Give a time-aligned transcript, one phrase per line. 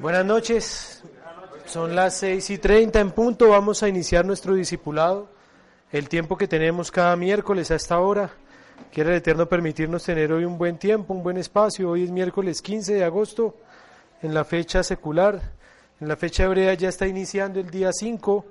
[0.00, 1.02] Buenas noches,
[1.66, 5.28] son las 6 y 30 en punto, vamos a iniciar nuestro discipulado,
[5.92, 8.30] el tiempo que tenemos cada miércoles a esta hora.
[8.90, 11.90] Quiere el Eterno permitirnos tener hoy un buen tiempo, un buen espacio.
[11.90, 13.58] Hoy es miércoles 15 de agosto,
[14.22, 15.38] en la fecha secular.
[16.00, 18.46] En la fecha hebrea ya está iniciando el día 5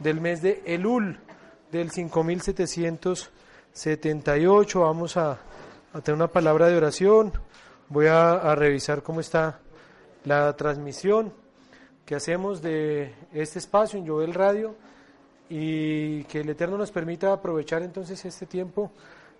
[0.00, 1.20] del mes de Elul
[1.70, 4.80] del 5778.
[4.80, 5.38] Vamos a,
[5.92, 7.32] a tener una palabra de oración.
[7.88, 9.60] Voy a, a revisar cómo está
[10.24, 11.32] la transmisión
[12.04, 14.74] que hacemos de este espacio en Jovel Radio
[15.48, 18.90] y que el Eterno nos permita aprovechar entonces este tiempo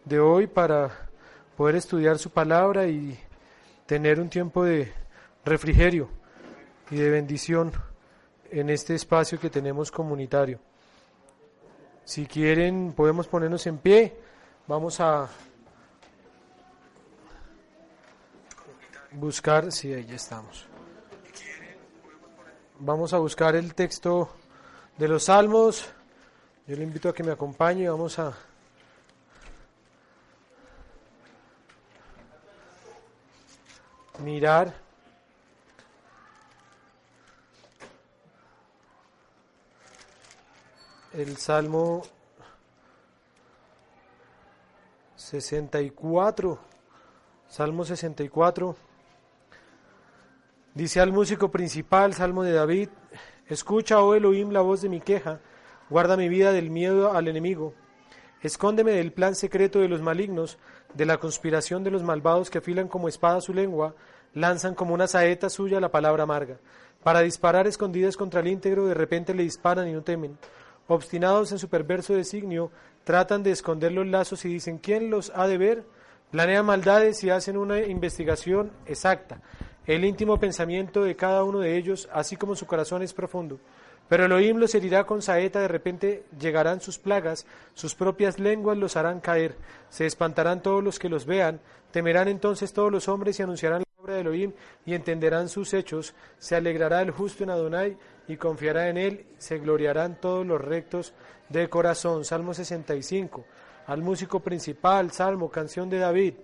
[0.05, 0.91] de hoy para
[1.57, 3.19] poder estudiar su palabra y
[3.87, 4.93] tener un tiempo de
[5.45, 6.09] refrigerio
[6.91, 7.73] y de bendición
[8.51, 10.61] en este espacio que tenemos comunitario.
[12.05, 14.17] Si quieren, podemos ponernos en pie.
[14.67, 15.29] Vamos a
[19.19, 20.67] buscar, sí, ahí estamos.
[22.79, 24.31] Vamos a buscar el texto
[24.97, 25.89] de los Salmos.
[26.67, 27.83] Yo le invito a que me acompañe.
[27.83, 28.33] y Vamos a
[34.21, 34.73] mirar
[41.13, 42.03] el Salmo
[45.17, 46.59] 64,
[47.49, 48.88] Salmo 64.
[50.75, 52.91] Dice al músico principal, Salmo de David,
[53.49, 55.41] escucha, oh Elohim, la voz de mi queja,
[55.91, 57.75] guarda mi vida del miedo al enemigo,
[58.43, 60.59] escóndeme del plan secreto de los malignos,
[60.95, 63.95] de la conspiración de los malvados que afilan como espada su lengua,
[64.35, 66.59] lanzan como una saeta suya la palabra amarga.
[67.03, 70.39] Para disparar escondidas contra el íntegro, de repente le disparan y no temen.
[70.87, 72.71] Obstinados en su perverso designio,
[73.05, 75.85] tratan de esconder los lazos y dicen, ¿quién los ha de ver?
[76.31, 79.41] Planean maldades y hacen una investigación exacta.
[79.89, 83.59] El íntimo pensamiento de cada uno de ellos, así como su corazón es profundo.
[84.07, 88.97] Pero Elohim los herirá con saeta, de repente llegarán sus plagas, sus propias lenguas los
[88.99, 89.57] harán caer,
[89.89, 91.61] se espantarán todos los que los vean,
[91.91, 94.53] temerán entonces todos los hombres y anunciarán la obra de Elohim
[94.85, 97.97] y entenderán sus hechos, se alegrará el justo en Adonai
[98.29, 101.15] y confiará en él, se gloriarán todos los rectos
[101.49, 102.27] de corazón.
[102.27, 103.43] Salmo 65.
[103.87, 106.35] Al músico principal, Salmo, canción de David.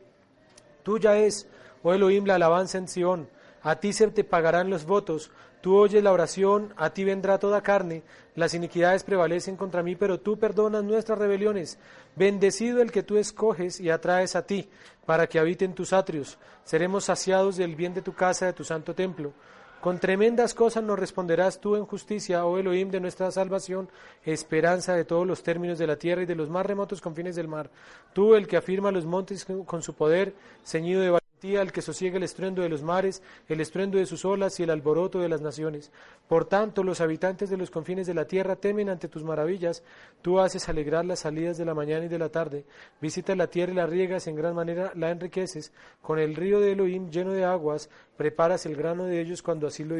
[0.83, 1.47] Tuya es,
[1.83, 3.34] oh Elohim, la alabanza en Sión,
[3.65, 5.33] a ti se te pagarán los votos,
[5.65, 8.03] Tú oyes la oración, a ti vendrá toda carne,
[8.35, 11.79] las iniquidades prevalecen contra mí, pero tú perdonas nuestras rebeliones.
[12.17, 14.69] Bendecido el que tú escoges y atraes a ti,
[15.07, 16.37] para que habiten tus atrios.
[16.65, 19.33] Seremos saciados del bien de tu casa, de tu santo templo.
[19.81, 23.89] Con tremendas cosas nos responderás tú en justicia, oh Elohim de nuestra salvación,
[24.23, 27.49] esperanza de todos los términos de la tierra y de los más remotos confines del
[27.49, 27.71] mar.
[28.13, 32.23] Tú, el que afirma los montes con su poder, ceñido de el que sosiega el
[32.23, 35.93] estruendo de los mares, el estruendo de sus olas y el alboroto de las naciones.
[36.27, 39.83] Por tanto, los habitantes de los confines de la tierra temen ante tus maravillas.
[40.23, 42.65] Tú haces alegrar las salidas de la mañana y de la tarde.
[43.01, 45.73] Visitas la tierra y la riegas, en gran manera la enriqueces.
[46.01, 49.85] Con el río de Elohim lleno de aguas, preparas el grano de ellos cuando así
[49.85, 49.97] lo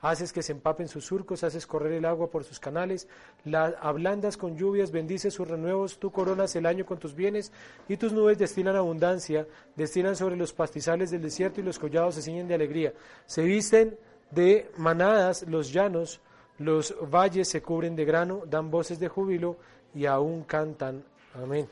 [0.00, 3.08] Haces que se empapen sus surcos, haces correr el agua por sus canales,
[3.44, 7.50] la ablandas con lluvias, bendices sus renuevos, tú coronas el año con tus bienes,
[7.88, 12.22] y tus nubes destilan abundancia, destilan sobre los pastizales del desierto y los collados se
[12.22, 12.92] ciñen de alegría.
[13.26, 13.98] Se visten
[14.30, 16.20] de manadas los llanos,
[16.58, 19.56] los valles se cubren de grano, dan voces de júbilo
[19.94, 21.04] y aún cantan.
[21.34, 21.68] Amén.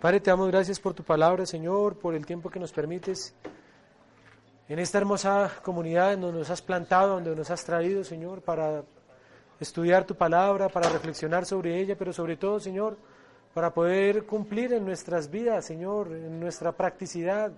[0.00, 3.34] Padre, te damos gracias por tu palabra, Señor, por el tiempo que nos permites
[4.72, 8.82] en esta hermosa comunidad donde nos has plantado, donde nos has traído, Señor, para
[9.60, 12.96] estudiar tu palabra, para reflexionar sobre ella, pero sobre todo, Señor,
[13.52, 17.52] para poder cumplir en nuestras vidas, Señor, en nuestra practicidad,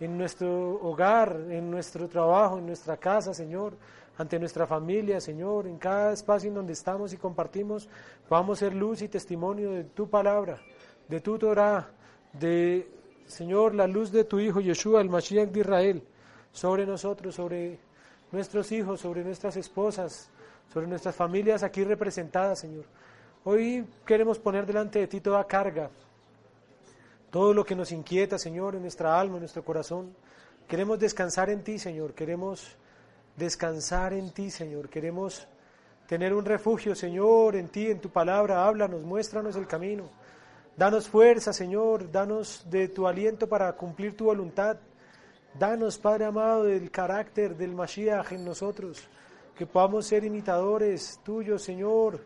[0.00, 3.74] en nuestro hogar, en nuestro trabajo, en nuestra casa, Señor,
[4.16, 7.88] ante nuestra familia, Señor, en cada espacio en donde estamos y compartimos,
[8.28, 10.58] podamos ser luz y testimonio de tu palabra,
[11.06, 11.88] de tu Torah,
[12.32, 12.90] de,
[13.26, 16.02] Señor, la luz de tu Hijo Yeshua, el Mashiach de Israel
[16.52, 17.78] sobre nosotros, sobre
[18.32, 20.30] nuestros hijos, sobre nuestras esposas,
[20.72, 22.84] sobre nuestras familias aquí representadas, Señor.
[23.44, 25.90] Hoy queremos poner delante de ti toda carga,
[27.30, 30.14] todo lo que nos inquieta, Señor, en nuestra alma, en nuestro corazón.
[30.66, 32.12] Queremos descansar en ti, Señor.
[32.12, 32.76] Queremos
[33.36, 34.88] descansar en ti, Señor.
[34.90, 35.46] Queremos
[36.06, 38.66] tener un refugio, Señor, en ti, en tu palabra.
[38.66, 40.10] Háblanos, muéstranos el camino.
[40.76, 42.10] Danos fuerza, Señor.
[42.10, 44.76] Danos de tu aliento para cumplir tu voluntad.
[45.54, 49.08] Danos, Padre amado, del carácter del Mashiach en nosotros,
[49.56, 52.20] que podamos ser imitadores tuyos, Señor,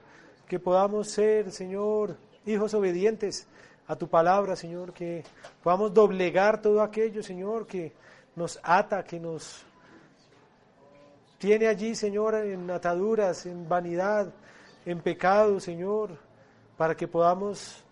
[0.46, 3.46] que podamos ser, Señor, hijos obedientes
[3.86, 5.24] a tu palabra, Señor, que
[5.62, 7.92] podamos doblegar todo aquello, Señor, que
[8.36, 9.64] nos ata, que nos
[11.38, 14.32] tiene allí, Señor, en ataduras, en vanidad,
[14.84, 16.10] en pecado, Señor,
[16.76, 17.82] para que podamos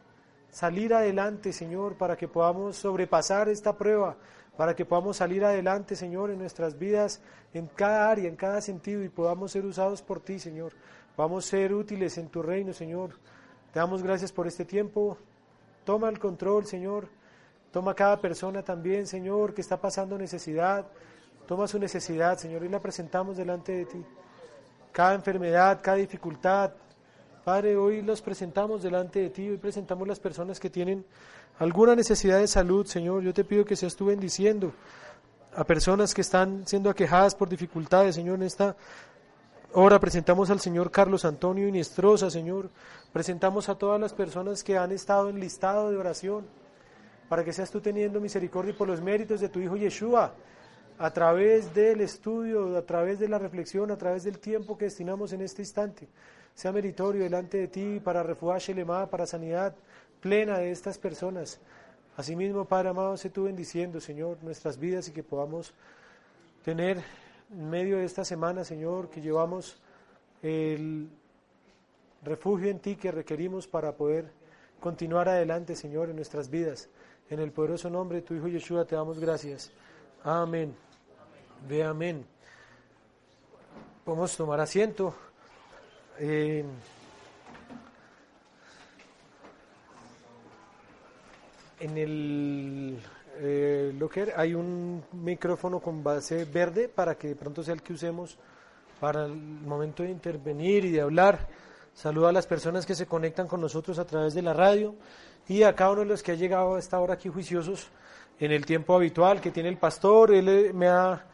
[0.50, 4.16] salir adelante, Señor, para que podamos sobrepasar esta prueba,
[4.60, 7.22] para que podamos salir adelante, Señor, en nuestras vidas,
[7.54, 10.74] en cada área, en cada sentido, y podamos ser usados por ti, Señor.
[11.16, 13.12] Vamos a ser útiles en tu reino, Señor.
[13.72, 15.16] Te damos gracias por este tiempo.
[15.82, 17.08] Toma el control, Señor.
[17.72, 20.84] Toma cada persona también, Señor, que está pasando necesidad.
[21.46, 24.04] Toma su necesidad, Señor, y la presentamos delante de ti.
[24.92, 26.72] Cada enfermedad, cada dificultad.
[27.44, 29.48] Padre, hoy los presentamos delante de ti.
[29.48, 31.06] Hoy presentamos las personas que tienen
[31.58, 33.22] alguna necesidad de salud, Señor.
[33.22, 34.74] Yo te pido que seas tú bendiciendo
[35.54, 38.76] a personas que están siendo aquejadas por dificultades, Señor, en esta
[39.72, 42.68] hora presentamos al Señor Carlos Antonio Iniestrosa, Señor.
[43.10, 46.46] Presentamos a todas las personas que han estado en listado de oración
[47.30, 50.34] para que seas tú teniendo misericordia por los méritos de tu Hijo Yeshua,
[50.98, 55.32] a través del estudio, a través de la reflexión, a través del tiempo que destinamos
[55.32, 56.06] en este instante.
[56.54, 59.74] Sea meritorio delante de ti para refugiar Shelema, para sanidad
[60.20, 61.60] plena de estas personas.
[62.16, 65.72] Asimismo, Padre amado, sé tú bendiciendo, Señor, nuestras vidas y que podamos
[66.64, 67.02] tener
[67.50, 69.80] en medio de esta semana, Señor, que llevamos
[70.42, 71.08] el
[72.22, 74.30] refugio en ti que requerimos para poder
[74.80, 76.88] continuar adelante, Señor, en nuestras vidas.
[77.28, 79.70] En el poderoso nombre de tu Hijo Yeshua te damos gracias.
[80.24, 80.74] Amén.
[81.68, 82.26] Ve amén.
[84.04, 85.14] Podemos tomar asiento.
[86.22, 86.62] Eh,
[91.80, 92.98] en el
[93.38, 97.94] eh, locker hay un micrófono con base verde para que de pronto sea el que
[97.94, 98.36] usemos
[99.00, 101.48] para el momento de intervenir y de hablar.
[101.94, 104.94] Saludo a las personas que se conectan con nosotros a través de la radio
[105.48, 107.88] y a cada uno de los que ha llegado a esta hora aquí juiciosos
[108.38, 110.34] en el tiempo habitual que tiene el pastor.
[110.34, 111.24] Él eh, me ha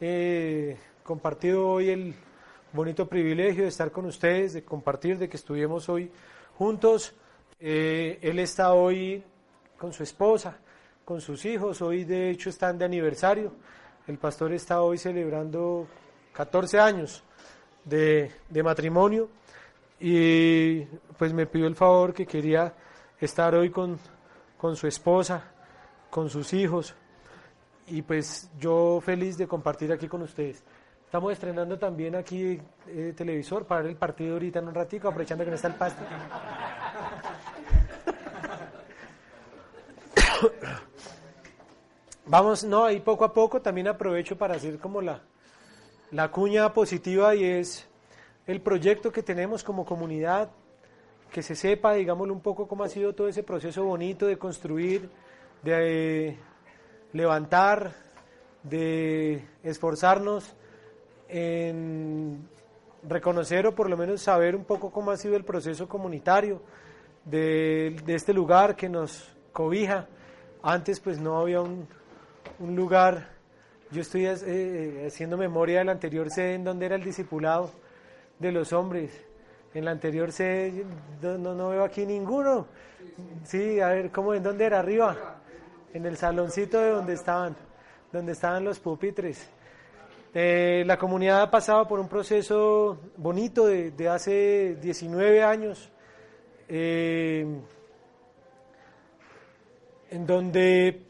[0.00, 2.14] eh, compartido hoy el
[2.72, 6.10] bonito privilegio de estar con ustedes, de compartir, de que estuvimos hoy
[6.56, 7.14] juntos.
[7.60, 9.22] Eh, él está hoy
[9.78, 10.56] con su esposa,
[11.04, 11.82] con sus hijos.
[11.82, 13.52] Hoy de hecho están de aniversario.
[14.06, 15.86] El pastor está hoy celebrando
[16.32, 17.22] 14 años
[17.84, 19.28] de, de matrimonio
[20.00, 20.82] y
[21.18, 22.74] pues me pidió el favor que quería
[23.20, 23.98] estar hoy con,
[24.56, 25.44] con su esposa,
[26.10, 26.94] con sus hijos,
[27.86, 30.62] y pues yo feliz de compartir aquí con ustedes.
[31.12, 35.44] Estamos estrenando también aquí eh, televisor para ver el partido ahorita en un ratico, aprovechando
[35.44, 36.02] que no está el pasto.
[42.24, 45.20] Vamos, no, ahí poco a poco también aprovecho para hacer como la,
[46.12, 47.86] la cuña positiva y es
[48.46, 50.48] el proyecto que tenemos como comunidad
[51.30, 55.10] que se sepa, digámoslo un poco, cómo ha sido todo ese proceso bonito de construir,
[55.62, 56.38] de eh,
[57.12, 57.92] levantar,
[58.62, 60.56] de esforzarnos
[61.32, 62.46] en
[63.08, 66.62] reconocer o por lo menos saber un poco cómo ha sido el proceso comunitario
[67.24, 70.06] de, este lugar que nos cobija.
[70.62, 71.88] Antes pues no había un,
[72.60, 73.30] lugar,
[73.90, 77.72] yo estoy eh, haciendo memoria del anterior sede en donde era el discipulado
[78.38, 79.10] de los hombres
[79.74, 80.84] en la anterior sede
[81.22, 82.66] no, no, veo aquí ninguno.
[83.44, 84.80] Sí, a ver, ¿cómo en dónde era?
[84.80, 85.36] Arriba.
[85.94, 87.56] En el saloncito de donde estaban,
[88.12, 89.48] donde estaban los pupitres.
[90.34, 95.90] Eh, la comunidad ha pasado por un proceso bonito de, hace 19 años,
[96.68, 97.46] eh,
[100.10, 101.02] en donde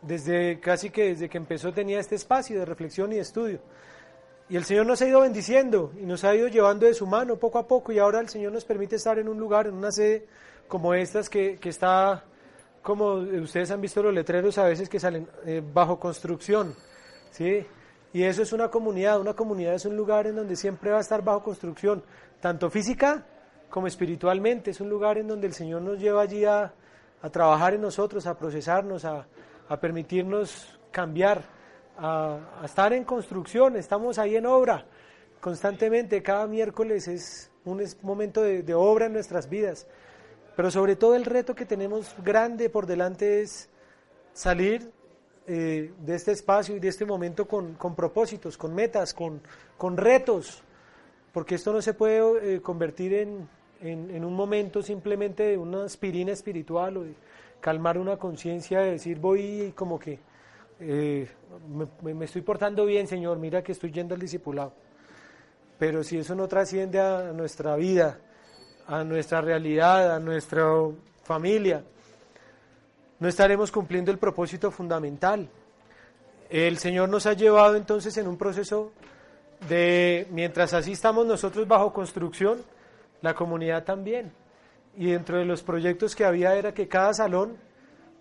[0.00, 3.60] desde casi que desde que empezó tenía este espacio de reflexión y de estudio.
[4.48, 7.36] Y el Señor nos ha ido bendiciendo y nos ha ido llevando de su mano
[7.36, 9.92] poco a poco y ahora el Señor nos permite estar en un lugar, en una
[9.92, 10.26] sede
[10.66, 12.24] como estas que, que está,
[12.82, 16.74] como ustedes han visto los letreros a veces que salen eh, bajo construcción,
[17.30, 17.66] ¿sí?
[18.12, 21.00] Y eso es una comunidad, una comunidad es un lugar en donde siempre va a
[21.00, 22.02] estar bajo construcción,
[22.40, 23.26] tanto física
[23.70, 26.74] como espiritualmente, es un lugar en donde el Señor nos lleva allí a,
[27.22, 29.26] a trabajar en nosotros, a procesarnos, a,
[29.68, 31.42] a permitirnos cambiar
[31.96, 34.86] a, estar en construcción, estamos ahí en obra
[35.40, 39.86] constantemente, cada miércoles es un momento de, obra en nuestras vidas,
[40.56, 43.68] pero sobre todo el reto que tenemos grande por delante es
[44.32, 44.92] salir
[45.46, 49.40] eh, de este espacio y de este momento con, propósitos, con metas, con,
[49.76, 50.62] con, retos,
[51.32, 53.48] porque esto no se puede eh, convertir en,
[53.80, 57.14] en, un momento simplemente de una aspirina espiritual o de
[57.60, 60.20] calmar una conciencia de decir voy como que
[60.80, 61.28] eh,
[62.02, 64.72] me, estoy portando bien, Señor, mira que estoy yendo al discipulado.
[65.78, 68.18] Pero si eso no trasciende a nuestra vida,
[68.86, 70.64] a nuestra realidad, a nuestra
[71.22, 71.84] familia,
[73.22, 75.48] no estaremos cumpliendo el propósito fundamental.
[76.50, 78.90] El Señor nos ha llevado entonces en un proceso
[79.68, 82.58] de mientras así estamos nosotros bajo construcción,
[83.20, 84.32] la comunidad también.
[84.96, 87.56] Y dentro de los proyectos que había era que cada salón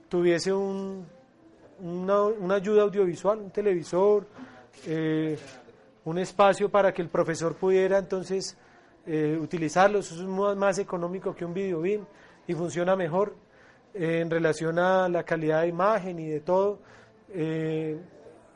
[0.07, 1.07] tuviese un,
[1.79, 4.27] una, ayuda audiovisual, un televisor,
[4.85, 5.35] eh,
[6.05, 8.55] un espacio para que el profesor pudiera entonces
[9.07, 9.97] eh, utilizarlo.
[9.97, 13.33] Eso es más, económico que un video y funciona mejor
[13.93, 16.79] en relación a la calidad de imagen y de todo.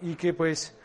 [0.02, 0.76] y que pues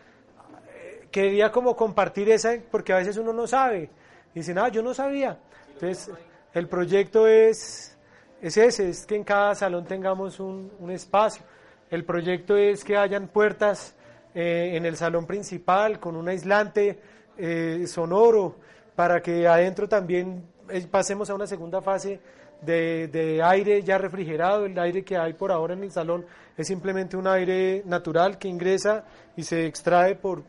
[1.10, 3.90] quería como compartir esa, porque a veces uno no sabe.
[4.34, 5.38] Dice, ah, yo no sabía.
[5.74, 6.10] Entonces,
[6.54, 7.96] el proyecto es,
[8.40, 11.44] es ese, es que en cada salón tengamos un, un espacio.
[11.90, 13.96] El proyecto es que hayan puertas
[14.32, 17.00] eh, en el salón principal con un aislante
[17.36, 18.54] eh, sonoro
[18.94, 20.49] para que adentro también eh,
[20.90, 22.20] pasemos a una segunda fase
[22.62, 24.66] de, de, aire ya refrigerado.
[24.66, 26.24] El aire que hay por ahora en el salón
[26.56, 29.04] es simplemente un aire natural que ingresa
[29.36, 30.42] y se extrae por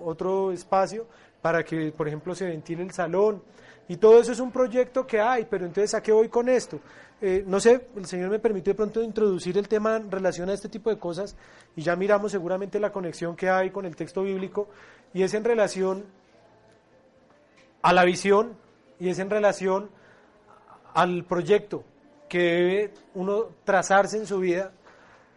[0.00, 1.06] otro espacio
[1.40, 3.42] para que, por ejemplo, se ventile el salón.
[3.88, 6.78] Y todo eso es un proyecto que hay, pero entonces ¿a qué voy con esto?
[7.20, 10.52] Eh, no sé, el Señor me permitió de pronto introducir el tema en relación a
[10.52, 11.34] este tipo de cosas
[11.74, 14.68] y ya miramos seguramente la conexión que hay con el texto bíblico
[15.12, 16.04] y es en relación
[17.82, 18.56] a la visión
[19.00, 19.90] y es en relación
[20.94, 21.84] al proyecto
[22.28, 24.72] que debe uno trazarse en su vida,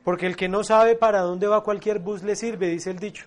[0.03, 3.25] porque el que no sabe para dónde va cualquier bus le sirve, dice el dicho.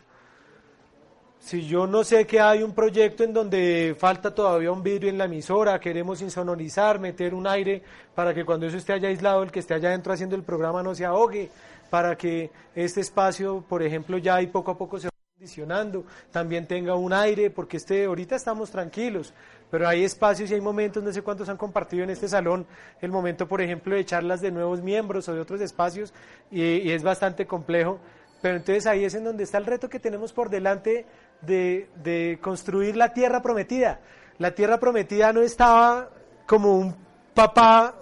[1.39, 5.19] Si yo no sé que hay un proyecto en donde falta todavía un vidrio en
[5.19, 7.83] la emisora, queremos insonorizar, meter un aire
[8.15, 10.83] para que cuando eso esté allá aislado, el que esté allá adentro haciendo el programa
[10.83, 11.51] no se ahogue,
[11.91, 15.14] para que este espacio, por ejemplo, ya y poco a poco se
[15.45, 19.35] condicionando, también tenga un aire, porque este, ahorita estamos tranquilos,
[19.71, 22.67] pero hay espacios y hay momentos, no sé cuántos han compartido en este salón,
[23.03, 26.15] el momento, por ejemplo, de charlas de nuevos miembros o de otros espacios,
[26.51, 28.01] y, y es bastante complejo.
[28.41, 31.05] Pero entonces ahí es en donde está el reto que tenemos por delante
[31.43, 34.01] de, construir la tierra prometida.
[34.39, 36.09] La tierra prometida no estaba
[36.47, 36.97] como un
[37.35, 37.95] papá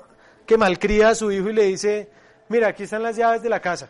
[0.46, 2.08] que malcría a su hijo y le dice,
[2.48, 3.88] mira, aquí están las llaves de la casa.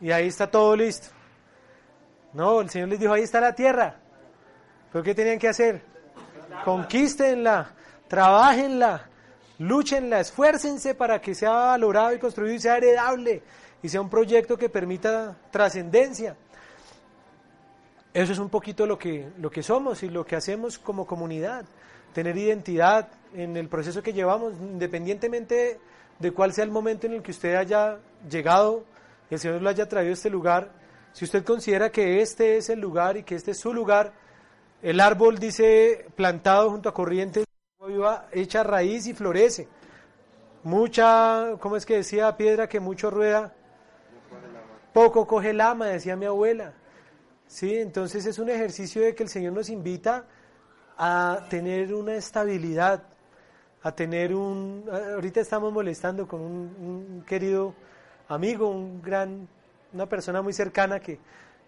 [0.00, 1.13] Y ahí está todo listo.
[2.34, 3.96] No, el Señor les dijo, ahí está la tierra.
[4.92, 5.82] ¿Pero qué tenían que hacer?
[6.64, 7.72] Conquístenla,
[8.08, 9.08] trabajenla,
[9.58, 13.42] luchenla, esfuércense para que sea valorado y construido y sea heredable
[13.82, 16.36] y sea un proyecto que permita trascendencia.
[18.12, 21.64] Eso es un poquito lo que, lo que somos y lo que hacemos como comunidad,
[22.12, 25.80] tener identidad en el proceso que llevamos, independientemente
[26.18, 27.98] de cuál sea el momento en el que usted haya
[28.28, 28.84] llegado
[29.34, 30.70] el Señor lo haya traído a este lugar.
[31.14, 34.12] Si usted considera que este es el lugar y que este es su lugar,
[34.82, 37.44] el árbol dice plantado junto a corrientes,
[38.32, 39.68] echa raíz y florece.
[40.64, 43.54] Mucha, ¿cómo es que decía piedra que mucho rueda?
[44.92, 46.74] Poco coge lama, decía mi abuela.
[47.46, 47.76] ¿sí?
[47.78, 50.24] Entonces es un ejercicio de que el Señor nos invita
[50.98, 53.04] a tener una estabilidad,
[53.82, 54.84] a tener un...
[54.90, 57.72] Ahorita estamos molestando con un, querido
[58.28, 59.48] amigo, un gran,
[59.94, 61.18] una persona muy cercana que,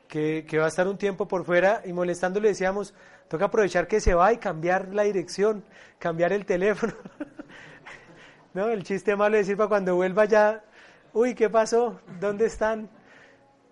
[0.09, 2.93] que, va a estar un tiempo por fuera y molestando le decíamos,
[3.29, 5.65] toca aprovechar que se va y cambiar la dirección,
[5.99, 6.93] cambiar el teléfono.
[8.55, 10.63] no, el chiste malo es decir para cuando vuelva ya,
[11.13, 12.01] uy, ¿qué pasó?
[12.21, 12.91] ¿Dónde están?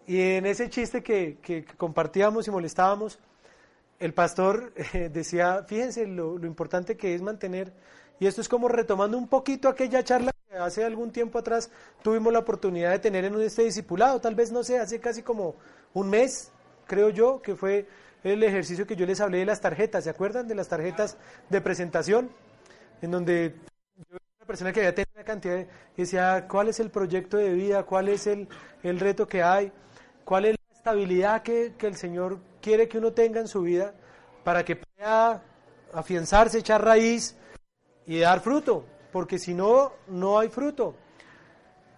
[0.06, 3.18] Y en ese chiste que, que compartíamos y molestábamos,
[3.98, 7.72] el pastor eh, decía, fíjense lo, importante que es mantener,
[8.20, 11.70] y esto es como retomando un poquito aquella charla hace algún tiempo atrás
[12.02, 15.56] tuvimos la oportunidad de tener en este discipulado, tal vez no sé, hace casi como
[15.92, 16.50] un mes,
[16.86, 17.86] creo yo, que fue
[18.22, 21.16] el ejercicio que yo les hablé de las tarjetas, ¿se acuerdan de las tarjetas
[21.50, 22.30] de presentación?
[23.02, 23.54] En donde
[23.96, 27.52] yo una persona que había tenido una cantidad de, decía, ¿cuál es el proyecto de
[27.52, 27.82] vida?
[27.84, 28.48] ¿Cuál es el,
[28.82, 29.72] el reto que hay?
[30.24, 33.94] cuál es la estabilidad que, el Señor quiere que uno tenga en su vida
[34.42, 35.42] para que pueda
[35.92, 37.36] afianzarse, echar raíz
[38.06, 40.96] y dar fruto, porque si no, no hay fruto.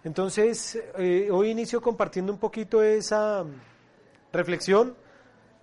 [0.03, 3.43] Entonces, eh, hoy inicio compartiendo un poquito esa
[4.31, 4.95] reflexión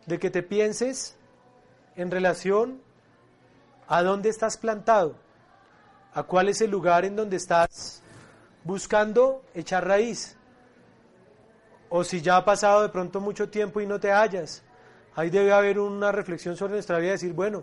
[0.05, 1.15] de que te pienses
[1.95, 2.83] en relación
[3.87, 5.15] a dónde estás plantado,
[6.13, 8.03] a cuál es el lugar en donde estás
[8.65, 10.37] buscando echar raíz
[11.89, 14.65] o si ya ha pasado de pronto mucho tiempo y no te hallas.
[15.15, 17.63] Ahí debe haber una reflexión sobre nuestra vida, decir, bueno,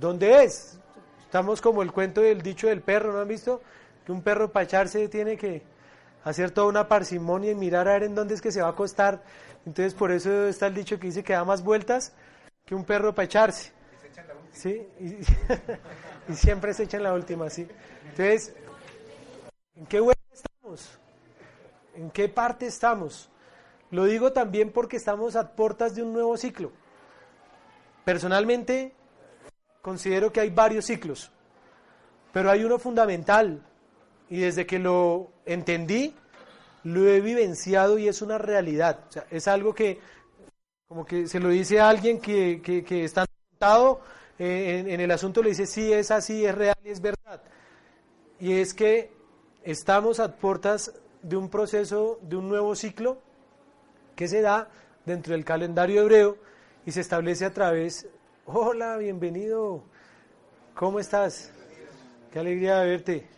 [0.00, 0.80] ¿dónde es?
[1.26, 3.60] Estamos como el cuento del dicho del perro, ¿no han visto?
[4.04, 5.62] Que un perro para echarse tiene que
[6.24, 8.70] hacer toda una parsimonia y mirar a ver en dónde es que se va a
[8.70, 9.22] acostar.
[9.66, 12.12] Entonces por eso está el dicho que dice que da más vueltas
[12.64, 13.72] que un perro para echarse.
[14.52, 14.88] ¿Sí?
[14.98, 15.18] Y,
[16.32, 17.68] y siempre se echan la última, ¿sí?
[18.04, 18.54] Entonces,
[19.74, 20.98] ¿en qué huevo estamos?
[21.94, 23.28] ¿En qué parte estamos?
[23.90, 26.72] Lo digo también porque estamos a puertas de un nuevo ciclo.
[28.04, 28.94] personalmente
[29.86, 31.30] considero que hay varios ciclos,
[32.32, 33.62] pero hay uno fundamental
[34.28, 36.12] y desde que lo entendí,
[36.82, 38.98] lo he vivenciado y es una realidad.
[39.30, 40.00] Es algo que,
[40.88, 44.00] como que se lo dice a alguien que, que, está montado
[44.40, 47.40] eh, en, en el asunto, le dice, sí, es así, es real y es verdad.
[48.40, 49.12] Y es que
[49.62, 53.18] estamos a puertas de un proceso, de un nuevo ciclo
[54.16, 54.68] que se da
[55.04, 56.38] dentro del calendario hebreo
[56.84, 58.08] y se establece a través,
[58.46, 59.82] hola, bienvenido,
[60.74, 61.52] ¿cómo estás?
[62.32, 63.28] Qué alegría de verte.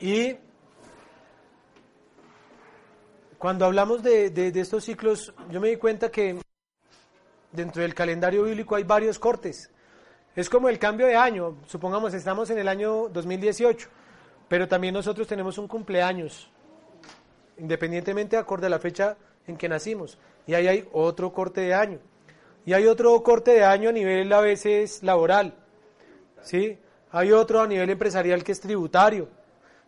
[0.00, 0.36] Y
[3.38, 6.38] cuando hablamos de, de, estos ciclos, yo me di cuenta que
[7.52, 9.70] dentro del calendario bíblico hay varios cortes.
[10.36, 11.56] Es como el cambio de año.
[11.66, 13.88] Supongamos estamos en el año 2018,
[14.48, 16.50] pero también nosotros tenemos un cumpleaños,
[17.58, 20.18] independientemente acorde a la fecha en que nacimos.
[20.46, 21.98] Y ahí hay otro corte de año.
[22.66, 25.54] Y hay otro corte de año a nivel a veces laboral.
[26.42, 26.78] ¿sí?
[27.10, 29.28] Hay otro a nivel empresarial que es tributario.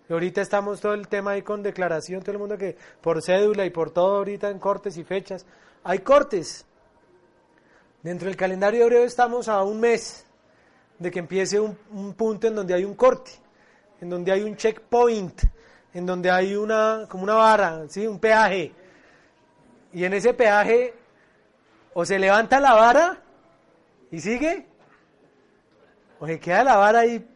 [0.09, 3.65] Y ahorita estamos todo el tema ahí con declaración, todo el mundo que por cédula
[3.65, 5.45] y por todo ahorita en cortes y fechas.
[5.83, 6.65] Hay cortes.
[8.03, 10.27] Dentro del calendario hebreo estamos a un mes
[10.99, 11.75] de que empiece un,
[12.15, 13.33] punto en donde hay un corte,
[14.01, 15.43] en donde hay un checkpoint,
[15.95, 18.07] en donde hay una, como una barra, ¿sí?
[18.07, 18.73] un peaje.
[19.93, 20.95] Y en ese peaje
[21.95, 23.23] o se levanta la vara
[24.11, 24.67] y sigue,
[26.19, 27.27] o se queda la vara ahí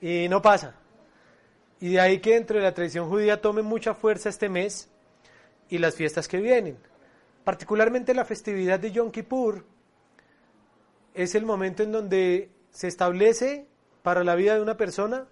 [0.00, 0.74] y no pasa.
[1.78, 4.90] Y de ahí que dentro de la tradición judía tome mucha fuerza este mes
[5.68, 6.78] y las fiestas que vienen.
[7.44, 9.64] Particularmente la festividad de Yom Kippur
[11.14, 13.66] es el momento en donde se establece
[14.02, 15.26] para la vida de una persona,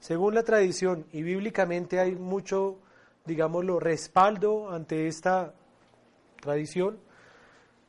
[0.00, 2.76] según la tradición y bíblicamente hay mucho,
[3.24, 5.54] digámoslo, respaldo ante esta
[6.40, 6.98] tradición,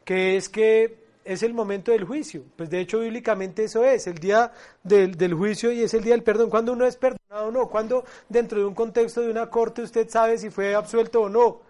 [0.03, 2.43] que es que es el momento del juicio.
[2.55, 4.51] Pues de hecho bíblicamente eso es, el día
[4.83, 6.49] del, del, juicio y es el día del perdón.
[6.49, 10.07] Cuando uno es perdonado o no, cuando dentro de un contexto de una corte usted
[10.09, 11.61] sabe si fue absuelto o no.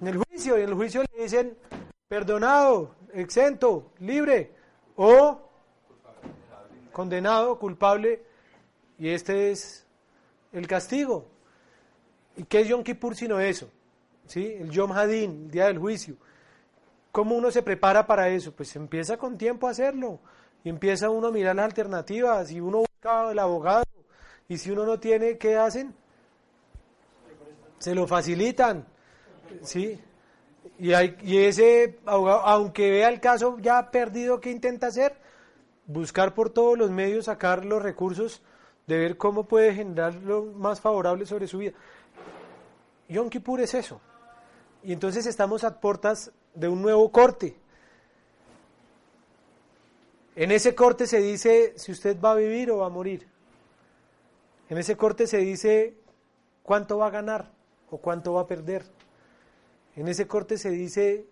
[0.00, 1.56] En el juicio, y en el juicio le dicen
[2.08, 4.52] perdonado, exento, libre
[4.96, 5.47] o
[6.98, 8.24] condenado, culpable,
[8.98, 9.86] y este es
[10.52, 11.26] el castigo.
[12.36, 13.70] ¿Y qué es Yom Kippur sino eso?
[14.26, 14.56] ¿Sí?
[14.58, 16.16] El Yom Hadin, el día del juicio.
[17.12, 18.50] ¿Cómo uno se prepara para eso?
[18.50, 20.18] Pues empieza con tiempo a hacerlo.
[20.64, 22.50] Y empieza uno a mirar las alternativas.
[22.50, 23.84] Y uno busca el abogado.
[24.48, 25.94] Y si uno no tiene, ¿qué hacen?
[27.78, 28.84] Se lo facilitan.
[29.62, 30.00] ¿Sí?
[30.80, 35.27] Y, hay, y ese abogado, aunque vea el caso ya perdido, ¿qué intenta hacer?
[35.88, 38.42] Buscar por todos los medios, sacar los recursos,
[38.86, 41.72] de ver cómo puede generar lo más favorable sobre su vida.
[43.08, 44.00] Yom Kippur es eso.
[44.84, 47.56] Y entonces estamos a puertas de un nuevo corte.
[50.36, 53.26] En ese corte se dice si usted va a vivir o va a morir.
[54.68, 55.96] En ese corte se dice
[56.62, 57.50] cuánto va a ganar
[57.90, 58.84] o cuánto va a perder.
[59.96, 61.26] En ese corte se dice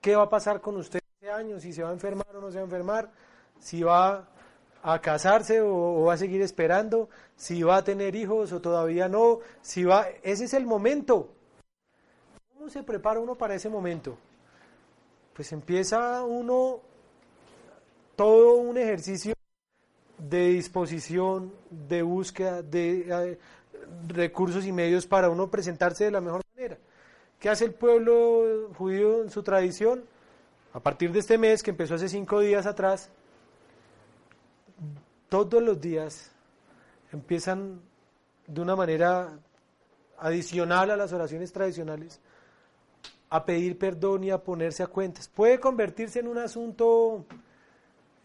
[0.00, 2.50] qué va a pasar con usted este año, si se va a enfermar o no
[2.50, 3.10] se va a enfermar,
[3.60, 4.28] si va
[4.82, 9.40] a casarse o, va a seguir esperando, si va a tener hijos o todavía no,
[9.60, 11.30] si va, ese es el momento
[12.68, 14.16] se prepara uno para ese momento?
[15.34, 16.80] Pues empieza uno
[18.14, 19.34] todo un ejercicio
[20.18, 23.38] de disposición, de búsqueda, de eh,
[24.08, 26.78] recursos y medios para uno presentarse de la mejor manera.
[27.38, 30.04] ¿Qué hace el pueblo judío en su tradición?
[30.72, 33.10] A partir de este mes, que empezó hace cinco días atrás,
[35.28, 36.32] todos los días
[37.12, 37.80] empiezan
[38.46, 39.38] de una manera
[40.18, 42.20] adicional a las oraciones tradicionales
[43.28, 45.28] a pedir perdón y a ponerse a cuentas.
[45.28, 47.24] Puede convertirse en un asunto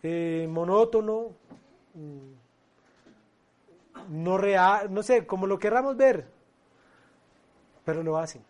[0.03, 1.31] eh, monótono,
[1.93, 2.31] mm,
[4.09, 6.27] no real, no sé, como lo querramos ver,
[7.83, 8.43] pero lo hacen.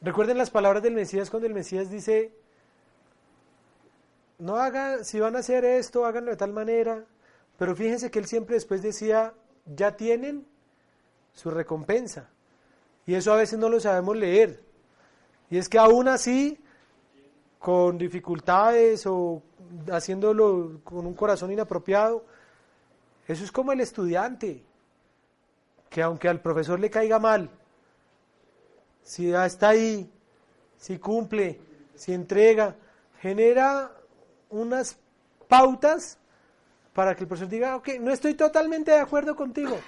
[0.00, 2.32] Recuerden las palabras del Mesías cuando el Mesías dice,
[4.38, 7.04] no hagan, si van a hacer esto, háganlo de tal manera,
[7.56, 9.34] pero fíjense que él siempre después decía,
[9.66, 10.46] ya tienen
[11.32, 12.30] su recompensa.
[13.04, 14.62] Y eso a veces no lo sabemos leer.
[15.50, 16.60] Y es que aún así,
[17.58, 19.42] con dificultades o
[19.90, 22.24] haciéndolo con un corazón inapropiado,
[23.26, 24.62] eso es como el estudiante,
[25.90, 27.50] que aunque al profesor le caiga mal,
[29.02, 30.10] si está ahí,
[30.76, 31.60] si cumple,
[31.94, 32.76] si entrega,
[33.20, 33.97] genera
[34.50, 34.98] unas
[35.48, 36.18] pautas
[36.92, 39.78] para que el profesor diga, ok, no estoy totalmente de acuerdo contigo,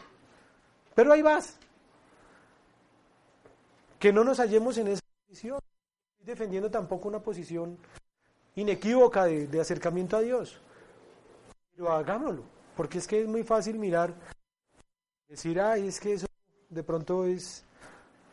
[0.95, 1.59] pero ahí vas.
[3.99, 5.59] Que no nos hallemos en esa posición,
[6.21, 7.77] defendiendo tampoco una posición
[8.55, 10.61] inequívoca de, de acercamiento a Dios.
[11.75, 12.45] Pero hagámoslo,
[12.77, 14.15] porque es que es muy fácil mirar,
[15.29, 16.27] decir, ay, es que eso
[16.69, 17.65] de pronto es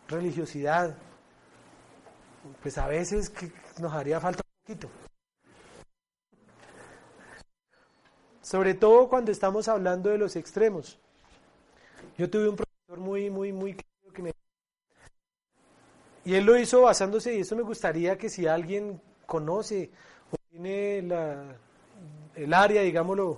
[0.08, 0.96] religiosidad.
[2.62, 5.07] Pues a veces que nos haría falta un poquito.
[8.48, 10.98] Sobre todo cuando estamos hablando de los extremos.
[12.18, 14.32] Yo tuve un profesor muy, muy, muy querido que me...
[16.24, 19.92] Y él lo hizo basándose, y eso me gustaría que si alguien conoce
[20.32, 21.00] o tiene
[22.36, 23.38] el área, digámoslo,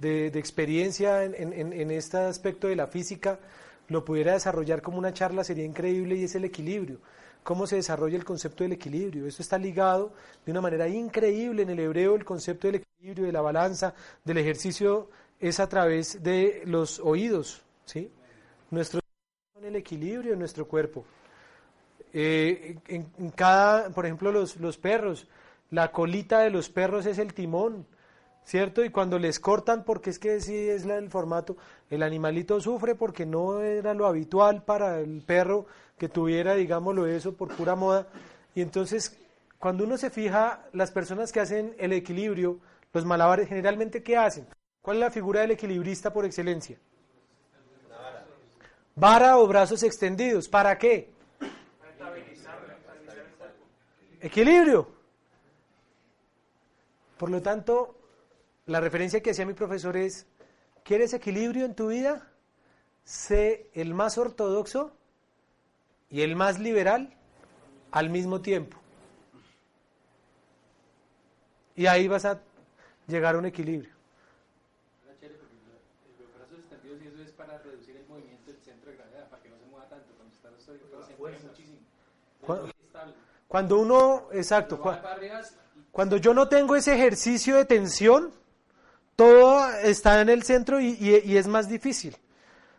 [0.00, 3.38] de, experiencia en, en este aspecto de la física,
[3.86, 6.98] lo pudiera desarrollar como una charla, sería increíble y es el equilibrio
[7.44, 9.26] cómo se desarrolla el concepto del equilibrio.
[9.26, 10.12] Eso está ligado
[10.44, 14.38] de una manera increíble en el hebreo, el concepto del equilibrio, de la balanza, del
[14.38, 18.10] ejercicio, es a través de los oídos, ¿sí?
[18.70, 19.00] Nuestro
[19.58, 21.04] en el equilibrio de nuestro cuerpo.
[22.14, 25.28] Eh, en, cada, por ejemplo, los, los perros,
[25.70, 27.86] la colita de los perros es el timón,
[28.44, 28.82] ¿cierto?
[28.84, 31.56] Y cuando les cortan, porque es que sí es el formato,
[31.90, 35.66] el animalito sufre porque no era lo habitual para el perro
[35.98, 38.06] que tuviera, digámoslo eso, por pura moda.
[38.54, 39.18] Y entonces,
[39.58, 42.60] cuando uno se fija, las personas que hacen el equilibrio,
[42.94, 44.46] los malabares, generalmente, ¿qué hacen?
[44.80, 46.78] ¿Cuál es la figura del equilibrista por excelencia?
[48.94, 50.48] Vara o brazos extendidos.
[50.48, 51.12] ¿Para qué?
[54.20, 54.88] Equilibrio.
[57.18, 57.96] Por lo tanto,
[58.66, 60.26] la referencia que hacía mi profesor es,
[60.84, 62.30] ¿quieres equilibrio en tu vida?
[63.02, 64.96] Sé el más ortodoxo
[66.10, 67.12] y el más liberal
[67.90, 68.78] al mismo tiempo.
[71.74, 72.40] Y ahí vas a
[73.06, 73.94] llegar a un equilibrio.
[83.48, 84.82] Cuando uno, exacto,
[85.92, 88.32] cuando yo no tengo ese ejercicio de tensión,
[89.14, 92.16] todo está en el centro y, es más difícil.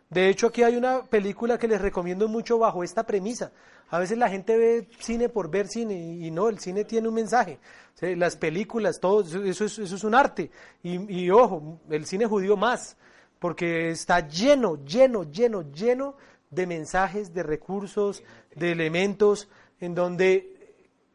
[0.08, 3.52] De hecho, aquí hay una película que les recomiendo mucho bajo esta premisa.
[3.88, 7.14] A veces la gente ve cine por ver cine y, no, el cine tiene un
[7.14, 7.58] mensaje.
[8.00, 10.50] las películas, todo, eso es, eso es un arte.
[10.82, 12.96] Y, y, ojo, el cine judío más,
[13.38, 16.16] porque está lleno, lleno, lleno, lleno
[16.50, 18.22] de mensajes, de recursos,
[18.54, 19.48] de elementos,
[19.80, 20.56] en donde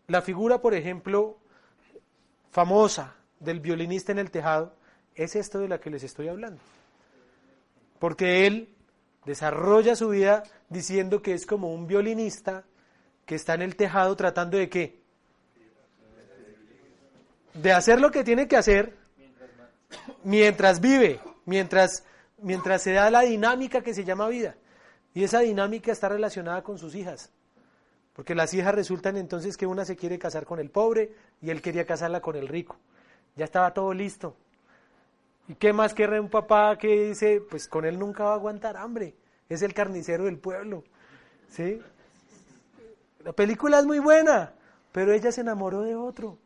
[0.08, 1.38] la figura, por ejemplo,
[2.52, 4.76] famosa del violinista en el tejado,
[5.16, 6.62] es esto de la que les estoy hablando.
[8.00, 8.70] Porque él
[9.26, 12.66] desarrolla su vida diciendo que es como un violinista
[13.26, 15.02] que está en el tejado tratando de qué?
[17.54, 18.98] De hacer lo que tiene que hacer
[20.24, 22.04] mientras vive, mientras,
[22.38, 24.56] mientras se da la dinámica que se llama vida.
[25.14, 27.32] Y esa dinámica está relacionada con sus hijas.
[28.14, 31.62] Porque las hijas resultan entonces que una se quiere casar con el pobre y él
[31.62, 32.78] quería casarla con el rico.
[33.36, 34.36] Ya estaba todo listo.
[35.52, 38.78] ¿Y qué más quiere un papá que dice, pues con él nunca va a aguantar
[38.78, 39.16] hambre?
[39.50, 40.86] Es el carnicero del pueblo.
[41.50, 41.82] ¿Sí?
[43.26, 44.54] La película es muy buena,
[44.94, 46.38] pero ella se enamoró de otro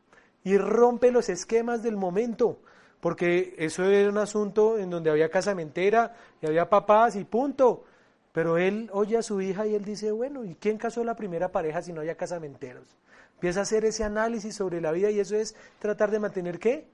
[0.43, 2.63] y rompe los esquemas del momento,
[2.99, 7.83] porque eso era un asunto en donde había casamentera y había papás y punto.
[8.31, 11.51] Pero él oye a su hija y él dice, bueno, ¿y quién casó la primera
[11.51, 12.87] pareja si no haya casamenteros?
[13.35, 16.87] Empieza a hacer ese análisis sobre la vida y eso es tratar de mantener qué?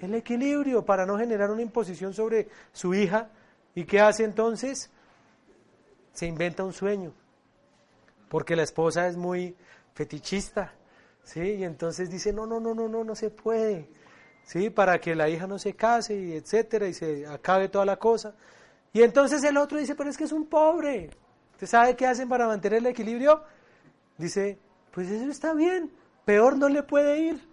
[0.00, 3.28] El equilibrio para no generar una imposición sobre su hija.
[3.74, 4.90] ¿Y qué hace entonces?
[6.12, 7.12] Se inventa un sueño,
[8.28, 9.56] porque la esposa es muy
[9.94, 10.72] fetichista,
[11.22, 11.40] ¿sí?
[11.40, 13.88] Y entonces dice, no, no, no, no, no, no se puede,
[14.44, 14.70] ¿sí?
[14.70, 18.34] Para que la hija no se case, y etcétera, y se acabe toda la cosa.
[18.92, 21.10] Y entonces el otro dice, pero es que es un pobre.
[21.52, 23.44] ¿Usted sabe qué hacen para mantener el equilibrio?
[24.18, 24.58] Dice,
[24.90, 25.92] pues eso está bien,
[26.24, 27.48] peor no le puede ir.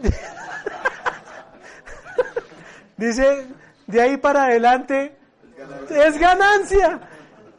[3.00, 3.46] Dice,
[3.86, 5.16] de ahí para adelante
[5.88, 7.00] es ganancia.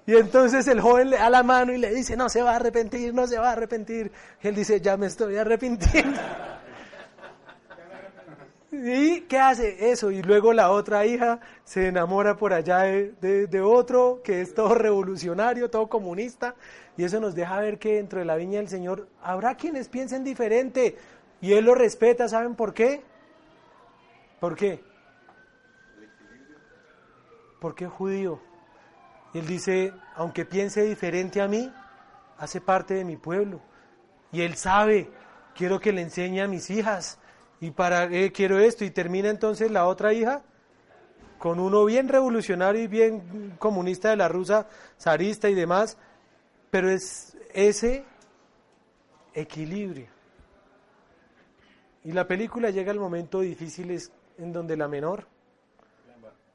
[0.05, 2.55] Y entonces el joven le da la mano y le dice, no se va a
[2.57, 4.11] arrepentir, no se va a arrepentir.
[4.41, 6.19] Él dice, ya me estoy arrepintiendo.
[8.71, 9.91] ¿Y qué hace?
[9.91, 10.11] Eso.
[10.11, 14.75] Y luego la otra hija se enamora por allá de, de, otro que es todo
[14.75, 16.53] revolucionario, todo comunista.
[16.97, 20.23] Y eso nos deja ver que dentro de la viña del Señor habrá quienes piensen
[20.23, 20.97] diferente.
[21.41, 22.29] Y Él lo respeta.
[22.29, 23.01] ¿Saben por qué?
[24.39, 24.90] ¿Por qué?
[27.61, 28.41] Porque es judío.
[29.33, 31.71] Y él dice, aunque piense diferente a mí,
[32.37, 33.61] hace parte de mi pueblo.
[34.31, 35.09] Y él sabe,
[35.55, 37.19] quiero que le enseñe a mis hijas.
[37.61, 38.83] Y para qué quiero esto.
[38.83, 40.41] Y termina entonces la otra hija
[41.37, 44.67] con uno bien revolucionario y bien comunista de la rusa,
[44.99, 45.97] zarista y demás,
[46.69, 48.05] pero es ese
[49.33, 50.07] equilibrio.
[52.03, 53.99] Y la película llega al momento difícil
[54.37, 55.30] en donde la menor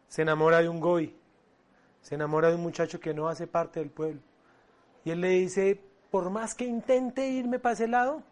[0.09, 1.15] se enamora de un goy,
[2.03, 4.21] se enamora de un muchacho que no hace parte del pueblo.
[5.05, 8.23] Y él le dice, por más que intente irme para ese lado,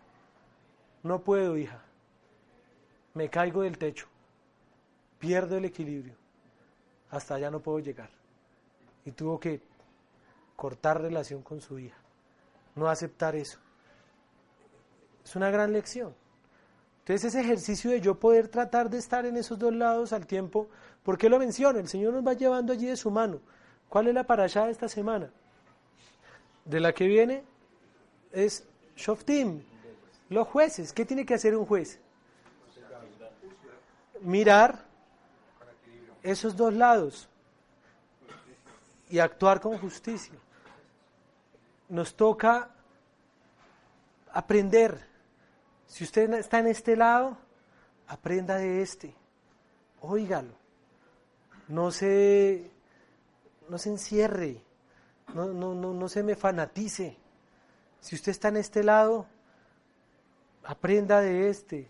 [1.03, 1.83] no puedo, hija.
[3.15, 4.07] Me caigo del techo,
[5.19, 6.15] pierdo el equilibrio,
[7.11, 8.11] hasta allá no puedo llegar.
[9.05, 9.63] Y tuvo que
[10.57, 11.99] cortar relación con su hija,
[12.75, 13.59] no aceptar eso.
[15.25, 16.15] Es una gran lección.
[17.01, 20.69] Entonces ese ejercicio de yo poder tratar de estar en esos dos lados al tiempo,
[21.05, 21.79] ¿por qué lo menciono?
[21.79, 23.41] El Señor nos va llevando allí de su mano.
[23.89, 25.31] ¿Cuál es la allá de esta semana?
[26.65, 27.45] De la que viene
[28.33, 29.63] es Shoftim,
[30.31, 30.93] los jueces.
[30.93, 32.01] ¿Qué tiene que hacer un juez?
[34.21, 34.85] Mirar
[36.23, 37.29] esos dos lados
[39.09, 40.35] y actuar con justicia.
[41.89, 42.71] Nos toca
[44.33, 45.15] aprender
[45.95, 47.37] si usted está en este lado,
[48.09, 49.15] aprenda de este.
[50.01, 50.64] Óigalo.
[51.69, 52.71] No se,
[53.69, 54.63] no se encierre.
[55.35, 57.17] No, no, no, no se me fanatice.
[58.01, 59.27] Si usted está en este lado,
[60.65, 61.89] aprenda de este.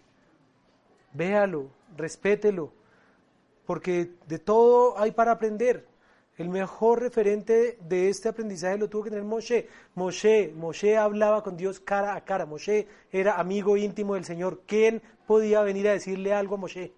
[1.13, 2.73] Véalo, respételo.
[3.67, 5.87] Porque de todo hay para aprender.
[6.37, 9.69] El mejor referente de este aprendizaje lo tuvo que tener Moshe.
[9.95, 12.45] Moshe, Moshe hablaba con Dios cara a cara.
[12.45, 14.63] Moshe era amigo íntimo del Señor.
[14.67, 16.93] ¿Quién podía venir a decirle algo a Moshe?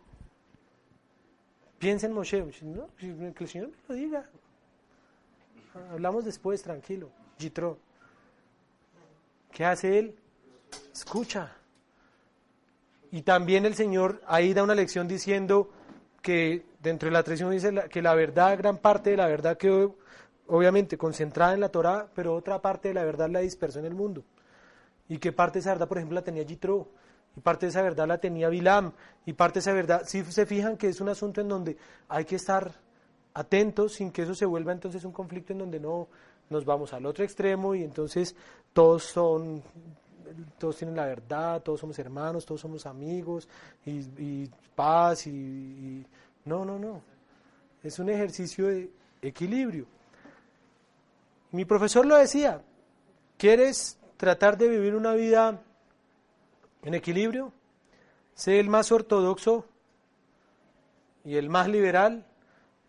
[1.79, 2.45] Piensa en Moshe.
[2.63, 4.31] No, que el Señor me lo diga.
[5.91, 7.11] Hablamos después, tranquilo.
[7.39, 7.79] Yitro.
[9.53, 10.19] ¿Qué hace él?
[10.93, 11.53] Escucha.
[13.11, 15.71] Y también el Señor ahí da una lección diciendo
[16.23, 19.97] que dentro de la tradición dice que la verdad, gran parte de la verdad quedó
[20.49, 23.95] obviamente concentrada en la Torah, pero otra parte de la verdad la dispersó en el
[23.95, 24.25] mundo.
[25.09, 26.89] Y que parte de esa verdad, por ejemplo, la tenía Yitro,
[27.37, 28.93] y parte de esa verdad la tenía Bilam,
[29.27, 31.77] y parte de esa verdad, si se fijan que es un asunto en donde
[32.09, 32.73] hay que estar
[33.35, 36.09] atentos sin que eso se vuelva entonces un conflicto en donde no
[36.49, 38.35] nos vamos al otro extremo y entonces
[38.73, 39.63] todos son
[40.59, 43.49] todos tienen la verdad, todos somos hermanos, todos somos amigos
[43.85, 46.05] y, paz y
[46.45, 47.01] no, no, no.
[47.83, 48.91] Es un ejercicio de
[49.23, 49.87] equilibrio.
[51.53, 52.61] Mi profesor lo decía,
[53.39, 55.63] ¿quieres tratar de vivir una vida
[56.87, 57.53] en equilibrio?
[58.35, 59.67] Sé el más ortodoxo
[61.25, 62.25] y el más liberal,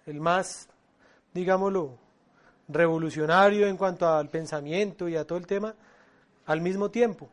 [0.06, 0.70] el más,
[1.34, 1.98] digámoslo,
[2.68, 5.74] revolucionario en cuanto al pensamiento y a todo el tema,
[6.46, 7.28] al mismo tiempo.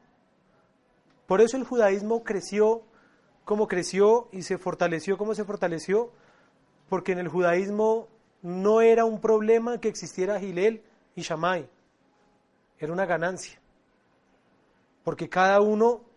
[1.27, 2.83] Por eso el judaísmo creció
[3.44, 6.12] como creció y se fortaleció como se fortaleció,
[6.88, 8.09] porque en el judaísmo
[8.40, 10.83] no era un problema que existiera Gilel
[11.14, 11.68] y Shammai,
[12.79, 13.61] era una ganancia,
[15.03, 16.13] porque cada uno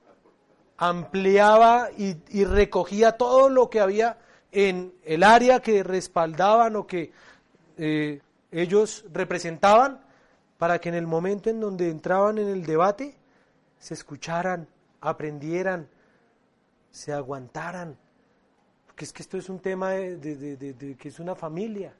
[0.77, 4.17] ampliaba y, recogía todo lo que había
[4.51, 7.11] en el área que respaldaban o que
[7.77, 10.01] eh, ellos representaban,
[10.57, 13.15] para que en el momento en donde entraban en el debate
[13.79, 14.67] se escucharan,
[15.01, 15.87] aprendieran,
[16.91, 17.95] se aguantaran.
[18.87, 21.93] Porque es que esto es un tema de, que es una familia.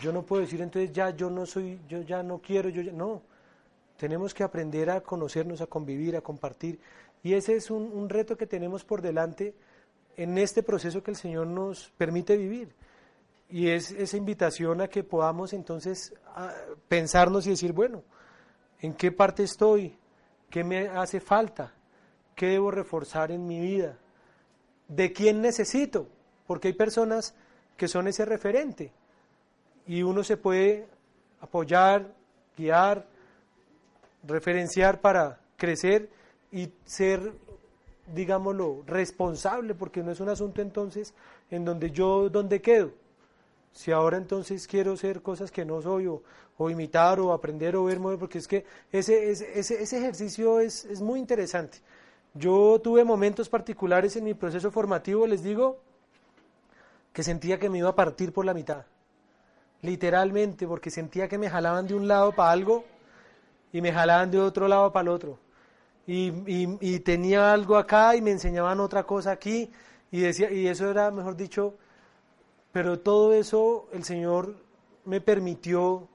[0.00, 2.92] Yo no puedo decir entonces ya yo no soy, yo ya no quiero, yo ya,
[2.92, 3.22] no.
[3.96, 6.78] Tenemos que aprender a conocernos, a convivir, a compartir.
[7.24, 9.54] Y ese es un, reto que tenemos por delante
[10.16, 12.74] en este proceso que el Señor nos permite vivir.
[13.48, 16.12] Y es esa invitación a que podamos entonces
[16.86, 18.04] pensarnos y decir, bueno,
[18.80, 19.96] ¿en qué parte estoy?
[20.50, 21.72] ¿Qué me hace falta?
[22.36, 23.96] ¿Qué debo reforzar en mi vida?
[24.86, 26.06] ¿De quién necesito?
[26.46, 27.34] Porque hay personas
[27.78, 28.92] que son ese referente
[29.86, 30.86] y uno se puede
[31.40, 32.12] apoyar,
[32.54, 33.06] guiar,
[34.24, 36.10] referenciar para crecer
[36.54, 37.32] y ser,
[38.14, 41.12] digámoslo, responsable, porque no es un asunto entonces
[41.50, 42.92] en donde yo, ¿dónde quedo?
[43.72, 47.98] Si ahora entonces quiero ser cosas que no soy, o, imitar, o aprender, o ver,
[48.20, 51.78] porque es que ese, ese, ese ejercicio es, es muy interesante.
[52.34, 55.80] Yo tuve momentos particulares en mi proceso formativo, les digo,
[57.12, 58.86] que sentía que me iba a partir por la mitad.
[59.82, 62.84] Literalmente, porque sentía que me jalaban de un lado para algo
[63.72, 65.43] y me jalaban de otro lado para el otro.
[66.06, 66.32] Y,
[66.80, 69.70] y, tenía algo acá y me enseñaban otra cosa aquí
[70.10, 71.76] y, decía, y eso era, mejor dicho,
[72.72, 74.54] pero todo eso el Señor
[75.06, 76.08] me permitió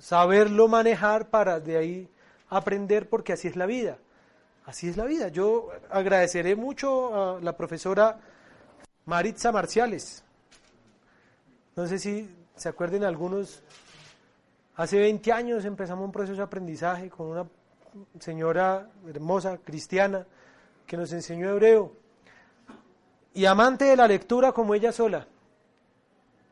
[0.00, 2.08] saberlo manejar para de ahí
[2.48, 3.98] aprender porque así es la vida.
[4.66, 5.28] Así es la vida.
[5.28, 8.18] Yo agradeceré mucho a la profesora
[9.04, 10.24] Maritza Marciales.
[11.76, 13.62] No sé si se acuerden algunos,
[14.76, 17.46] hace 20 años empezamos un proceso de aprendizaje con una
[18.18, 20.26] señora hermosa, cristiana,
[20.86, 21.92] que nos enseñó hebreo.
[23.32, 25.26] Y amante de la lectura como ella sola.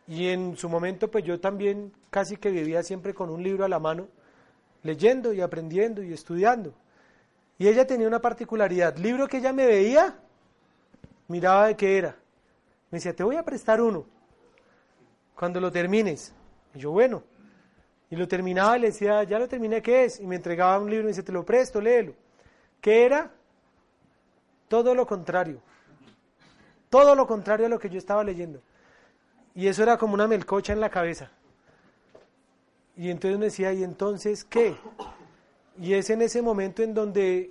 [0.07, 3.69] Y en su momento, pues yo también casi que vivía siempre con un libro a
[3.69, 4.09] la mano,
[4.83, 6.75] leyendo y aprendiendo y estudiando.
[7.59, 8.97] Y ella tenía una particularidad.
[8.97, 10.19] Libro que ella me veía,
[11.29, 12.17] miraba de qué era.
[12.91, 14.05] Me decía, te voy a prestar uno
[15.37, 16.35] cuando lo termines.
[16.75, 17.23] Y yo, bueno.
[18.13, 20.21] Y lo terminaba y le decía, ya lo terminé, ¿qué es?
[20.21, 22.13] Y me entregaba un libro y me dice, te lo presto, léelo.
[22.79, 23.31] ¿Qué era?
[24.69, 25.63] Todo lo contrario.
[26.91, 28.61] Todo lo contrario a lo que yo estaba leyendo.
[29.55, 31.31] Y eso era como una melcocha en la cabeza.
[32.99, 34.77] Y entonces me decía, ¿y entonces qué?
[35.81, 37.51] Y es en ese momento en donde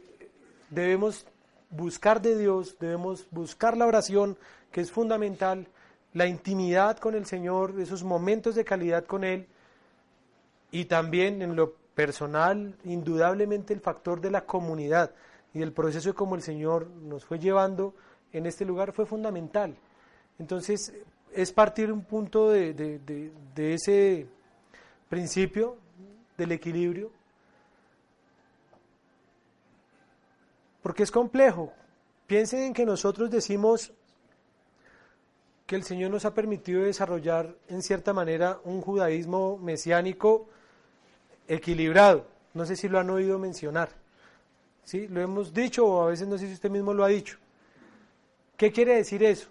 [0.69, 1.26] debemos
[1.71, 4.38] buscar de Dios, debemos buscar la oración,
[4.71, 5.65] que es fundamental,
[6.13, 9.47] la intimidad con el Señor, esos momentos de calidad con Él,
[10.71, 15.12] y también en lo personal, indudablemente el factor de la comunidad
[15.53, 17.93] y el proceso de cómo el Señor nos fue llevando
[18.31, 19.75] en este lugar fue fundamental.
[20.39, 20.93] Entonces,
[21.34, 24.27] es partir un punto de, de ese
[25.10, 25.77] principio
[26.38, 27.12] del equilibrio,
[30.81, 31.73] porque es complejo.
[32.27, 33.91] Piensen en que nosotros decimos
[35.67, 40.47] que el Señor nos ha permitido desarrollar en cierta manera un judaísmo mesiánico
[41.47, 42.25] equilibrado.
[42.54, 43.89] No sé si lo han oído mencionar.
[44.84, 45.08] ¿Sí?
[45.08, 47.38] Lo hemos dicho o a veces no sé si usted mismo lo ha dicho.
[48.58, 49.49] ¿Qué quiere decir eso?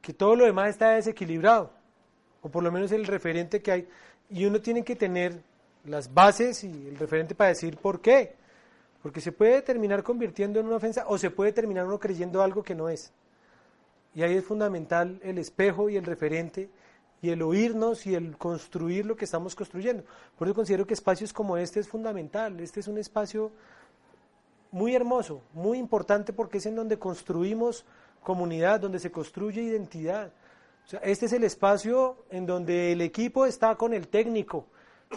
[0.00, 1.72] Que todo lo demás está desequilibrado,
[2.40, 3.88] o por lo menos el referente que hay.
[4.30, 5.42] Y uno tiene que tener
[5.84, 8.34] las bases y el referente para decir por qué.
[9.02, 12.62] Porque se puede terminar convirtiendo en una ofensa o se puede terminar uno creyendo algo
[12.62, 13.12] que no es.
[14.14, 16.70] Y ahí es fundamental el espejo y el referente
[17.22, 20.04] y el oírnos y el construir lo que estamos construyendo.
[20.38, 22.60] Por eso considero que espacios como este es fundamental.
[22.60, 23.50] Este es un espacio
[24.70, 27.84] muy hermoso, muy importante porque es en donde construimos
[28.22, 30.32] comunidad, donde se construye identidad.
[31.02, 34.66] este es el espacio en donde el equipo está con el técnico,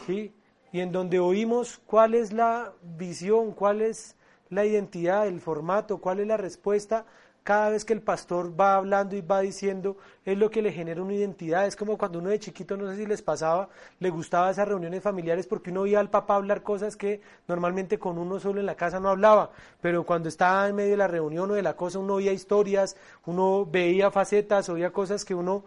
[0.05, 0.33] ¿sí?
[0.71, 4.15] y en donde oímos cuál es la visión, cuál es
[4.49, 7.05] la identidad, el formato, cuál es la respuesta.
[7.43, 11.02] Cada vez que el pastor va hablando y va diciendo, es lo que le genera
[11.02, 11.65] una identidad.
[11.65, 15.02] Es como cuando uno de chiquito, no sé si les pasaba, le gustaba esas reuniones
[15.02, 18.75] familiares porque uno oía al papá hablar cosas que normalmente con uno solo en la
[18.75, 19.52] casa no hablaba.
[19.82, 22.95] Pero cuando estaba en medio de la reunión o de la cosa, uno oía historias,
[23.25, 25.63] uno veía facetas, oía cosas que uno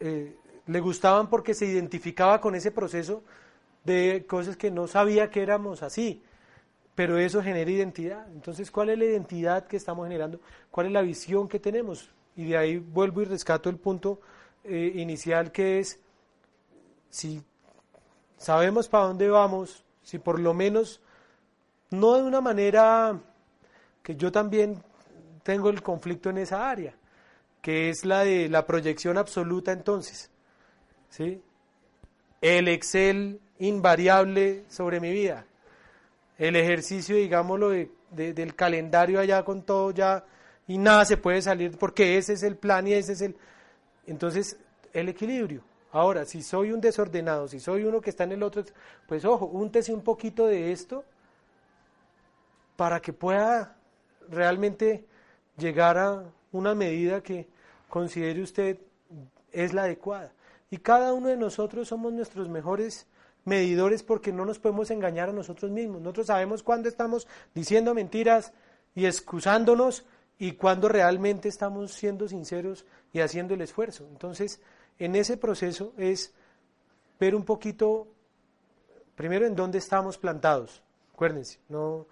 [0.00, 0.34] eh,
[0.66, 3.22] le gustaban porque se identificaba con ese proceso
[3.84, 6.22] de cosas que no sabía que éramos así,
[6.94, 8.26] pero eso genera identidad.
[8.32, 10.40] Entonces, ¿cuál es la identidad que estamos generando?
[10.70, 12.10] ¿Cuál es la visión que tenemos?
[12.36, 14.20] Y de ahí vuelvo y rescato el punto
[14.64, 16.00] eh, inicial que es,
[17.10, 17.42] si
[18.36, 21.00] sabemos para dónde vamos, si por lo menos,
[21.90, 23.18] no de una manera
[24.02, 24.82] que yo también
[25.42, 26.94] tengo el conflicto en esa área,
[27.60, 30.30] que es la de la proyección absoluta entonces,
[31.08, 31.42] ¿sí?
[32.40, 35.46] El Excel invariable sobre mi vida.
[36.38, 40.24] El ejercicio, digámoslo, de, del calendario allá con todo ya
[40.66, 43.36] y nada se puede salir porque ese es el plan y ese es el...
[44.06, 44.56] Entonces,
[44.92, 45.62] el equilibrio.
[45.92, 48.64] Ahora, si soy un desordenado, si soy uno que está en el otro,
[49.06, 51.04] pues ojo, úntese un poquito de esto
[52.76, 53.76] para que pueda
[54.28, 55.06] realmente
[55.56, 57.46] llegar a una medida que
[57.88, 58.78] considere usted
[59.52, 60.32] es la adecuada.
[60.70, 63.06] Y cada uno de nosotros somos nuestros mejores
[63.44, 66.00] medidores porque no nos podemos engañar a nosotros mismos.
[66.00, 68.52] Nosotros sabemos cuándo estamos diciendo mentiras
[68.94, 70.04] y excusándonos
[70.38, 74.06] y cuándo realmente estamos siendo sinceros y haciendo el esfuerzo.
[74.10, 74.60] Entonces,
[74.98, 76.34] en ese proceso es
[77.18, 78.08] ver un poquito,
[79.14, 80.82] primero, en dónde estamos plantados.
[81.14, 82.06] Acuérdense, no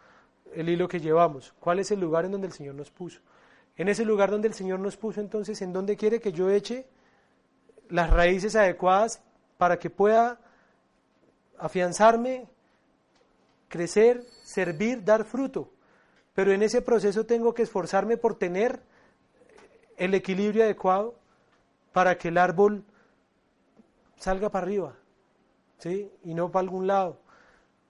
[0.55, 1.55] el hilo que llevamos.
[1.61, 3.20] ¿Cuál es el lugar en donde el Señor nos puso?
[3.76, 6.87] En ese lugar donde el Señor nos puso, entonces, ¿en dónde quiere que yo eche
[7.89, 9.22] las raíces adecuadas
[9.59, 10.39] para que pueda
[11.61, 12.46] afianzarme,
[13.68, 15.70] crecer, servir, dar fruto.
[16.34, 18.80] Pero en ese proceso tengo que esforzarme por tener
[19.96, 21.14] el equilibrio adecuado
[21.92, 22.84] para que el árbol
[24.16, 24.96] salga para arriba,
[25.78, 26.11] ¿sí?
[26.24, 27.18] Y no para algún lado.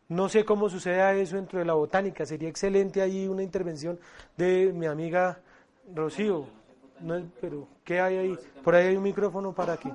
[0.08, 2.26] No sé cómo suceda eso dentro de la botánica.
[2.26, 4.00] Sería excelente ahí una intervención
[4.36, 5.40] de mi amiga
[5.94, 6.46] Rocío.
[7.00, 8.38] No, pero, ¿qué hay ahí?
[8.64, 9.92] Por ahí hay un micrófono para que.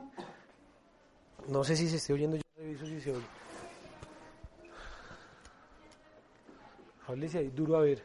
[1.49, 3.44] No sé si se esté oyendo, yo reviso si se oye.
[7.07, 8.03] Háblese ahí, duro a ver.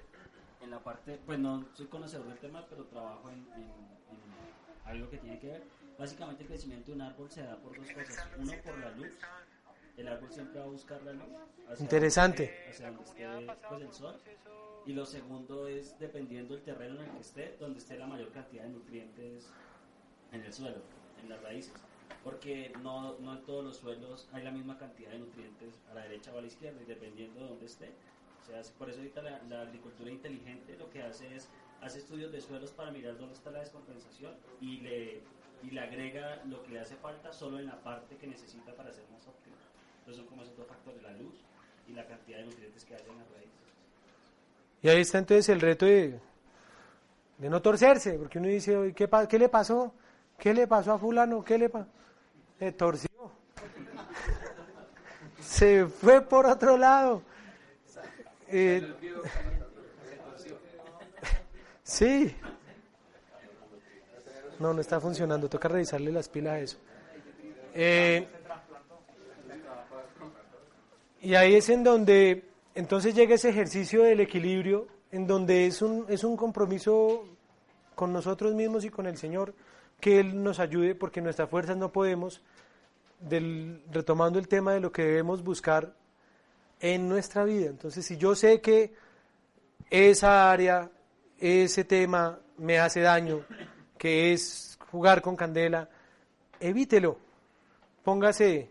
[0.62, 3.46] En la parte, pues no soy conocedor del tema, pero trabajo en,
[4.84, 5.62] algo que tiene que ver.
[5.98, 8.28] Básicamente el crecimiento de un árbol se da por dos cosas.
[8.38, 9.14] Uno, por la luz.
[9.96, 11.28] El árbol siempre va a buscar la luz.
[11.78, 12.52] Interesante.
[12.68, 13.26] hacia donde esté
[13.68, 14.20] pues, el sol.
[14.86, 18.30] Y lo segundo es, dependiendo del terreno en el que esté, donde esté la mayor
[18.32, 19.50] cantidad de nutrientes
[20.32, 20.82] en el suelo,
[21.22, 21.74] en las raíces.
[22.24, 26.02] Porque no, no en todos los suelos hay la misma cantidad de nutrientes a la
[26.02, 27.92] derecha o a la izquierda, y dependiendo de dónde esté.
[28.42, 31.48] O sea, por eso ahorita la, la agricultura inteligente lo que hace es,
[31.80, 35.20] hace estudios de suelos para mirar dónde está la descompensación y le,
[35.62, 38.92] y le agrega lo que le hace falta solo en la parte que necesita para
[38.92, 39.56] ser más óptimo.
[40.00, 41.34] Entonces son como esos dos factores, la luz
[41.86, 43.50] y la cantidad de nutrientes que hay en las raíces.
[44.82, 46.18] Y ahí está entonces el reto de,
[47.38, 49.92] de no torcerse, porque uno dice, ¿qué, ¿qué le pasó?
[50.38, 51.44] ¿Qué le pasó a fulano?
[51.44, 51.88] ¿Qué le pasó?
[52.58, 53.10] Se torció.
[55.40, 57.22] Se fue por otro lado.
[58.52, 58.94] Eh,
[61.82, 62.34] sí.
[64.58, 65.48] No, no está funcionando.
[65.48, 66.78] Toca revisarle las pilas a eso.
[67.74, 68.26] Eh,
[71.22, 72.44] y ahí es en donde
[72.74, 77.24] entonces llega ese ejercicio del equilibrio, en donde es un, es un compromiso
[77.94, 79.54] con nosotros mismos y con el Señor,
[80.00, 82.40] que Él nos ayude, porque nuestras fuerzas no podemos,
[83.20, 85.94] del, retomando el tema de lo que debemos buscar
[86.80, 87.66] en nuestra vida.
[87.66, 88.92] Entonces, si yo sé que
[89.90, 90.90] esa área,
[91.38, 93.44] ese tema me hace daño,
[93.98, 95.88] que es jugar con candela,
[96.58, 97.18] evítelo,
[98.02, 98.70] póngase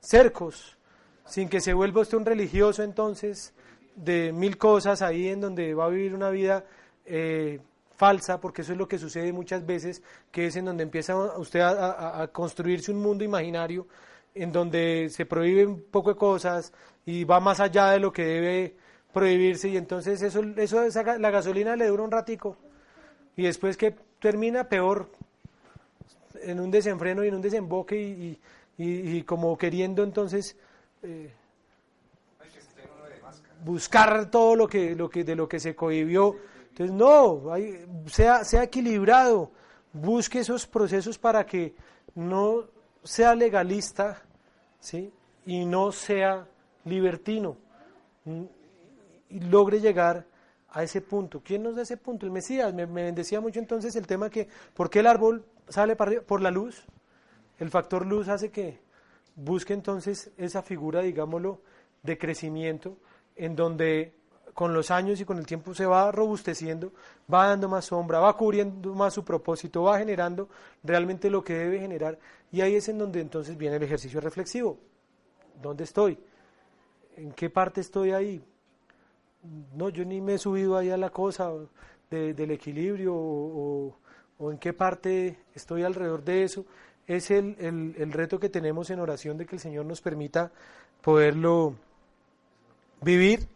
[0.00, 0.76] cercos,
[1.24, 3.52] sin que se vuelva usted un religioso entonces
[3.96, 6.64] de mil cosas ahí en donde va a vivir una vida
[7.04, 7.60] eh,
[7.96, 11.60] falsa, porque eso es lo que sucede muchas veces, que es en donde empieza usted
[11.60, 13.86] a, construirse un mundo imaginario,
[14.36, 16.72] en donde se prohíben poco de cosas
[17.04, 18.76] y va más allá de lo que debe
[19.12, 20.82] prohibirse y entonces eso, eso
[21.18, 22.56] la gasolina le dura un ratico
[23.36, 25.08] y después que termina peor
[26.42, 28.38] en un desenfreno y en un desemboque y,
[28.78, 30.56] y como queriendo entonces
[31.02, 31.30] eh,
[33.66, 36.36] buscar todo lo que, lo que, de lo que se cohibió.
[36.70, 37.42] Entonces, no,
[38.06, 39.50] sea, sea equilibrado,
[39.92, 41.74] busque esos procesos para que
[42.14, 42.64] no
[43.02, 44.22] sea legalista
[44.80, 45.12] ¿sí?
[45.46, 46.46] y no sea
[46.84, 47.56] libertino
[49.28, 50.26] y logre llegar
[50.68, 51.40] a ese punto.
[51.42, 52.26] ¿Quién nos da ese punto?
[52.26, 52.74] El Mesías.
[52.74, 56.24] Me, me decía mucho entonces el tema que, ¿por qué el árbol sale para arriba?
[56.24, 56.84] Por la luz.
[57.58, 58.80] El factor luz hace que
[59.36, 61.62] busque entonces esa figura, digámoslo,
[62.02, 62.98] de crecimiento,
[63.36, 64.14] en donde
[64.56, 66.92] con los años y con el tiempo se va robusteciendo,
[67.32, 70.48] va dando más sombra, va cubriendo más su propósito, va generando
[70.82, 72.18] realmente lo que debe generar.
[72.50, 74.78] Y ahí es en donde entonces viene el ejercicio reflexivo.
[75.62, 76.18] ¿Dónde estoy?
[77.16, 78.42] ¿En qué parte estoy ahí?
[79.74, 81.52] No, yo ni me he subido ahí a la cosa
[82.10, 83.94] del equilibrio o
[84.50, 86.64] en qué parte estoy alrededor de eso
[87.06, 90.50] es el, el, reto que tenemos en oración de que el Señor nos permita
[91.02, 91.76] poderlo
[93.00, 93.46] vivir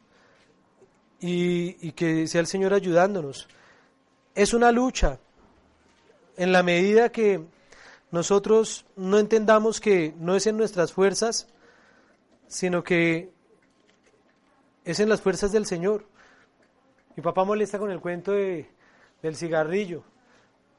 [1.21, 3.49] y, que sea el Señor ayudándonos.
[4.35, 5.19] Es una lucha.
[6.37, 7.45] En la medida que
[8.11, 11.49] nosotros no entendamos que no es en nuestras fuerzas,
[12.47, 13.31] sino que
[14.85, 16.07] es en las fuerzas del Señor.
[17.17, 18.71] Mi papá molesta con el cuento de,
[19.23, 20.05] del cigarrillo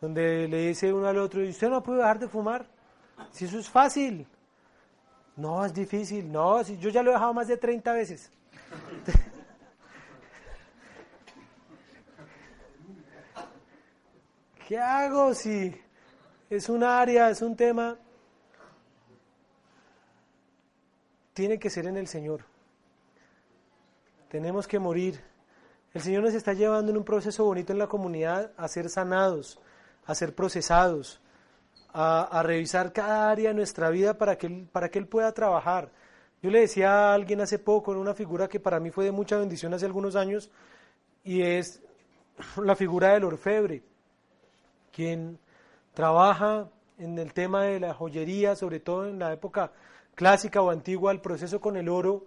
[0.01, 2.65] donde le dice uno al otro, ¿y usted no puede dejar de fumar?
[3.29, 4.25] Si eso es fácil.
[5.37, 6.29] No, es difícil.
[6.31, 8.31] No, si yo ya lo he dejado más de 30 veces.
[14.72, 15.76] ¿Qué hago si
[16.49, 17.99] es un área, es un tema?
[21.34, 22.45] Tiene que ser en el Señor.
[24.30, 25.19] Tenemos que morir.
[25.93, 29.59] El Señor nos está llevando en un proceso bonito en la comunidad a ser sanados,
[30.05, 31.19] a ser procesados,
[31.91, 35.91] a, revisar cada área de nuestra vida para que, él, para que Él pueda trabajar.
[36.41, 39.11] Yo le decía a alguien hace poco, en una figura que para mí fue de
[39.11, 40.49] mucha bendición hace algunos años,
[41.26, 41.82] y es
[42.55, 43.90] la figura del orfebre,
[44.91, 45.39] quien
[45.93, 49.71] trabaja en el tema de la joyería, sobre todo en la época
[50.15, 52.25] clásica o antigua, el proceso con el oro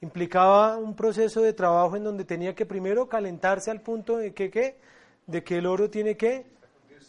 [0.00, 4.50] implicaba un proceso de trabajo en donde tenía que primero calentarse al punto de que,
[4.50, 4.76] ¿qué?
[5.26, 6.46] de que el oro tiene que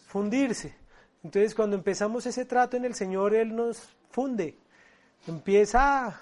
[0.06, 0.74] fundirse.
[1.22, 4.56] Entonces cuando empezamos ese trato en el Señor, Él nos funde,
[5.26, 6.20] empieza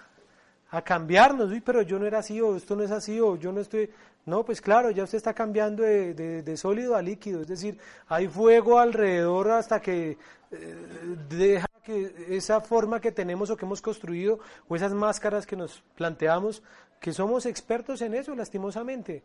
[0.70, 3.52] a, cambiarnos, Uy, pero yo no era así, o esto no es así, o yo
[3.52, 3.90] no estoy...
[4.26, 8.80] No, pues claro, ya usted está cambiando de, sólido a líquido, es decir, hay fuego
[8.80, 10.18] alrededor hasta que
[10.50, 15.54] eh, deja que esa forma que tenemos o que hemos construido, o esas máscaras que
[15.54, 16.60] nos planteamos,
[16.98, 19.22] que somos expertos en eso, lastimosamente.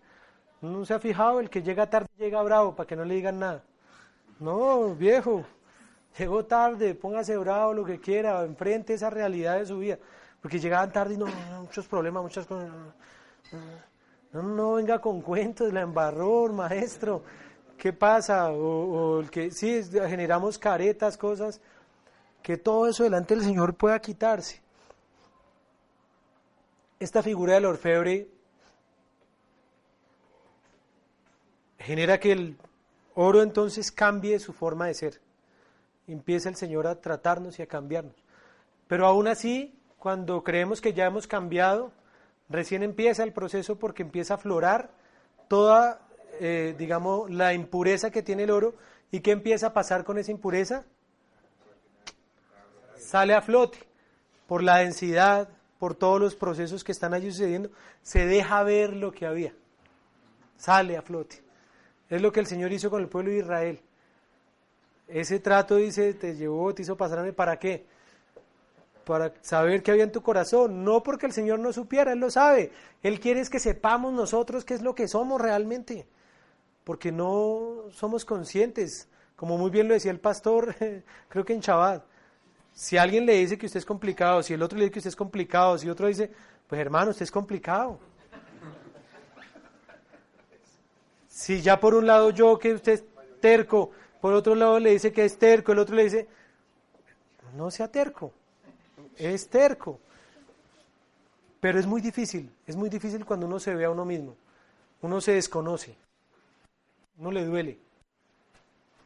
[0.61, 3.39] No se ha fijado, el que llega tarde llega bravo, para que no le digan
[3.39, 3.63] nada.
[4.39, 5.43] No, viejo,
[6.19, 9.97] llegó tarde, póngase bravo, lo que quiera, enfrente esa realidad de su vida.
[10.41, 11.25] Porque llegaban tarde y no,
[11.59, 12.69] muchos problemas, muchas cosas.
[14.33, 17.23] Venga con cuentos, la embarró, maestro.
[17.77, 18.51] ¿Qué pasa?
[18.51, 21.59] O, el que sí, generamos caretas, cosas.
[22.41, 24.61] Que todo eso delante del Señor pueda quitarse.
[26.99, 28.27] Esta figura del orfebre
[31.79, 32.57] genera que el
[33.15, 35.21] oro entonces cambie su forma de ser.
[36.07, 38.15] Empieza el Señor a tratarnos y a cambiarnos.
[38.87, 41.91] Pero aún así, cuando creemos que ya hemos cambiado,
[42.51, 44.91] recién empieza el proceso porque empieza a aflorar
[45.47, 46.07] toda,
[46.39, 48.75] eh, digamos, la impureza que tiene el oro.
[49.11, 50.85] ¿Y qué empieza a pasar con esa impureza?
[52.97, 53.79] Sale a flote
[54.47, 55.49] por la densidad,
[55.79, 57.71] por todos los procesos que están allí sucediendo.
[58.01, 59.53] Se deja ver lo que había.
[60.57, 61.41] Sale a flote.
[62.09, 63.81] Es lo que el Señor hizo con el pueblo de Israel.
[65.07, 67.85] Ese trato, dice, te llevó, te hizo pasarme, ¿para qué?
[69.11, 70.85] Para saber qué había en tu corazón.
[70.85, 72.71] No porque el Señor no supiera, Él lo sabe.
[73.03, 76.07] Él quiere es que sepamos nosotros qué es lo que somos realmente.
[76.85, 79.09] Porque no somos conscientes.
[79.35, 80.73] Como muy bien lo decía el pastor,
[81.27, 82.05] creo que en Chabad.
[82.73, 85.09] Si alguien le dice que usted es complicado, si el otro le dice que usted
[85.09, 86.31] es complicado, si otro dice,
[86.67, 87.99] pues hermano, usted es complicado.
[91.27, 93.03] Si ya por un lado yo que usted es
[93.41, 93.91] terco,
[94.21, 96.29] por otro lado le dice que es terco, el otro le dice,
[97.57, 98.31] no sea terco,
[99.17, 99.99] es terco.
[101.59, 104.35] Pero es muy difícil, es muy difícil cuando uno se ve a uno mismo,
[105.01, 105.95] uno se desconoce,
[107.19, 107.77] uno le duele,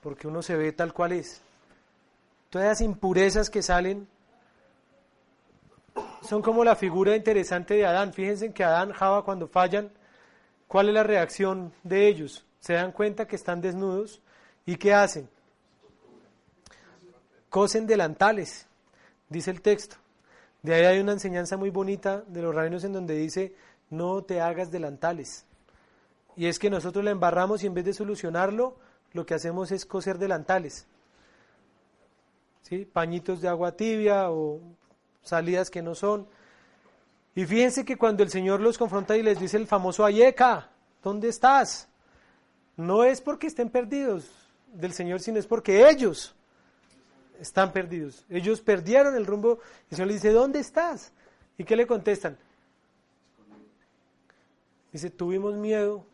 [0.01, 1.41] porque uno se ve tal cual es.
[2.49, 4.07] Todas las impurezas que salen
[6.21, 8.13] son como la figura interesante de Adán.
[8.13, 9.91] Fíjense que Adán, Java, cuando fallan,
[10.67, 12.45] ¿Cuál es la reacción de ellos?
[12.59, 14.21] Se dan cuenta que están desnudos
[14.65, 15.29] y ¿qué hacen?
[17.49, 18.67] Cosen delantales,
[19.29, 19.97] dice el texto.
[20.61, 23.55] De ahí hay una enseñanza muy bonita de los reinos en donde dice,
[23.89, 25.45] no te hagas delantales.
[26.35, 28.77] Y es que nosotros la embarramos y en vez de solucionarlo,
[29.13, 30.87] lo que hacemos es coser delantales.
[32.61, 32.85] ¿Sí?
[32.85, 34.59] Pañitos de agua tibia o
[35.21, 36.27] salidas que no son.
[37.35, 40.69] Y fíjense que cuando el Señor los confronta y les dice el famoso Ayeka,
[41.03, 41.87] ¿dónde estás?
[42.75, 44.29] No es porque estén perdidos
[44.73, 46.34] del Señor, sino es porque ellos
[47.39, 48.25] están perdidos.
[48.29, 49.59] Ellos perdieron el rumbo.
[49.89, 51.13] El Señor les dice, ¿dónde estás?
[51.57, 52.37] ¿Y qué le contestan?
[54.91, 56.05] Dice, tuvimos miedo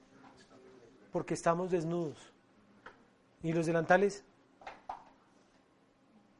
[1.12, 2.18] porque estamos desnudos.
[3.44, 4.24] ¿Y los delantales?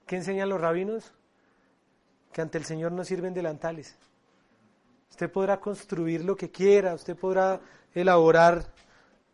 [0.06, 1.14] ¿Qué enseñan los rabinos?
[2.32, 3.96] Que ante el Señor no sirven delantales.
[5.10, 7.60] Usted podrá construir lo que quiera, usted podrá
[7.94, 8.66] elaborar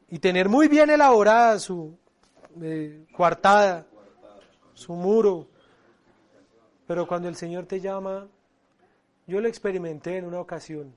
[0.10, 1.98] y tener muy bien elaborada su
[2.62, 3.86] eh, coartada,
[4.78, 5.48] su muro.
[6.86, 8.28] Pero cuando el Señor te llama,
[9.26, 10.96] yo lo experimenté en una ocasión,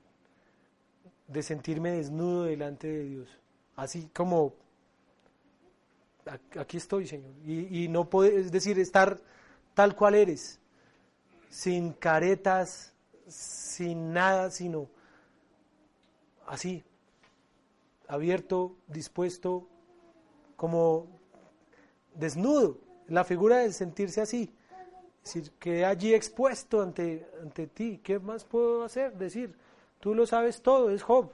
[1.27, 3.39] de sentirme desnudo delante de Dios.
[3.75, 4.53] Así como,
[6.57, 7.31] aquí estoy, Señor.
[7.45, 9.19] Y, no puedes, decir, estar
[9.73, 10.59] tal cual eres,
[11.49, 12.93] sin caretas,
[13.27, 14.89] sin nada, sino
[16.45, 16.83] así,
[18.07, 19.67] abierto, dispuesto,
[20.55, 21.07] como
[22.13, 22.90] desnudo.
[23.11, 24.49] La figura de sentirse así.
[25.21, 27.99] Es decir, que allí expuesto ante, ante ti.
[28.01, 29.17] ¿Qué más puedo hacer?
[29.17, 29.53] Decir,
[29.99, 31.29] tú lo sabes todo, es Job.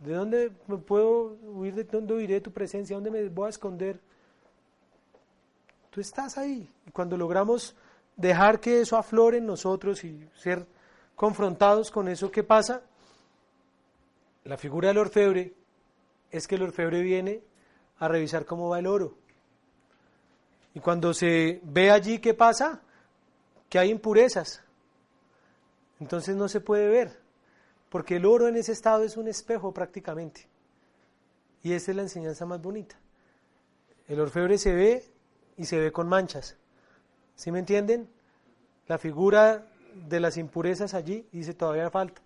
[0.00, 1.76] ¿De dónde me puedo huir?
[1.76, 2.96] ¿De dónde huiré de tu presencia?
[2.96, 4.00] ¿Dónde me voy a esconder?
[5.90, 6.68] Tú estás ahí.
[6.88, 7.76] Y cuando logramos
[8.16, 10.66] dejar que eso aflore en nosotros y ser
[11.14, 12.82] confrontados con eso, ¿qué pasa?
[14.42, 15.54] La figura del orfebre
[16.32, 17.44] es que el orfebre viene
[17.98, 19.21] a revisar cómo va el oro.
[20.74, 22.80] Y cuando se ve allí, ¿qué pasa?
[23.68, 24.62] Que hay impurezas.
[26.00, 27.20] Entonces no se puede ver,
[27.88, 30.48] porque el oro en ese estado es un espejo prácticamente.
[31.62, 32.96] Y esa es la enseñanza más bonita.
[34.08, 35.04] El orfebre se ve
[35.56, 36.56] y se ve con manchas.
[37.36, 38.08] ¿Sí me entienden?
[38.88, 42.20] La figura de las impurezas allí dice todavía falta.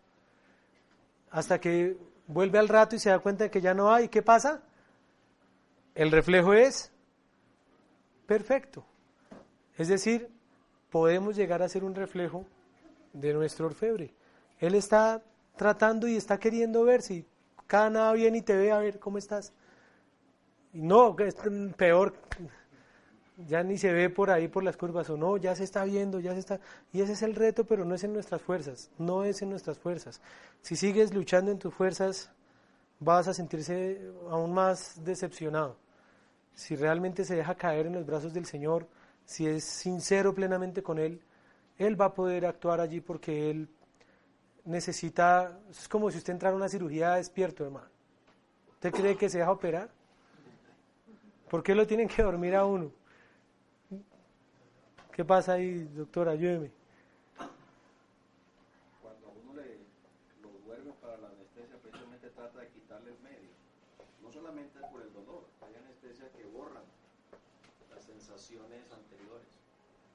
[1.31, 4.09] Hasta que vuelve al rato y se da cuenta de que ya no hay.
[4.09, 4.63] ¿Qué pasa?
[5.95, 6.93] El reflejo es
[8.27, 8.85] perfecto.
[9.77, 10.31] Es decir,
[10.91, 12.45] podemos llegar a ser un reflejo
[13.13, 14.15] de nuestro orfebre.
[14.59, 15.23] Él está
[15.57, 17.27] tratando y está queriendo ver si
[17.67, 19.53] cada nada viene y te ve a ver cómo estás.
[20.73, 21.37] Y no, es
[21.77, 22.15] peor,
[23.39, 26.21] ya ni se ve por ahí por las curvas o no, ya se está viendo,
[26.21, 26.61] ya se está...
[26.93, 29.79] Y ese es el reto, pero no es en nuestras fuerzas, no es en nuestras
[29.79, 30.21] fuerzas.
[30.63, 32.31] Si sigues luchando en tus fuerzas,
[33.01, 34.01] vas a sentirse
[34.31, 35.77] aún más decepcionado.
[36.57, 38.89] Si realmente se deja caer en los brazos del Señor,
[39.25, 41.21] si es sincero plenamente con Él,
[41.79, 43.69] Él va a poder actuar allí porque Él
[44.65, 47.89] necesita, es como si usted entrara a una cirugía despierto, hermano.
[48.73, 49.91] ¿Usted cree que se deja operar?
[51.51, 52.91] ¿Por qué lo tienen que dormir a uno?
[55.13, 56.29] ¿Qué pasa ahí, doctor?
[56.29, 56.71] Ayúdeme.
[59.01, 59.79] Cuando uno le
[60.43, 63.51] lo duerme para la anestesia, precisamente trata de quitarle el medio.
[64.23, 66.83] No solamente por el dolor, hay anestesias que borran
[68.55, 69.49] anteriores.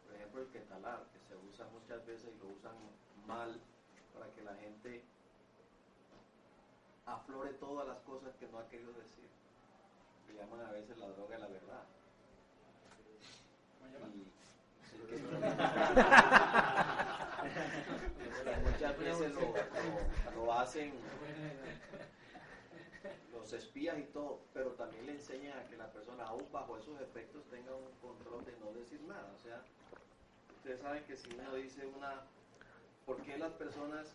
[0.08, 2.76] Por ejemplo, el ketalar, que se usa muchas veces y lo usan
[3.28, 3.60] mal
[4.14, 5.04] para que la gente
[7.06, 9.28] aflore todas las cosas que no ha querido decir.
[10.30, 11.84] Le llaman a veces la droga de la verdad.
[14.16, 14.24] Y,
[14.88, 15.18] sí, que-
[18.72, 20.94] muchas veces lo, lo- lo hacen
[23.52, 26.99] los espías y todo, pero también le enseñan a que la persona, aún bajo esos
[27.02, 29.30] efectos, tenga un control de no decir nada.
[29.36, 29.62] O sea,
[30.58, 32.22] ustedes saben que si uno dice una...
[33.06, 34.08] ¿Por qué las personas...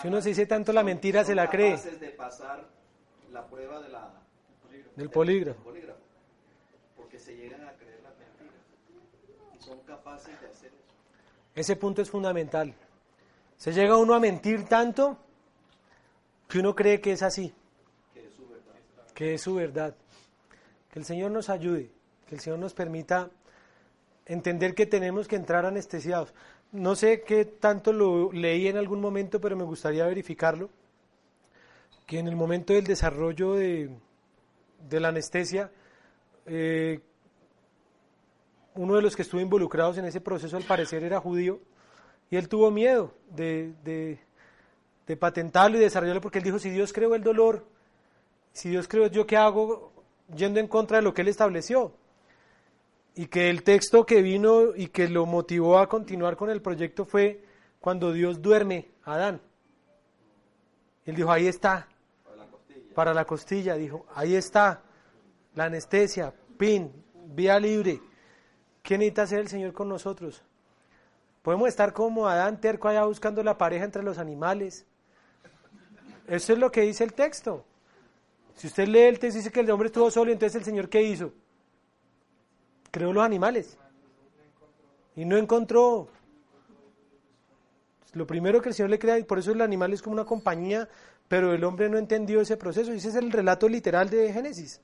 [0.00, 1.76] Si uno se dice tanto la mentira, se la cree.
[1.76, 2.64] de pasar
[3.32, 4.12] la prueba de la,
[4.94, 5.58] Del polígrafo.
[5.58, 6.00] del polígrafo?
[6.96, 8.54] Porque se llegan a creer las mentiras.
[9.58, 10.94] Y son capaces de hacer eso.
[11.56, 12.74] Ese punto es fundamental.
[13.56, 15.18] Se llega uno a mentir tanto
[16.48, 17.52] que uno cree que es así,
[18.14, 18.74] Que es su verdad.
[19.20, 19.94] Que es su verdad.
[20.90, 21.90] Que el Señor nos ayude,
[22.26, 23.28] que el Señor nos permita
[24.24, 26.32] entender que tenemos que entrar anestesiados.
[26.72, 30.70] No sé qué tanto lo leí en algún momento, pero me gustaría verificarlo.
[32.06, 33.90] Que en el momento del desarrollo de,
[34.88, 35.70] de la anestesia,
[36.46, 37.00] eh,
[38.76, 41.60] uno de los que estuvo involucrados en ese proceso al parecer era judío
[42.30, 44.18] y él tuvo miedo de, de-
[45.06, 47.66] de patentarlo y desarrollarlo porque él dijo, si Dios creó el dolor,
[48.52, 49.92] si Dios creó yo qué hago
[50.34, 51.92] yendo en contra de lo que él estableció.
[53.14, 57.04] Y que el texto que vino y que lo motivó a continuar con el proyecto
[57.04, 57.44] fue
[57.80, 59.40] cuando Dios duerme a Adán.
[61.04, 61.88] Él dijo, ahí está,
[62.24, 62.94] Para la costilla.
[62.94, 64.82] para la costilla, dijo, ahí está,
[65.54, 66.92] la anestesia, pin,
[67.26, 68.00] vía libre.
[68.82, 70.42] ¿Qué necesita hacer el Señor con nosotros?
[71.42, 74.86] Podemos estar como Adán terco allá buscando la pareja entre los animales.
[76.26, 77.64] Eso es lo que dice el texto.
[78.60, 81.02] Si usted lee el texto, dice que el hombre estuvo solo, entonces el Señor ¿qué
[81.02, 81.32] hizo?
[82.90, 83.78] Creó los animales.
[85.16, 86.08] Y no encontró.
[88.12, 90.26] Lo primero que el Señor le crea, y por eso el animal es como una
[90.26, 90.90] compañía,
[91.26, 92.92] pero el hombre no entendió ese proceso.
[92.92, 94.82] Ese es el relato literal de Génesis.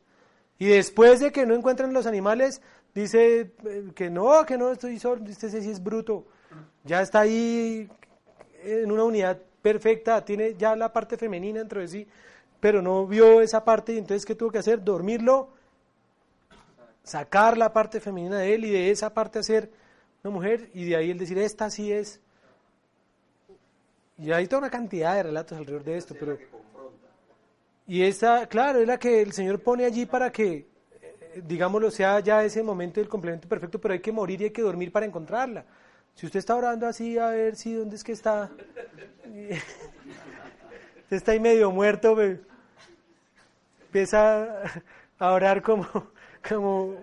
[0.59, 2.63] Y después de que no encuentran los animales,
[2.95, 6.27] dice eh, que no, que no estoy solo, este sí es bruto.
[6.85, 7.91] Ya está ahí
[8.63, 12.09] en una unidad perfecta, tiene ya la parte femenina dentro de sí,
[12.67, 14.83] pero no vio esa parte y entonces ¿qué tuvo que hacer?
[14.83, 15.51] Dormirlo,
[17.05, 19.71] sacar la parte femenina de él y de esa parte hacer
[20.25, 22.21] una mujer y de ahí el decir, esta sí es.
[24.19, 26.37] Y hay toda una cantidad de relatos alrededor de esto, pero...
[27.87, 30.67] Y esta, claro, es la que el Señor pone allí para que,
[31.01, 34.51] eh, digámoslo, sea ya ese momento del complemento perfecto, pero hay que morir y hay
[34.51, 35.65] que dormir para encontrarla.
[36.17, 38.51] Si usted está orando así, a ver si dónde es que está.
[41.07, 42.17] Usted está ahí medio muerto.
[43.97, 44.63] Empieza
[45.19, 45.87] a orar como,
[46.47, 46.97] como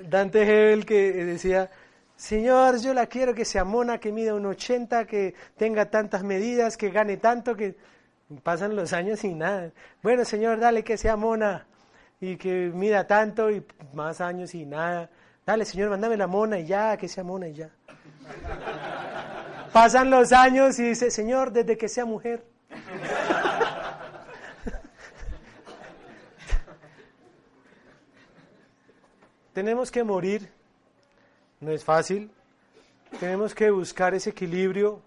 [0.00, 1.70] Dante Hebel que decía,
[2.16, 6.76] Señor, yo la quiero que sea mona, que mida un 80, que tenga tantas medidas,
[6.76, 7.76] que gane tanto, que
[8.42, 9.70] pasan los años y nada.
[10.02, 11.68] Bueno, Señor, dale que sea mona
[12.20, 15.10] y que mida tanto y más años y nada.
[15.46, 17.70] Dale, Señor, mándame la mona y ya, que sea mona y ya.
[19.72, 22.44] Pasan los años y dice, Señor, desde que sea mujer.
[29.54, 30.50] Tenemos que morir,
[31.60, 32.28] no es fácil.
[33.20, 35.00] Tenemos que buscar ese equilibrio,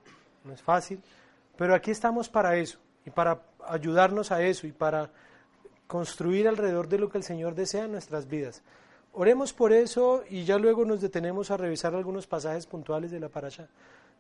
[0.45, 1.03] no es fácil.
[1.57, 5.11] Pero aquí estamos para eso y para ayudarnos a eso y para
[5.85, 8.63] construir alrededor de lo que el Señor desea en nuestras vidas.
[9.11, 13.27] Oremos por eso y ya luego nos detenemos a revisar algunos pasajes puntuales de la
[13.27, 13.67] parasha.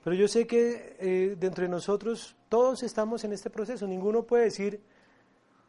[0.03, 3.87] Pero yo sé que eh, de entre nosotros todos estamos en este proceso.
[3.87, 4.81] Ninguno puede decir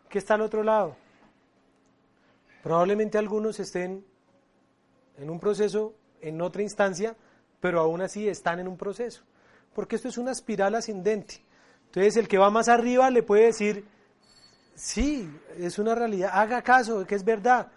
[0.08, 0.96] que está al otro lado.
[2.64, 4.04] Probablemente algunos estén
[5.18, 7.16] en un proceso, en otra instancia,
[7.60, 9.22] pero aún así están en un proceso.
[9.74, 11.42] Porque esto es una espiral ascendente.
[11.86, 13.84] Entonces el que va más arriba le puede decir,
[14.74, 17.68] sí, es una realidad, haga caso, que es verdad.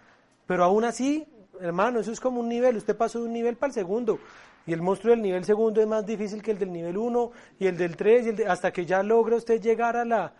[0.46, 1.26] Pero aún así,
[1.60, 4.18] hermano, eso es como un nivel, usted pasó de un nivel para el segundo.
[4.66, 7.66] Y el monstruo del nivel segundo es más difícil que el del nivel 1 y
[7.66, 10.32] el del 3, y el de- hasta que ya logra usted llegar a la,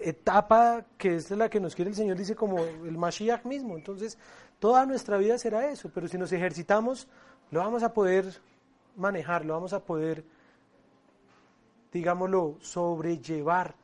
[0.00, 3.76] etapa que es la que nos quiere el Señor, dice como el Mashiach mismo.
[3.76, 4.18] Entonces,
[4.60, 7.08] toda nuestra vida será eso, pero si nos ejercitamos,
[7.50, 8.40] lo vamos a poder
[8.96, 10.24] manejar, lo vamos a poder,
[11.92, 13.74] digámoslo, sobrellevar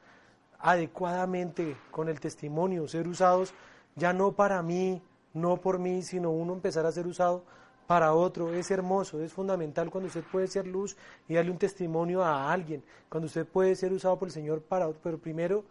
[0.58, 3.52] adecuadamente con el testimonio, ser usados
[3.96, 5.02] ya no para mí,
[5.32, 7.42] no por mí, sino uno empezar a ser usado
[7.86, 8.52] para otro.
[8.52, 10.96] Es hermoso, es fundamental cuando usted puede ser luz
[11.28, 14.86] y darle un testimonio a alguien, cuando usted puede ser usado por el Señor para
[14.86, 15.00] otro.
[15.02, 15.64] Pero primero,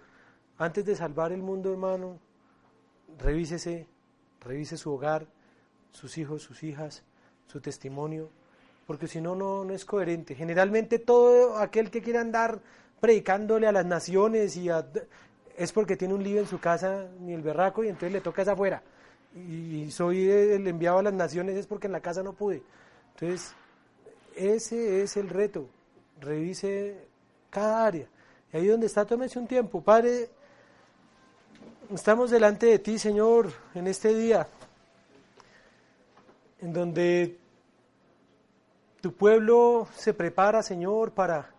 [0.57, 2.17] antes de salvar el mundo, hermano,
[3.19, 3.87] revísese,
[4.45, 5.27] revise su hogar,
[5.91, 7.03] sus hijos, sus hijas,
[7.47, 8.29] su testimonio,
[8.87, 10.35] porque si no, no es coherente.
[10.35, 12.59] Generalmente todo aquel que quiera andar
[12.99, 14.69] predicándole a las naciones y
[15.57, 18.43] es porque tiene un lío en su casa, ni el berraco, y entonces le toca
[18.43, 18.83] esa afuera.
[19.35, 22.63] Y soy el enviado a las naciones es porque en la casa no pude.
[23.13, 23.53] Entonces,
[24.35, 25.67] ese es el reto.
[26.21, 27.07] Revise
[27.49, 28.07] cada área.
[28.53, 29.81] Y ahí donde está, tómese un tiempo.
[29.81, 30.29] Padre,
[31.93, 34.47] estamos delante de ti, Señor, en este día,
[36.61, 37.37] en donde
[39.01, 41.51] tu pueblo se prepara, Señor, para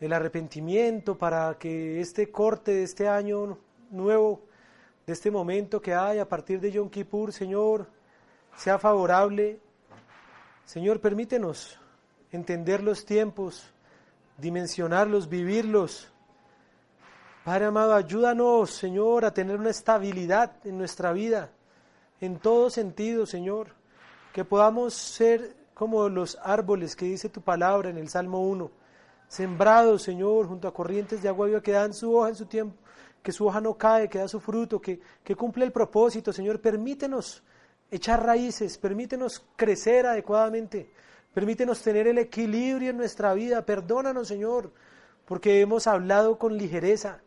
[0.00, 3.58] el arrepentimiento, para que este corte de este año
[3.90, 4.42] nuevo,
[5.06, 7.88] de este momento que hay a partir de Yom Kippur, Señor,
[8.56, 9.58] sea favorable.
[10.64, 11.78] Señor, permítenos
[12.30, 13.70] entender los tiempos,
[14.38, 16.11] dimensionarlos, vivirlos.
[17.44, 21.50] Padre amado, ayúdanos, Señor, a tener una estabilidad en nuestra vida,
[22.20, 23.74] en todo sentido, Señor,
[24.32, 28.70] que podamos ser como los árboles que dice tu palabra en el Salmo 1
[29.32, 32.76] sembrados, Señor, junto a corrientes de agua viva que dan su hoja en su tiempo,
[33.22, 36.60] que su hoja no cae, que da su fruto, que, que cumple el propósito, Señor.
[36.60, 37.42] Permítenos
[37.90, 40.92] echar raíces, permítenos crecer adecuadamente,
[41.32, 43.64] permítenos tener el equilibrio en nuestra vida.
[43.64, 44.70] Perdónanos, Señor,
[45.24, 47.22] porque hemos hablado con ligereza,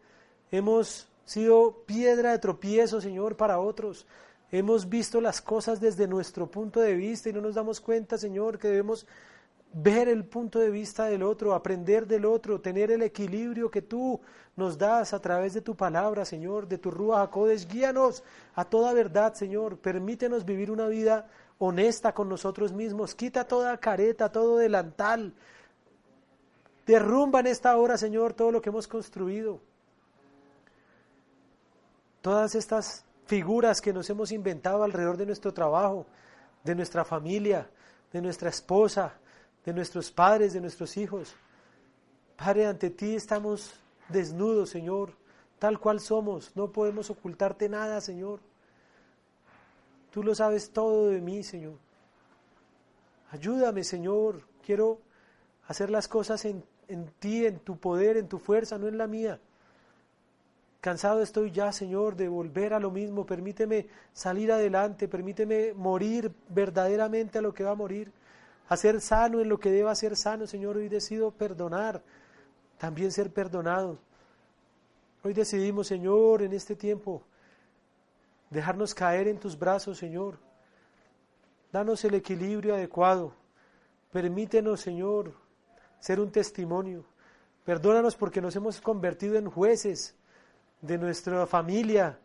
[0.52, 4.06] hemos sido piedra de tropiezo, Señor, para otros.
[4.52, 8.60] Hemos visto las cosas desde nuestro punto de vista y no nos damos cuenta, Señor,
[8.60, 9.06] que debemos
[9.74, 14.22] ver el punto de vista del otro, aprender del otro, tener el equilibrio que tú
[14.56, 17.68] nos das a través de tu palabra, Señor, de tu Rúa Jacodes.
[17.68, 18.24] Guíanos
[18.54, 19.78] a toda verdad, Señor.
[19.80, 21.28] Permítenos vivir una vida
[21.58, 23.16] honesta con nosotros mismos.
[23.16, 25.34] Quita toda careta, todo delantal.
[26.86, 29.60] Derrumba en esta hora, Señor, todo lo que hemos construido.
[32.26, 36.08] Todas estas figuras que nos hemos inventado alrededor de nuestro trabajo,
[36.64, 37.70] de nuestra familia,
[38.12, 39.14] de nuestra esposa,
[39.64, 41.36] de nuestros padres, de nuestros hijos.
[42.36, 45.12] Padre, ante ti estamos desnudos, Señor,
[45.60, 46.52] tal cual somos.
[46.56, 48.40] No podemos ocultarte nada, Señor.
[50.10, 51.78] Tú lo sabes todo de mí, Señor.
[53.30, 54.42] Ayúdame, Señor.
[54.66, 54.98] Quiero
[55.68, 59.06] hacer las cosas en, en ti, en tu poder, en tu fuerza, no en la
[59.06, 59.40] mía.
[60.86, 63.26] Cansado estoy ya, Señor, de volver a lo mismo.
[63.26, 68.12] Permíteme salir adelante, permíteme morir verdaderamente a lo que va a morir
[68.70, 70.78] a ser sano en lo que deba ser sano, Señor.
[70.78, 72.04] Hoy decido perdonar,
[72.78, 73.98] también ser perdonado.
[75.24, 77.24] Hoy decidimos, Señor, en este tiempo,
[78.52, 80.38] dejarnos caer en tus brazos, Señor.
[81.72, 83.34] Danos el equilibrio adecuado.
[84.12, 85.34] Permítenos, Señor,
[86.00, 87.04] ser un testimonio.
[87.64, 90.14] Perdónanos porque nos hemos convertido en jueces
[90.86, 92.18] de nuestra familia,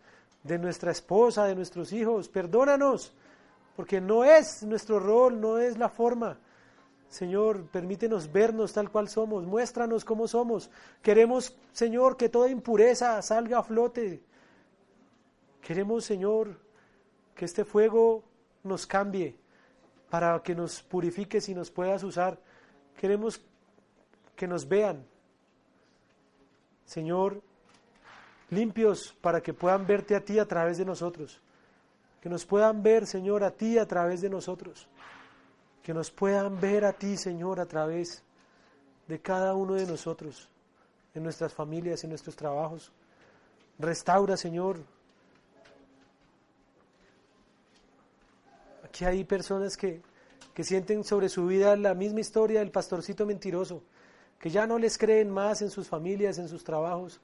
[0.42, 2.28] de nuestra esposa, de nuestros hijos.
[2.28, 3.12] Perdónanos
[3.76, 6.38] porque no es nuestro rol, no es la forma.
[7.08, 10.70] Señor, permítenos vernos tal cual somos, muéstranos cómo somos.
[11.02, 14.22] Queremos, Señor, que toda impureza salga a flote.
[15.60, 16.60] Queremos, Señor,
[17.34, 18.22] que este fuego
[18.62, 19.36] nos cambie
[20.08, 22.38] para que nos purifiques y nos puedas usar.
[22.96, 23.40] Queremos
[24.36, 25.04] que nos vean,
[26.84, 27.42] Señor,
[28.50, 31.40] limpios para que puedan verte a ti a través de nosotros.
[32.20, 34.86] Que nos puedan ver, Señor, a ti a través de nosotros.
[35.82, 38.22] Que nos puedan ver a ti, Señor, a través
[39.08, 40.48] de cada uno de nosotros,
[41.14, 42.92] en nuestras familias, en nuestros trabajos.
[43.78, 44.78] Restaura, Señor.
[48.84, 50.02] Aquí hay personas que,
[50.52, 53.82] que sienten sobre su vida la misma historia del pastorcito mentiroso,
[54.38, 57.20] que ya no les creen más en sus familias, en sus trabajos.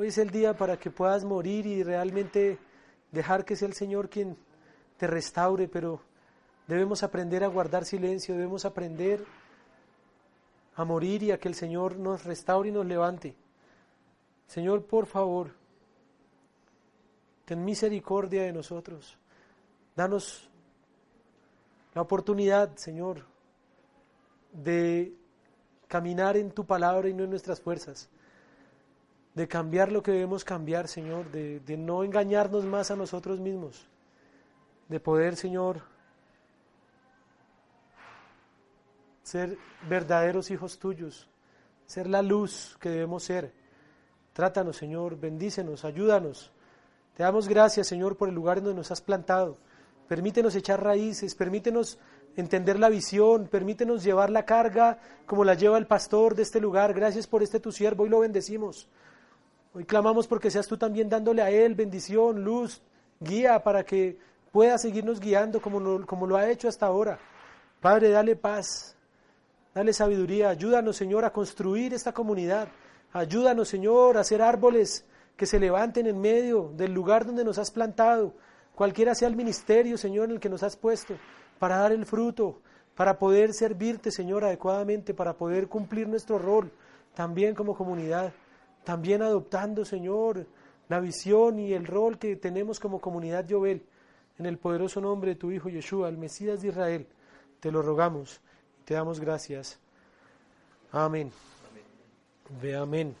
[0.00, 2.56] Hoy es el día para que puedas morir y realmente
[3.10, 4.36] dejar que sea el Señor quien
[4.96, 6.00] te restaure, pero
[6.68, 9.26] debemos aprender a guardar silencio, debemos aprender
[10.76, 13.34] a morir y a que el Señor nos restaure y nos levante.
[14.46, 15.50] Señor, por favor,
[17.44, 19.18] ten misericordia de nosotros.
[19.96, 20.48] Danos
[21.92, 23.24] la oportunidad, Señor,
[24.52, 25.12] de
[25.88, 28.08] caminar en tu palabra y no en nuestras fuerzas
[29.38, 33.86] de cambiar lo que debemos cambiar, Señor, de, no engañarnos más a nosotros mismos,
[34.88, 35.82] de poder, Señor,
[39.22, 39.56] ser
[39.88, 41.28] verdaderos hijos tuyos,
[41.86, 43.52] ser la luz que debemos ser.
[44.32, 46.50] Trátanos, Señor, bendícenos, ayúdanos.
[47.14, 49.56] Te damos gracias, Señor, por el lugar donde nos has plantado.
[50.08, 51.96] Permítenos echar raíces, permítenos
[52.34, 56.92] entender la visión, permítenos llevar la carga como la lleva el pastor de este lugar.
[56.92, 58.88] Gracias por este tu siervo, y lo bendecimos.
[59.74, 62.80] Hoy clamamos porque seas tú también dándole a él bendición, luz,
[63.20, 64.18] guía para que
[64.50, 67.18] pueda seguirnos guiando como, lo, como lo ha hecho hasta ahora.
[67.80, 68.96] Padre, dale paz,
[69.74, 72.68] dale sabiduría, ayúdanos Señor a construir esta comunidad,
[73.12, 75.04] ayúdanos Señor a hacer árboles
[75.36, 78.32] que se levanten en medio del lugar donde nos has plantado,
[78.74, 81.14] cualquiera sea el ministerio Señor en el que nos has puesto,
[81.58, 82.58] para dar el fruto,
[82.96, 86.72] para poder servirte Señor adecuadamente, para poder cumplir nuestro rol
[87.14, 88.32] también como comunidad
[88.88, 90.46] también adoptando, Señor,
[90.88, 93.84] la visión y el rol que tenemos como comunidad Yobel,
[94.38, 97.06] en el poderoso nombre de tu Hijo Yeshua, el Mesías de Israel,
[97.60, 98.40] te lo rogamos
[98.80, 99.78] y te damos gracias.
[100.90, 101.30] Amén.
[102.62, 103.14] Ve amén.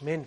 [0.00, 0.26] Amén.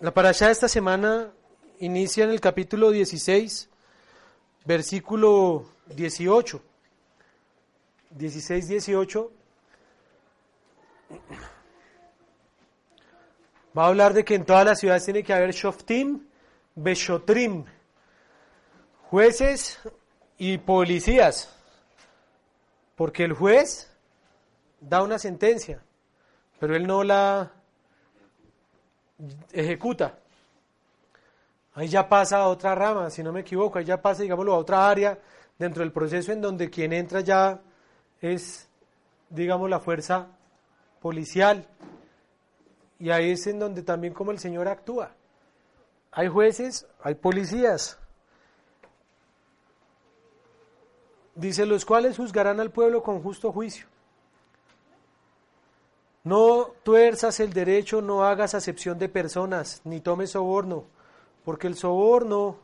[0.00, 1.30] La parasha de esta semana
[1.78, 3.68] inicia en el capítulo 16,
[4.64, 6.60] versículo 18.
[8.10, 9.39] 16, 18
[13.76, 16.26] Va a hablar de que en todas las ciudades tiene que haber shoftim,
[16.74, 17.64] beshotrim,
[19.08, 19.78] jueces
[20.38, 21.54] y policías,
[22.96, 23.90] porque el juez
[24.80, 25.82] da una sentencia,
[26.58, 27.52] pero él no la
[29.52, 30.18] ejecuta.
[31.74, 34.58] Ahí ya pasa a otra rama, si no me equivoco, ahí ya pasa, digámoslo, a
[34.58, 35.18] otra área
[35.58, 37.60] dentro del proceso en donde quien entra ya
[38.20, 38.68] es,
[39.28, 40.26] digamos, la fuerza
[41.00, 41.66] policial.
[42.98, 45.12] Y ahí es en donde también como el Señor actúa.
[46.12, 47.98] Hay jueces, hay policías.
[51.34, 53.86] Dice, los cuales juzgarán al pueblo con justo juicio.
[56.22, 60.84] No tuerzas el derecho, no hagas acepción de personas, ni tomes soborno,
[61.44, 62.58] porque el soborno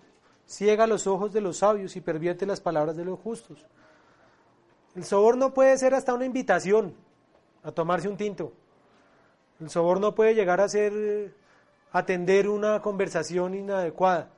[0.46, 3.64] ciega los ojos de los sabios y pervierte las palabras de los justos.
[4.94, 6.94] El soborno puede ser hasta una invitación,
[7.66, 8.52] a tomarse un tinto.
[9.60, 11.34] El soborno puede llegar a ser
[11.90, 14.30] atender una conversación inadecuada,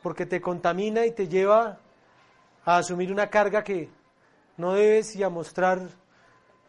[0.00, 1.80] porque te contamina y te lleva
[2.64, 3.88] a asumir una carga que
[4.56, 5.80] no debes y a mostrar,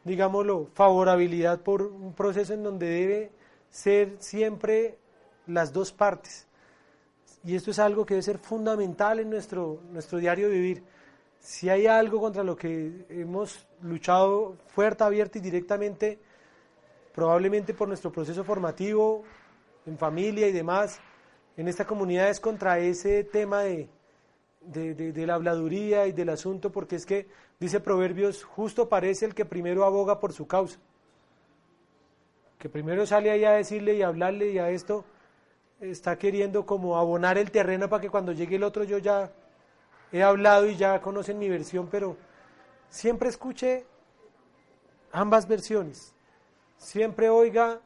[0.04, 3.32] digámoslo, favorabilidad por un proceso en donde debe
[3.70, 4.98] ser siempre
[5.46, 6.48] las dos partes.
[7.44, 10.84] Y esto es algo que debe ser fundamental en nuestro, nuestro diario vivir
[11.42, 16.20] si hay algo contra lo que hemos luchado fuerte, abierta y directamente,
[17.14, 19.24] probablemente por nuestro proceso formativo,
[19.88, 21.00] en familia y demás,
[21.58, 23.90] en esta comunidad es contra ese tema de,
[24.62, 27.28] de, la habladuría y del asunto, porque es que,
[27.60, 30.80] dice Proverbios, justo parece el que primero aboga por su causa.
[32.60, 35.06] Que primero sale ahí a decirle y hablarle y a esto,
[35.80, 39.32] está queriendo como abonar el terreno para que cuando llegue el otro yo ya
[40.12, 42.18] he hablado y ya conocen mi versión, pero
[42.90, 43.86] siempre escuche
[45.12, 46.14] ambas versiones.
[46.78, 47.80] Siempre oiga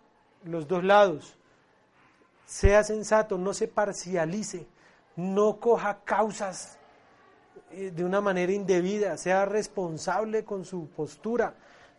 [0.44, 1.38] los dos lados.
[2.46, 4.68] Sea sensato, no se parcialice,
[5.16, 6.78] no coja causas
[7.72, 11.56] eh, de una manera indebida, sea responsable con su postura.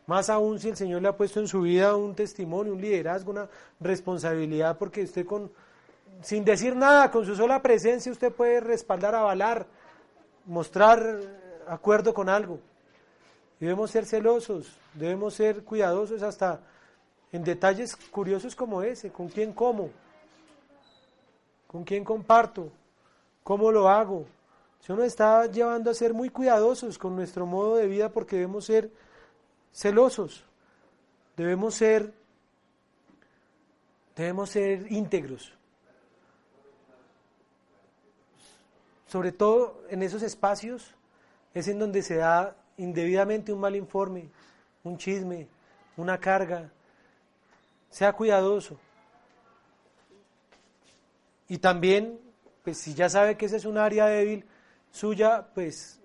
[0.07, 3.33] Más aún si el Señor le ha puesto en su vida un testimonio, un liderazgo,
[3.33, 3.49] una
[3.81, 5.51] responsabilidad, porque usted con,
[6.22, 9.66] sin decir nada, con su sola presencia, usted puede respaldar, avalar
[10.47, 11.20] mostrar
[11.66, 12.59] acuerdo con algo.
[13.61, 16.61] Debemos ser celosos, debemos ser cuidadosos hasta
[17.32, 19.90] en detalles curiosos como ese, con quién como,
[21.66, 22.70] con quién comparto,
[23.42, 24.26] cómo lo hago.
[24.82, 28.66] Eso nos está llevando a ser muy cuidadosos con nuestro modo de vida porque debemos
[28.66, 28.90] ser
[29.72, 30.44] celosos,
[31.36, 32.12] debemos ser,
[34.14, 35.53] debemos ser íntegros.
[39.17, 40.95] Sobre todo en esos espacios,
[41.55, 44.29] es en donde se da indebidamente un mal informe,
[44.85, 45.49] un chisme,
[45.97, 46.71] una carga.
[47.89, 48.79] Sea cuidadoso.
[51.49, 52.21] Y también,
[52.62, 54.45] pues si ya sabe que esa es un área débil
[54.91, 55.99] suya, pues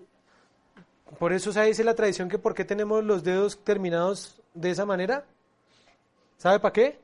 [1.19, 4.85] por eso se dice la tradición que por qué tenemos los dedos terminados de esa
[4.85, 5.25] manera.
[6.37, 6.97] ¿Sabe para qué?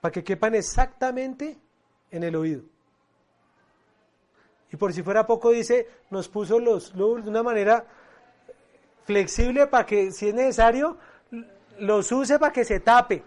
[0.00, 1.58] Para que quepan exactamente
[2.10, 2.75] en el oído.
[4.72, 7.84] Y por si fuera poco dice, nos puso los lóbulos de una manera
[9.04, 10.96] flexible para que, si es necesario,
[11.78, 13.22] los use para que se tape.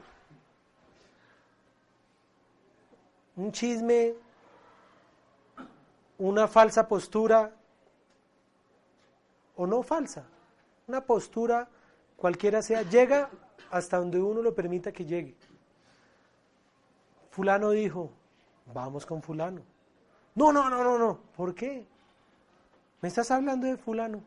[3.38, 4.16] Un chisme,
[6.18, 7.54] una falsa postura,
[9.56, 10.26] o no falsa,
[10.88, 11.68] una postura
[12.18, 13.30] cualquiera sea, llega
[13.72, 15.36] hasta donde uno lo permita que llegue.
[17.32, 18.12] Fulano dijo,
[18.74, 19.62] vamos con fulano.
[20.40, 21.20] No, no, no, no, no.
[21.36, 21.86] ¿Por qué?
[23.02, 24.24] Me estás hablando de fulano.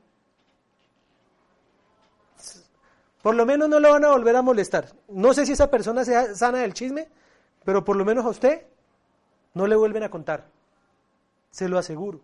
[3.23, 4.89] Por lo menos no lo van a volver a molestar.
[5.09, 7.09] No sé si esa persona sea sana del chisme,
[7.65, 8.67] pero por lo menos a usted
[9.55, 10.49] no le vuelven a contar.
[11.51, 12.21] Se lo aseguro.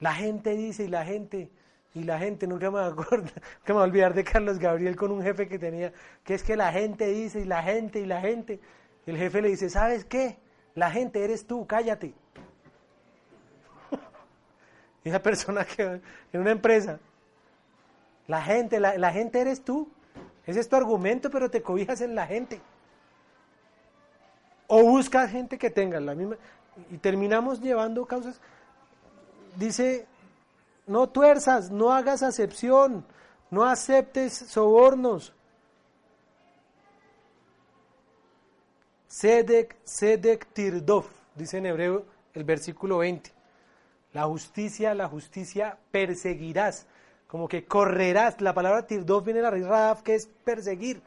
[0.00, 1.48] La gente dice y la gente
[1.94, 3.32] y la gente, nunca me, acuerdo, nunca
[3.68, 5.92] me voy a olvidar de Carlos Gabriel con un jefe que tenía,
[6.24, 8.58] que es que la gente dice y la gente y la gente.
[9.06, 10.38] El jefe le dice, ¿sabes qué?
[10.74, 12.14] La gente eres tú, cállate.
[15.04, 16.00] y esa persona que
[16.32, 16.98] en una empresa,
[18.26, 19.88] la gente, la, la gente eres tú.
[20.46, 22.60] Ese es tu argumento, pero te cobijas en la gente.
[24.66, 26.36] O buscas gente que tenga la misma.
[26.90, 28.40] Y terminamos llevando causas.
[29.56, 30.06] Dice
[30.90, 33.04] no tuerzas, no hagas acepción,
[33.48, 35.32] no aceptes sobornos.
[39.10, 41.04] Sedek, Sedek Tirdov,
[41.34, 43.32] dice en hebreo el versículo 20.
[44.12, 46.86] La justicia, la justicia perseguirás,
[47.26, 48.40] como que correrás.
[48.40, 51.02] La palabra Tirdov viene de la raíz que es perseguir,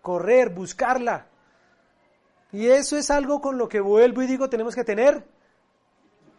[0.00, 1.26] correr, buscarla.
[2.52, 5.24] Y eso es algo con lo que vuelvo y digo tenemos que tener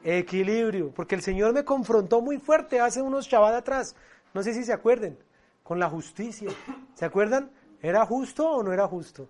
[0.05, 3.97] Equilibrio, porque el Señor me confrontó muy fuerte hace unos chavales atrás,
[4.33, 5.19] no sé si se acuerden,
[5.61, 6.51] con la justicia.
[6.95, 7.51] ¿Se acuerdan?
[7.81, 9.27] ¿Era justo o no era justo?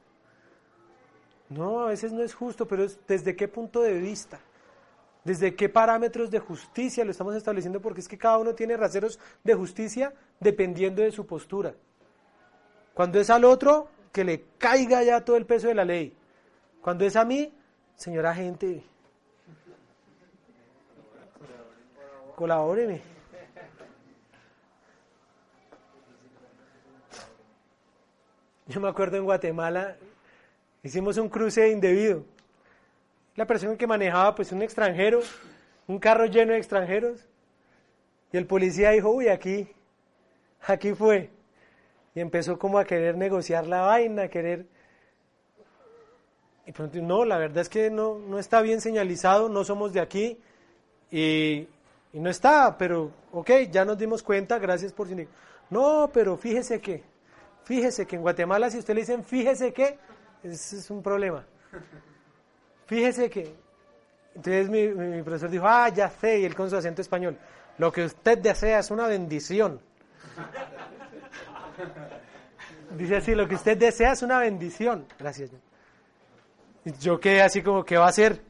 [1.51, 4.39] No, a veces no es justo, pero es desde qué punto de vista,
[5.25, 9.19] desde qué parámetros de justicia lo estamos estableciendo, porque es que cada uno tiene raseros
[9.43, 11.73] de justicia dependiendo de su postura.
[12.93, 16.15] Cuando es al otro, que le caiga ya todo el peso de la ley.
[16.81, 17.53] Cuando es a mí,
[17.95, 18.85] señora gente,
[22.37, 23.01] colabóreme.
[28.67, 29.97] Yo me acuerdo en Guatemala,
[30.83, 32.23] hicimos un cruce indebido.
[33.35, 35.21] La persona que manejaba, pues un extranjero,
[35.87, 37.25] un carro lleno de extranjeros.
[38.31, 39.69] Y el policía dijo, uy, aquí,
[40.61, 41.29] aquí fue.
[42.13, 44.65] Y empezó como a querer negociar la vaina, querer...
[46.65, 49.99] Y pronto, no, la verdad es que no, no está bien señalizado, no somos de
[49.99, 50.39] aquí.
[51.09, 51.67] Y,
[52.13, 55.07] y no está, pero, ok, ya nos dimos cuenta, gracias por.
[55.69, 57.03] No, pero fíjese que,
[57.63, 59.97] fíjese que en Guatemala si usted le dicen fíjese que,
[60.43, 61.45] ese es un problema.
[62.87, 63.55] Fíjese que.
[64.35, 67.37] Entonces mi, mi, profesor dijo, ah, ya sé, y él con su acento español,
[67.77, 69.81] lo que usted desea es una bendición.
[72.97, 75.05] Dice así, lo que usted desea es una bendición.
[75.17, 75.51] Gracias.
[76.99, 78.41] Yo quedé así como, ¿qué va a hacer?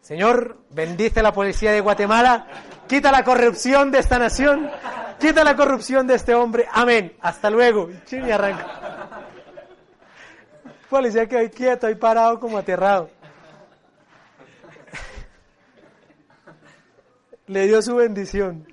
[0.00, 2.46] Señor, bendice la policía de Guatemala,
[2.88, 4.70] quita la corrupción de esta nación,
[5.18, 6.66] quita la corrupción de este hombre.
[6.72, 7.14] Amén.
[7.20, 7.90] Hasta luego.
[8.10, 8.99] Y arranca.
[10.90, 13.08] Policía que hoy quieto, ahí parado como aterrado.
[17.46, 18.66] Le dio su bendición.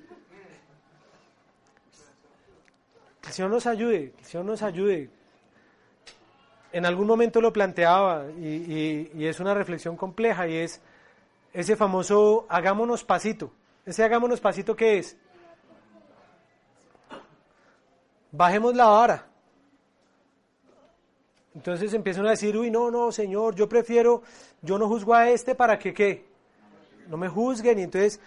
[3.20, 5.10] Que el Señor nos ayude, que el Señor nos ayude.
[6.72, 10.80] En algún momento lo planteaba y, es una reflexión compleja y es
[11.52, 13.52] ese famoso hagámonos pasito.
[13.86, 15.16] Ese hagámonos pasito, ¿qué es?
[18.32, 19.27] Bajemos la vara.
[21.58, 24.22] Entonces empiezan a decir, uy, no, no, Señor, yo prefiero,
[24.62, 26.24] yo no juzgo a este para que qué,
[27.08, 27.80] no me juzguen.
[27.80, 28.20] Y entonces,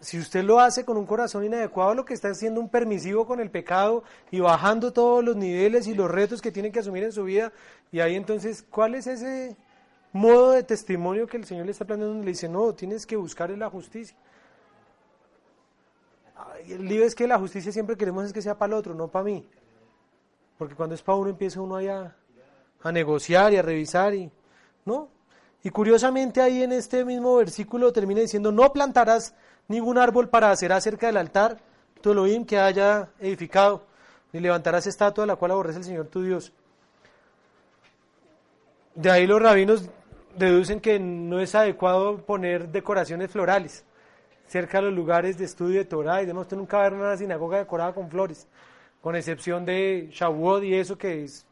[0.00, 3.40] si usted lo hace con un corazón inadecuado, lo que está haciendo un permisivo con
[3.40, 7.12] el pecado y bajando todos los niveles y los retos que tiene que asumir en
[7.12, 7.52] su vida.
[7.92, 9.54] Y ahí entonces, ¿cuál es ese
[10.14, 13.16] modo de testimonio que el Señor le está planteando, donde le dice, no, tienes que
[13.16, 14.16] buscar en la justicia.
[16.66, 19.08] El lío es que la justicia siempre queremos es que sea para el otro, no
[19.08, 19.46] para mí.
[20.56, 22.16] Porque cuando es para uno empieza uno allá
[22.82, 24.30] a negociar y a revisar y
[24.84, 25.08] no.
[25.62, 29.34] Y curiosamente ahí en este mismo versículo termina diciendo, no plantarás
[29.66, 31.58] ningún árbol para hacer acerca del altar
[32.00, 33.84] tu Elohim que haya edificado,
[34.32, 36.52] ni levantarás estatua de la cual aborrece el Señor tu Dios.
[38.94, 39.88] De ahí los rabinos
[40.36, 43.84] deducen que no es adecuado poner decoraciones florales
[44.46, 46.42] cerca de los lugares de estudio de Torah y demás.
[46.42, 48.46] Usted nunca va una sinagoga decorada con flores,
[49.00, 51.46] con excepción de Shavuot y eso que es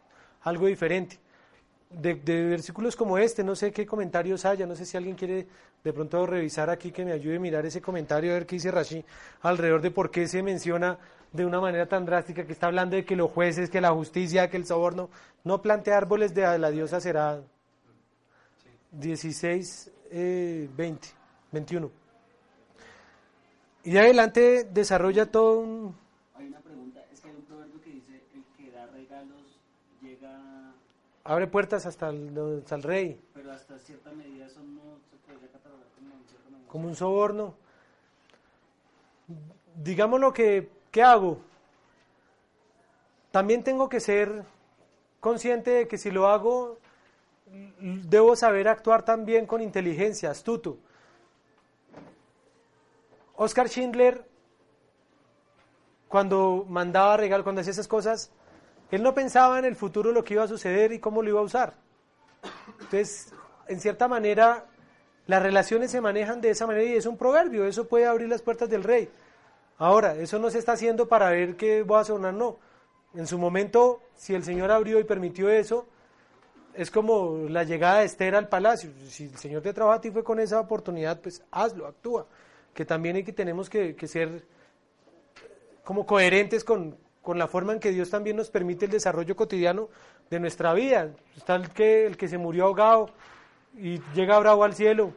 [0.47, 1.19] algo diferente.
[1.91, 5.47] de, de versículos como este, no sé qué comentarios haya, no sé si alguien quiere
[5.85, 8.71] de pronto revisar aquí que me ayude a mirar ese comentario, a ver qué dice
[8.71, 9.05] Rashi
[9.43, 10.99] alrededor de por qué se menciona
[11.33, 14.51] de una manera tan drástica que está hablando de que los jueces, que la justicia,
[14.51, 15.11] que el soborno,
[15.45, 17.41] no plantea árboles de la diosa será
[18.93, 21.09] 16, 20,
[21.53, 21.91] 21.
[23.85, 25.97] Y adelante desarrolla todo un...
[26.35, 29.61] Hay una pregunta, es que hay un proverbio que dice, el que da regalos
[30.27, 30.73] llega...
[31.25, 33.21] Abre puertas hasta el, hasta el rey.
[33.35, 36.69] Pero hasta cierta medida eso no se podría catalogar como un negocio.
[36.69, 37.55] Como un soborno.
[39.75, 41.39] Digamos lo que, ¿qué hago?
[43.31, 44.45] También tengo que ser
[45.21, 46.79] consciente de que si lo hago,
[47.81, 50.79] debo saber actuar también con inteligencia, astuto.
[53.35, 54.25] Oscar Schindler,
[56.09, 58.31] cuando mandaba regalos, cuando hacía esas cosas,
[58.91, 61.41] él no pensaba en el futuro lo que iba a suceder y cómo lo iba
[61.41, 61.75] a usar.
[62.81, 63.33] Entonces,
[63.69, 64.67] en cierta manera,
[65.27, 68.43] las relaciones se manejan de esa manera y es un proverbio, eso puede abrir las
[68.43, 69.09] puertas del rey.
[69.79, 72.59] Ahora, eso no se está haciendo para ver qué va a sonar, no.
[73.15, 75.87] En su momento, si el Señor abrió y permitió eso,
[76.75, 78.91] es como la llegada de Esther al palacio.
[79.09, 82.27] Si el Señor te trabaja a ti fue con esa oportunidad, pues hazlo, actúa
[82.77, 84.45] que también hay que, tenemos que, ser
[85.83, 86.97] como coherentes con,
[87.35, 89.89] la forma en que Dios también nos permite el desarrollo cotidiano
[90.31, 91.11] de nuestra vida.
[91.37, 93.11] Está el que, el que se murió ahogado
[93.77, 95.13] y llega bravo al cielo.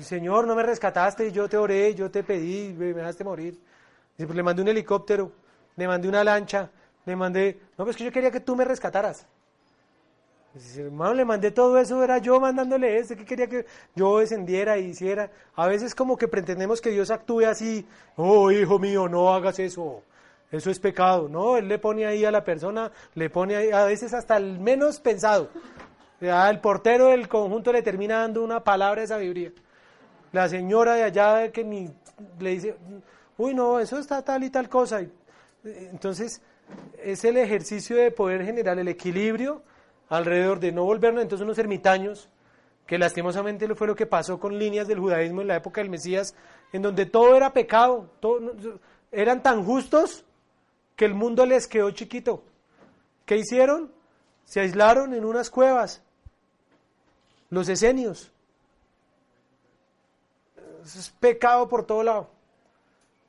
[0.00, 3.58] Señor, no me rescataste yo te oré, yo te pedí, me dejaste morir.
[4.16, 5.32] Pues le mandé un helicóptero,
[5.76, 6.70] le mandé una lancha,
[7.04, 7.60] le mandé...
[7.76, 9.26] No, pues que yo quería que tú me rescataras.
[10.54, 14.78] Pues, hermano, le mandé todo eso, era yo mandándole esto, que quería que yo descendiera
[14.78, 15.28] y hiciera.
[15.56, 17.84] A veces como que pretendemos que Dios actúe así,
[18.14, 20.04] oh hijo mío, no hagas eso,
[20.56, 21.28] eso es pecado.
[21.28, 24.58] No, Él le pone ahí a la persona, le pone ahí, a veces hasta el
[24.60, 25.50] menos pensado.
[26.20, 29.52] El portero del conjunto le termina dando una palabra de sabiduría.
[30.32, 31.90] La señora de allá que
[32.38, 32.76] le dice,
[33.36, 35.02] uy no, eso está tal y tal cosa.
[35.64, 36.40] Entonces,
[37.02, 39.62] es el ejercicio de poder generar el equilibrio
[40.08, 42.28] alrededor de no volvernos entonces unos ermitaños,
[42.86, 46.34] que lastimosamente fue lo que pasó con líneas del judaísmo en la época del Mesías,
[46.72, 48.10] en donde todo era pecado,
[49.10, 50.23] eran tan justos
[50.96, 52.42] que el mundo les quedó chiquito.
[53.26, 53.92] ¿Qué hicieron?
[54.44, 56.02] Se aislaron en unas cuevas,
[57.50, 58.30] los esenios.
[60.84, 62.28] Es pecado por todo lado.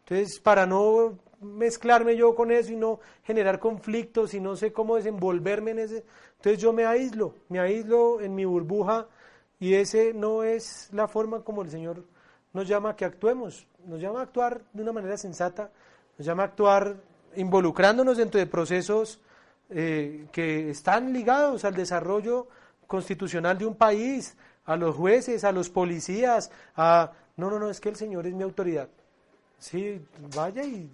[0.03, 4.95] Entonces, para no mezclarme yo con eso y no generar conflictos y no sé cómo
[4.95, 6.05] desenvolverme en ese.
[6.38, 9.07] Entonces yo me aíslo, me aíslo en mi burbuja
[9.60, 12.03] y ese no es la forma como el Señor
[12.56, 13.68] nos llama a que actuemos.
[13.85, 15.69] Nos llama a actuar de una manera sensata,
[16.18, 16.95] nos llama a actuar
[17.38, 19.20] involucrándonos dentro de procesos
[19.70, 22.48] eh, que están ligados al desarrollo
[22.88, 27.12] constitucional de un país, a los jueces, a los policías, a...
[27.38, 28.88] No, no, no, es que el Señor es mi autoridad.
[29.60, 30.02] Sí,
[30.36, 30.90] vaya y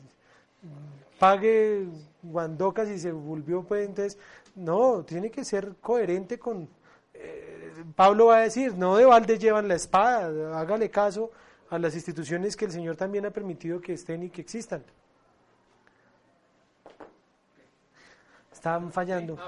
[1.20, 1.88] pague
[2.24, 4.18] guandocas y se volvió pues entonces
[4.56, 6.68] no tiene que ser coherente con
[7.14, 11.32] eh, Pablo va a decir no de balde llevan la espada hágale caso
[11.70, 14.84] a las instituciones que el Señor también ha permitido que estén y que existan
[18.62, 19.40] están fallando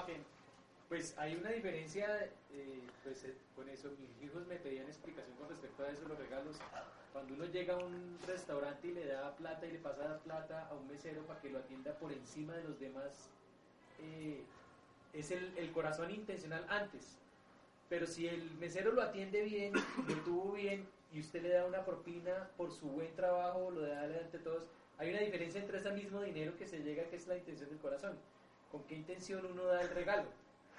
[0.90, 2.07] pues hay una diferencia
[2.52, 6.18] eh, pues, eh, con eso mis hijos me pedían explicación con respecto a eso los
[6.18, 6.57] regalos
[7.14, 10.68] cuando uno llega a un restaurante y le da plata y le pasa la plata
[10.68, 13.30] a un mesero para que lo atienda por encima de los demás,
[14.02, 14.41] eh,
[15.14, 17.19] es el, el, corazón intencional antes.
[17.88, 19.73] Pero si el mesero lo atiende bien,
[20.07, 24.02] lo tuvo bien y usted le da una propina por su buen trabajo, lo da
[24.02, 24.64] ante todos,
[24.98, 27.77] hay una diferencia entre ese mismo dinero que se llega, que es la intención del
[27.77, 28.14] corazón.
[28.74, 30.26] ¿Con qué intención uno da el regalo?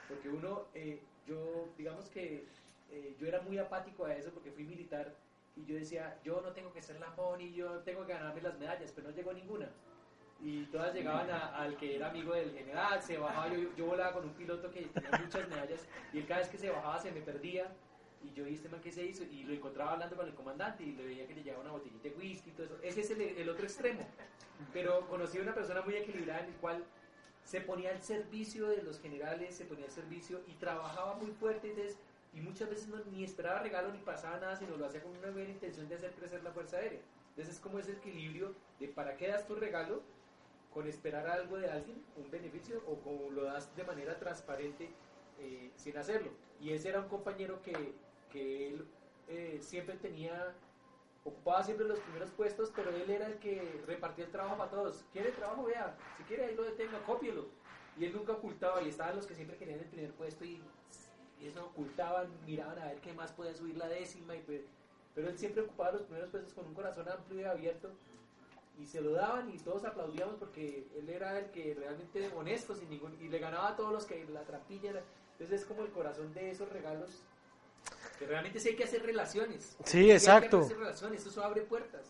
[0.09, 2.45] Porque uno, eh, yo, digamos que
[2.91, 5.15] eh, yo era muy apático a eso porque fui militar
[5.55, 8.59] y yo decía, yo no tengo que ser la y yo tengo que ganarme las
[8.59, 9.69] medallas, pero no llegó ninguna.
[10.43, 14.25] Y todas llegaban al que era amigo del general, se bajaba, yo, yo volaba con
[14.25, 17.21] un piloto que tenía muchas medallas y él cada vez que se bajaba se me
[17.21, 17.71] perdía
[18.25, 20.83] y yo vi este man que se hizo y lo encontraba hablando con el comandante
[20.83, 22.79] y le veía que le llevaba una botellita de whisky y todo eso.
[22.83, 24.05] Ese es el, el, otro extremo.
[24.73, 26.85] Pero conocí a una persona muy equilibrada en el cual
[27.45, 31.71] se ponía al servicio de los generales, se ponía al servicio y trabajaba muy fuerte.
[31.71, 31.99] Entonces
[32.35, 35.31] y muchas veces no, ni esperaba regalo ni pasaba nada, sino lo hacía con una
[35.31, 37.01] buena intención de hacer crecer la Fuerza Aérea.
[37.31, 40.03] Entonces es como ese equilibrio de para qué das tu regalo
[40.73, 44.91] con esperar algo de alguien, un beneficio, o como lo das de manera transparente
[45.39, 46.33] eh, sin hacerlo.
[46.61, 47.95] Y ese era un compañero que,
[48.33, 48.85] que él
[49.29, 50.53] eh, siempre tenía,
[51.25, 55.05] ocupaba siempre los primeros puestos, pero él era el que repartía el trabajo para todos.
[55.13, 55.65] ¿Quiere trabajo?
[55.65, 57.47] Vea, si quiere ahí lo detenga, cópielo.
[57.97, 60.61] y él nunca ocultaba, y estaban los que siempre querían el primer puesto y,
[61.43, 64.63] eso ocultaban, miraban a ver qué más podía subir la décima, y pues,
[65.15, 67.91] pero él siempre ocupaba los primeros puestos con un corazón amplio y abierto
[68.79, 72.91] y se lo daban y todos aplaudíamos porque él era el que realmente honesto sin
[72.91, 75.03] ningún y le ganaba a todos los que la trampilla
[75.33, 77.23] entonces es como el corazón de esos regalos
[78.19, 80.61] que realmente sí hay que hacer relaciones Sí, hay que exacto.
[80.61, 82.03] hacer relaciones eso abre puertas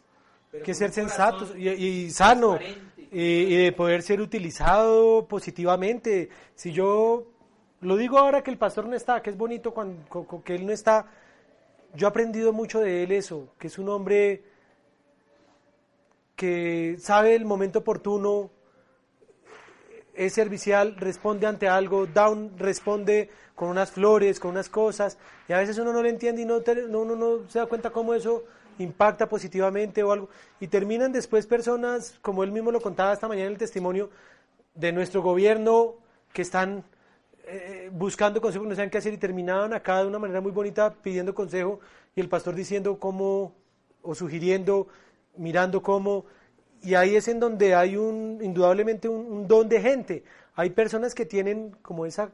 [0.51, 2.59] pero Hay que ser sensatos y, y sano
[2.97, 6.29] y, y de poder ser utilizado positivamente.
[6.55, 7.27] Si yo
[7.81, 10.73] lo digo ahora que el pastor no está, que es bonito cuando que él no
[10.73, 11.07] está,
[11.95, 14.45] yo he aprendido mucho de él eso, que es un hombre
[16.37, 18.51] que sabe el momento oportuno,
[20.15, 25.19] es servicial, responde ante algo, da un- responde con unas flores, con unas cosas,
[25.49, 27.91] y a veces uno no lo entiende y no, no- uno no se da cuenta
[27.91, 28.45] cómo eso
[28.79, 30.29] impacta positivamente o algo,
[30.61, 34.11] y terminan después personas, como él mismo lo contaba esta mañana en el testimonio,
[34.75, 35.95] de nuestro gobierno
[36.33, 36.83] que están
[37.47, 40.93] eh, buscando consejo, no saben qué hacer, y terminaban acá de una manera muy bonita
[40.93, 41.79] pidiendo consejo,
[42.17, 43.53] y el pastor diciendo cómo,
[44.03, 44.89] o sugiriendo,
[45.37, 46.25] mirando cómo,
[46.85, 50.23] y ahí es en donde hay un, indudablemente un, don de gente.
[50.55, 52.31] Hay personas que tienen como esa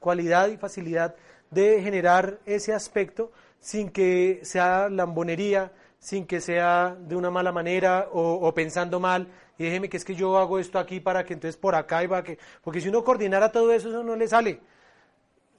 [0.00, 1.14] cualidad y facilidad
[1.50, 3.30] de generar ese aspecto
[3.60, 5.70] sin que sea lambonería,
[6.00, 9.28] sin que sea de una mala manera o, pensando mal.
[9.56, 12.08] Y déjeme que es que yo hago esto aquí para que entonces por acá y
[12.08, 12.38] para que...
[12.62, 14.58] Porque si uno coordinara todo eso, eso no le sale.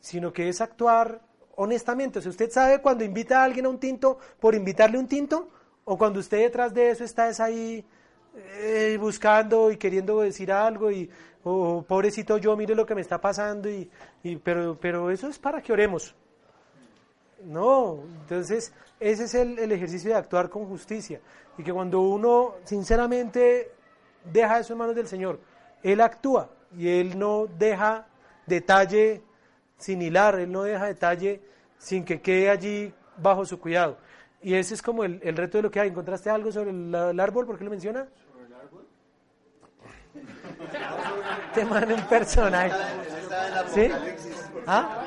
[0.01, 1.21] Sino que es actuar
[1.55, 2.19] honestamente.
[2.19, 5.49] O sea, ¿usted sabe cuando invita a alguien a un tinto por invitarle un tinto?
[5.85, 7.85] ¿O cuando usted detrás de eso está es ahí
[8.35, 11.09] eh, buscando y queriendo decir algo y
[11.43, 13.89] o pobrecito yo mire lo que me está pasando y,
[14.23, 16.15] y pero pero eso es para que oremos.
[17.43, 21.19] No entonces ese es el, el ejercicio de actuar con justicia.
[21.57, 23.71] Y que cuando uno sinceramente
[24.23, 25.39] deja eso en manos del Señor
[25.83, 28.07] él actúa y él no deja
[28.47, 29.21] detalle
[29.77, 31.41] sin hilar él no deja detalle
[31.77, 33.97] sin que quede allí bajo su cuidado.
[34.41, 35.89] Y ese es como el, el reto de lo que hay.
[35.89, 38.07] Encontraste algo sobre el, el árbol ¿por qué lo menciona?
[41.53, 42.75] Te manda un personaje
[43.73, 43.89] ¿Sí?
[44.67, 44.99] ¿Ah?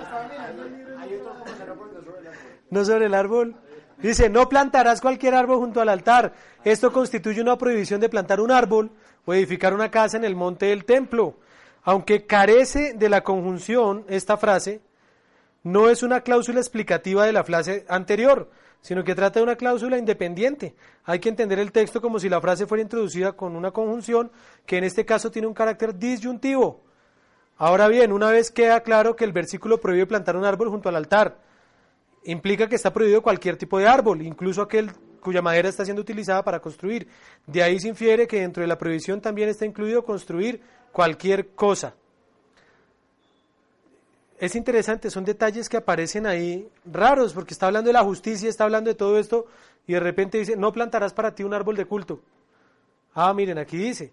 [2.71, 3.55] No sobre el árbol.
[3.99, 6.35] Dice, no plantarás cualquier árbol junto al altar.
[6.65, 8.91] Esto constituye una prohibición de plantar un árbol
[9.25, 11.37] o edificar una casa en el monte del templo.
[11.85, 14.81] Aunque carece de la conjunción, esta frase
[15.63, 18.51] no es una cláusula explicativa de la frase anterior,
[18.87, 20.77] sino que trata de una cláusula independiente.
[21.03, 24.31] Hay que entender el texto como si la frase fuera introducida con una conjunción
[24.65, 26.85] que en este caso tiene un carácter disyuntivo.
[27.57, 30.95] Ahora bien, una vez queda claro que el versículo prohíbe plantar un árbol junto al
[30.95, 31.41] altar,
[32.23, 36.45] implica que está prohibido cualquier tipo de árbol, incluso aquel cuya madera está siendo utilizada
[36.45, 37.09] para construir.
[37.45, 40.61] De ahí se infiere que dentro de la prohibición también está incluido construir
[40.93, 41.97] cualquier cosa.
[44.39, 48.65] Es interesante, son detalles que aparecen ahí raros, porque está hablando de la justicia, está
[48.65, 49.47] hablando de todo esto,
[49.87, 52.21] y de repente dice, no plantarás para ti un árbol de culto.
[53.15, 54.13] Ah, miren, aquí dice,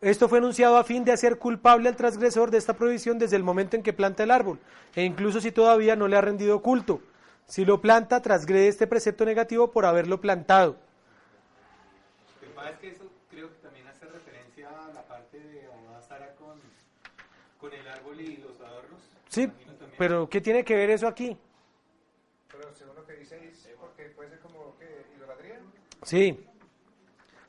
[0.00, 3.42] esto fue anunciado a fin de hacer culpable al transgresor de esta prohibición desde el
[3.42, 4.60] momento en que planta el árbol,
[4.94, 7.00] e incluso si todavía no le ha rendido culto.
[7.46, 10.76] Si lo planta, transgrede este precepto negativo por haberlo plantado.
[12.40, 16.02] Lo que es que eso creo que también hace referencia a la parte de Abba
[16.02, 18.55] Sara con, el árbol y los.
[19.36, 19.52] Sí,
[19.98, 21.36] pero ¿qué tiene que ver eso aquí?
[22.48, 25.60] Pero según lo que dice, es porque puede ser como que idolatría.
[26.04, 26.42] Sí,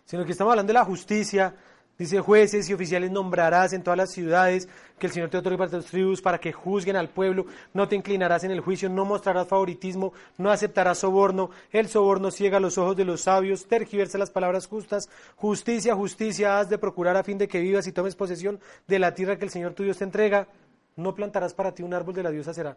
[0.03, 1.55] sino que estamos hablando de la justicia.
[1.97, 4.67] Dice jueces y oficiales nombrarás en todas las ciudades
[4.99, 7.45] que el Señor te otorgue para tus tribus para que juzguen al pueblo.
[7.73, 11.51] No te inclinarás en el juicio, no mostrarás favoritismo, no aceptarás soborno.
[11.71, 15.09] El soborno ciega los ojos de los sabios, tergiversa las palabras justas.
[15.37, 19.15] Justicia, justicia has de procurar a fin de que vivas y tomes posesión de la
[19.15, 20.49] tierra que el Señor tu Dios te entrega.
[20.97, 22.75] No plantarás para ti un árbol de la diosa será.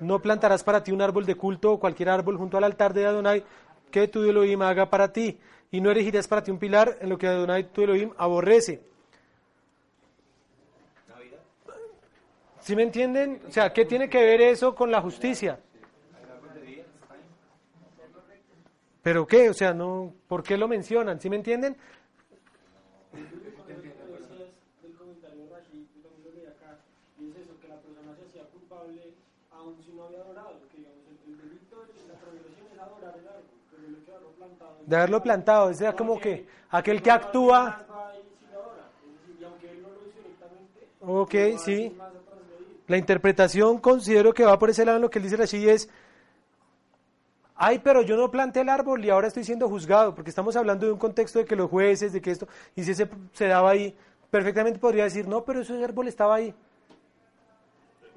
[0.00, 3.06] No plantarás para ti un árbol de culto o cualquier árbol junto al altar de
[3.06, 3.44] Adonai
[3.90, 5.38] que tu Elohim haga para ti.
[5.70, 8.82] Y no erigirás para ti un pilar en lo que Adonai tu Elohim aborrece.
[12.60, 13.40] ¿Sí me entienden?
[13.48, 15.58] O sea, ¿qué tiene que ver eso con la justicia?
[19.02, 19.50] ¿Pero qué?
[19.50, 21.20] O sea, no, ¿por qué lo mencionan?
[21.20, 21.76] ¿Sí me entienden?
[24.82, 26.78] del comentario de Rashid, yo también lo leí acá,
[27.18, 29.14] y es eso, que la persona se hacía culpable
[29.50, 33.26] aun si no había adorado, que digamos, el, el delito, la transgresión es adorar el
[33.26, 34.71] árbol, pero el hecho de haberlo plantado...
[34.86, 37.84] De haberlo plantado, o sea, como que aquel que actúa...
[39.38, 41.96] Y aunque él no lo hizo directamente, Ok, sí.
[42.88, 45.88] La interpretación considero que va por ese lado en lo que él dice Rashid es,
[47.56, 50.86] ay, pero yo no planté el árbol y ahora estoy siendo juzgado, porque estamos hablando
[50.86, 53.70] de un contexto de que los jueces, de que esto, y si se, se daba
[53.70, 53.96] ahí,
[54.30, 56.54] perfectamente podría decir, no, pero ese árbol estaba ahí.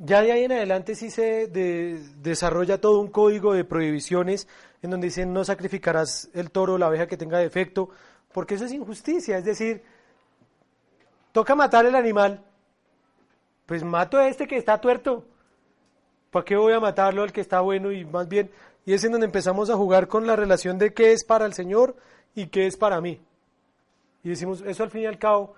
[0.00, 4.48] Ya de ahí en adelante sí se de- desarrolla todo un código de prohibiciones
[4.82, 7.88] en donde dicen no sacrificarás el toro o la abeja que tenga defecto,
[8.32, 9.84] porque eso es injusticia, es decir,
[11.30, 12.42] toca matar el animal,
[13.66, 15.24] pues mato a este que está tuerto,
[16.32, 18.50] ¿para qué voy a matarlo al que está bueno y más bien?
[18.84, 21.52] Y es en donde empezamos a jugar con la relación de qué es para el
[21.52, 21.94] Señor
[22.34, 23.20] y qué es para mí.
[24.24, 25.54] Y decimos, eso al fin y al cabo,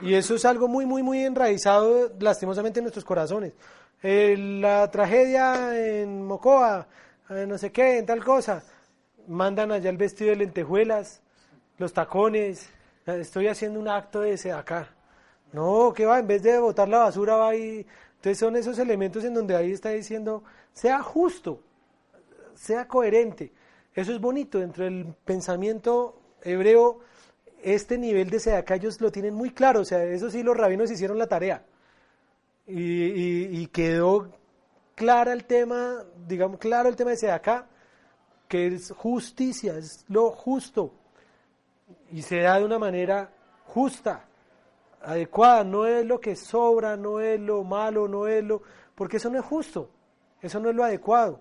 [0.00, 3.52] y eso es algo muy, muy, muy enraizado lastimosamente en nuestros corazones.
[4.02, 6.86] La tragedia en Mocoa,
[7.30, 8.62] eh, no sé qué, en tal cosa,
[9.26, 11.22] mandan allá el vestido de lentejuelas,
[11.78, 12.70] los tacones,
[13.06, 14.88] estoy haciendo un acto de ese acá.
[15.52, 17.86] No, que va, en vez de botar la basura va y...
[18.16, 20.42] Entonces son esos elementos en donde ahí está diciendo,
[20.72, 21.60] sea justo,
[22.54, 23.52] sea coherente.
[23.94, 27.00] Eso es bonito dentro del pensamiento hebreo.
[27.62, 29.80] Este nivel de sedaca ellos lo tienen muy claro.
[29.80, 31.64] O sea, eso sí, los rabinos hicieron la tarea.
[32.66, 34.32] Y, quedó
[34.94, 37.66] clara el tema, digamos, claro el tema de sedaca,
[38.48, 40.92] que es justicia, es lo justo.
[42.10, 43.30] Y se da de una manera
[43.66, 44.24] justa,
[45.02, 45.64] adecuada.
[45.64, 48.62] No es lo que sobra, no es lo malo, no es lo...
[48.94, 49.90] Porque eso no es justo.
[50.40, 51.40] Eso no es lo adecuado.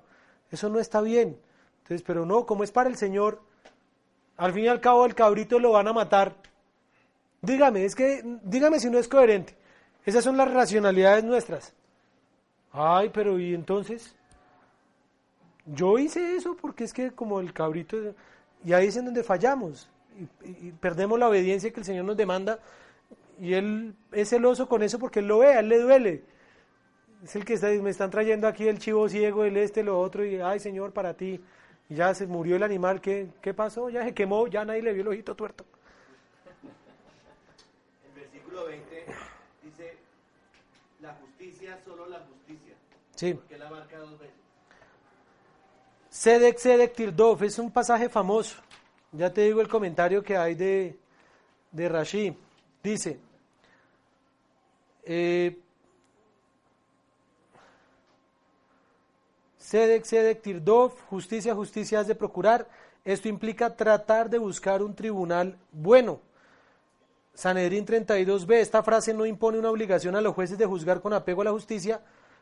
[0.51, 1.39] Eso no está bien.
[1.83, 3.41] Entonces, pero no, como es para el Señor,
[4.37, 6.35] al fin y al cabo el cabrito lo van a matar.
[7.41, 9.55] Dígame, es que, dígame si no es coherente.
[10.05, 11.73] Esas son las racionalidades nuestras.
[12.71, 14.15] Ay, pero ¿y entonces?
[15.65, 17.97] Yo hice eso porque es que como el cabrito,
[18.63, 19.89] y ahí es en donde fallamos,
[20.43, 22.59] y, perdemos la obediencia que el Señor nos demanda,
[23.39, 26.23] y Él es celoso con eso porque Él lo ve, a Él le duele.
[27.23, 30.25] Es el que está, me están trayendo aquí el chivo ciego, el este, lo otro,
[30.25, 31.41] y ay Señor, para ti.
[31.89, 33.89] Y ya se murió el animal, ¿qué, qué pasó?
[33.89, 35.65] Ya se quemó, ya nadie le vio el ojito tuerto.
[38.05, 39.05] El versículo 20
[39.63, 39.97] dice,
[41.01, 42.73] la justicia, solo la justicia.
[43.15, 43.33] Sí.
[43.33, 44.35] Porque la marca dos veces.
[46.09, 48.55] Sedek Sedek Tirdov es un pasaje famoso.
[49.11, 50.97] Ya te digo el comentario que hay de,
[51.71, 52.35] de Rashi.
[52.81, 53.19] Dice,
[55.03, 55.57] eh,
[59.65, 62.67] Sedek Sedek Tirdov, justicia, justicia has de procurar.
[63.03, 66.19] Esto implica tratar de buscar un tribunal bueno.
[67.33, 71.41] Sanedrín 32b, esta frase no impone una obligación a los jueces de juzgar con apego
[71.41, 72.01] a la justicia,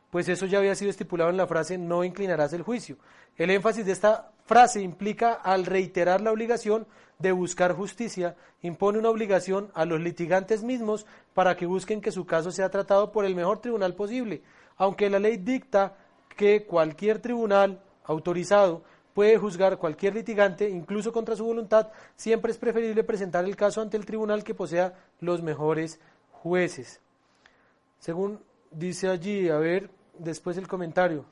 [0.09, 2.97] pues eso ya había sido estipulado en la frase no inclinarás el juicio.
[3.37, 6.85] El énfasis de esta frase implica, al reiterar la obligación
[7.19, 12.25] de buscar justicia, impone una obligación a los litigantes mismos para que busquen que su
[12.25, 14.43] caso sea tratado por el mejor tribunal posible,
[14.75, 15.95] aunque la ley dicta
[16.33, 18.83] que cualquier tribunal autorizado
[19.13, 23.97] puede juzgar cualquier litigante, incluso contra su voluntad, siempre es preferible presentar el caso ante
[23.97, 25.99] el tribunal que posea los mejores
[26.31, 26.99] jueces.
[27.99, 28.39] Según
[28.71, 31.25] dice allí, a ver, después el comentario.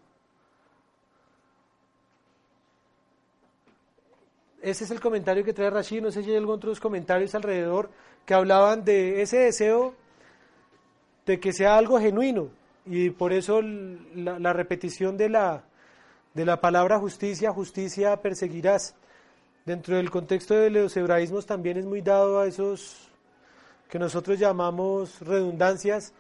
[4.62, 7.90] Ese es el comentario que trae Rashid, no sé si hay algún otros comentarios alrededor
[8.26, 9.96] que hablaban de ese deseo
[11.26, 12.50] de que sea algo genuino
[12.86, 15.64] y por eso la repetición de la,
[16.34, 18.96] de la palabra justicia, justicia perseguirás.
[19.66, 23.10] Dentro del contexto de los hebraísmos también es muy dado a esos
[23.90, 26.14] que nosotros llamamos redundancias,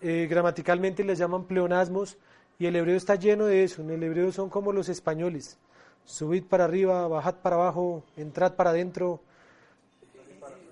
[0.00, 2.16] eh, gramaticalmente les llaman pleonasmos,
[2.58, 3.82] y el hebreo está lleno de eso.
[3.82, 5.58] En el hebreo son como los españoles:
[6.04, 9.20] subid para arriba, bajad para abajo, entrad para adentro,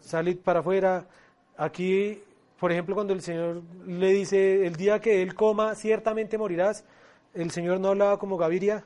[0.00, 1.04] salid para afuera.
[1.56, 2.22] Aquí,
[2.60, 6.84] por ejemplo, cuando el Señor le dice: el día que él coma, ciertamente morirás,
[7.34, 8.84] el Señor no hablaba como Gaviria,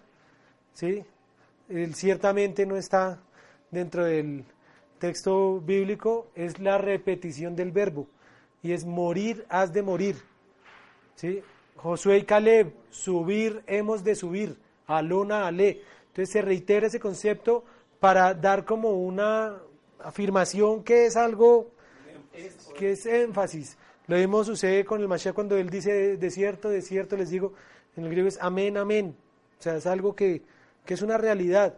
[0.72, 1.04] ¿sí?
[1.68, 3.18] Él ciertamente no está
[3.70, 4.44] dentro del
[4.98, 8.06] texto bíblico, es la repetición del verbo,
[8.62, 10.16] y es morir, has de morir.
[11.16, 11.42] ¿sí?
[11.76, 14.56] Josué y Caleb, subir, hemos de subir,
[14.86, 15.82] alona, ale.
[16.08, 17.64] Entonces se reitera ese concepto
[18.00, 19.58] para dar como una
[20.02, 21.70] afirmación que es algo,
[22.76, 23.76] que es énfasis.
[24.06, 27.54] Lo mismo sucede con el Mashiach cuando él dice de cierto, de cierto, les digo,
[27.96, 29.16] en el griego es amén, amén.
[29.58, 30.42] O sea, es algo que,
[30.84, 31.74] que es una realidad.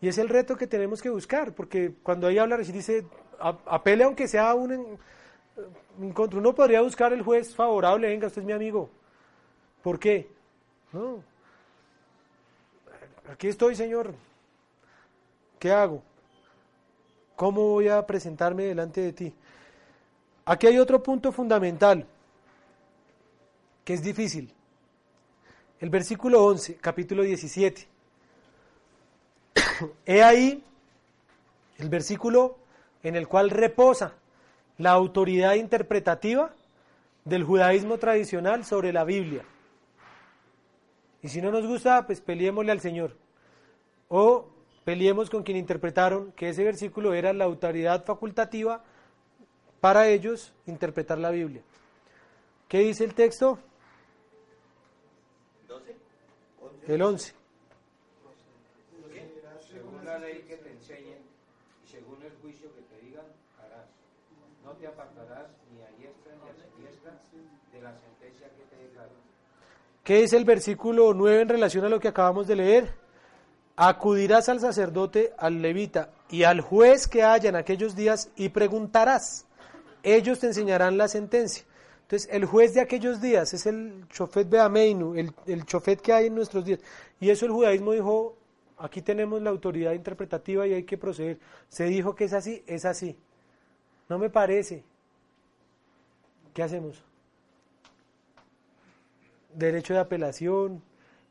[0.00, 3.06] Y es el reto que tenemos que buscar, porque cuando ahí habla, dice,
[3.38, 4.98] a- apele aunque sea un
[6.14, 6.38] contra.
[6.38, 8.90] Uno podría buscar el juez favorable, venga, usted es mi amigo.
[9.82, 10.28] ¿Por qué?
[10.92, 11.22] No.
[13.30, 14.14] Aquí estoy, Señor.
[15.58, 16.02] ¿Qué hago?
[17.34, 19.34] ¿Cómo voy a presentarme delante de ti?
[20.48, 22.06] Aquí hay otro punto fundamental,
[23.84, 24.54] que es difícil.
[25.80, 27.88] El versículo 11, capítulo 17.
[30.06, 30.62] He ahí
[31.78, 32.58] el versículo
[33.02, 34.14] en el cual reposa
[34.78, 36.54] la autoridad interpretativa
[37.24, 39.42] del judaísmo tradicional sobre la Biblia.
[41.22, 43.16] Y si no nos gusta, pues peleémosle al Señor.
[44.06, 44.46] O
[44.84, 48.84] peleemos con quien interpretaron que ese versículo era la autoridad facultativa
[49.86, 51.62] para ellos interpretar la Biblia.
[52.66, 53.56] ¿Qué dice el texto?
[55.68, 55.94] 12.
[56.88, 57.32] El 11.
[59.70, 61.18] Según la ley que te enseñen
[61.84, 63.26] y según el juicio que te digan,
[63.62, 63.86] harás.
[64.64, 67.20] No te apartarás ni a diestra ni a siniestra
[67.72, 69.12] de la sentencia que te declaro.
[70.02, 72.92] ¿Qué dice el versículo 9 en relación a lo que acabamos de leer?
[73.76, 79.46] Acudirás al sacerdote, al levita y al juez que haya en aquellos días y preguntarás.
[80.06, 81.64] Ellos te enseñarán la sentencia.
[82.02, 86.26] Entonces, el juez de aquellos días es el chofet Beameinu, el, el chofet que hay
[86.26, 86.80] en nuestros días.
[87.18, 88.36] Y eso el judaísmo dijo,
[88.78, 91.40] aquí tenemos la autoridad interpretativa y hay que proceder.
[91.68, 93.18] Se dijo que es así, es así.
[94.08, 94.84] No me parece.
[96.54, 97.02] ¿Qué hacemos?
[99.56, 100.82] derecho de apelación,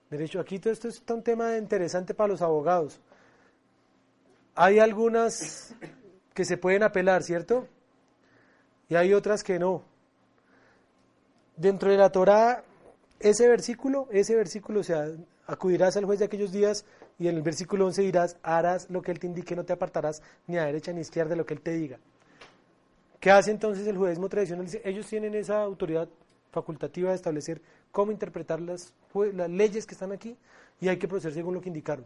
[0.10, 2.99] derecho aquí todo esto es un tema interesante para los abogados.
[4.56, 5.76] Hay algunas
[6.34, 7.68] que se pueden apelar, ¿cierto?
[8.90, 9.84] Y hay otras que no.
[11.57, 12.64] Dentro de la Torá,
[13.20, 15.07] ese versículo, ese versículo, o sea,
[15.48, 16.86] acudirás al juez de aquellos días
[17.18, 20.22] y en el versículo 11 dirás, harás lo que él te indique, no te apartarás
[20.48, 21.99] ni a derecha ni a izquierda de lo que él te diga.
[23.20, 24.68] ¿Qué hace entonces el judaísmo tradicional?
[24.84, 26.10] Ellos tienen esa autoridad
[26.52, 28.94] facultativa de establecer cómo interpretar las,
[29.34, 30.38] las leyes que están aquí
[30.80, 32.06] y hay que proceder según lo que indicaron.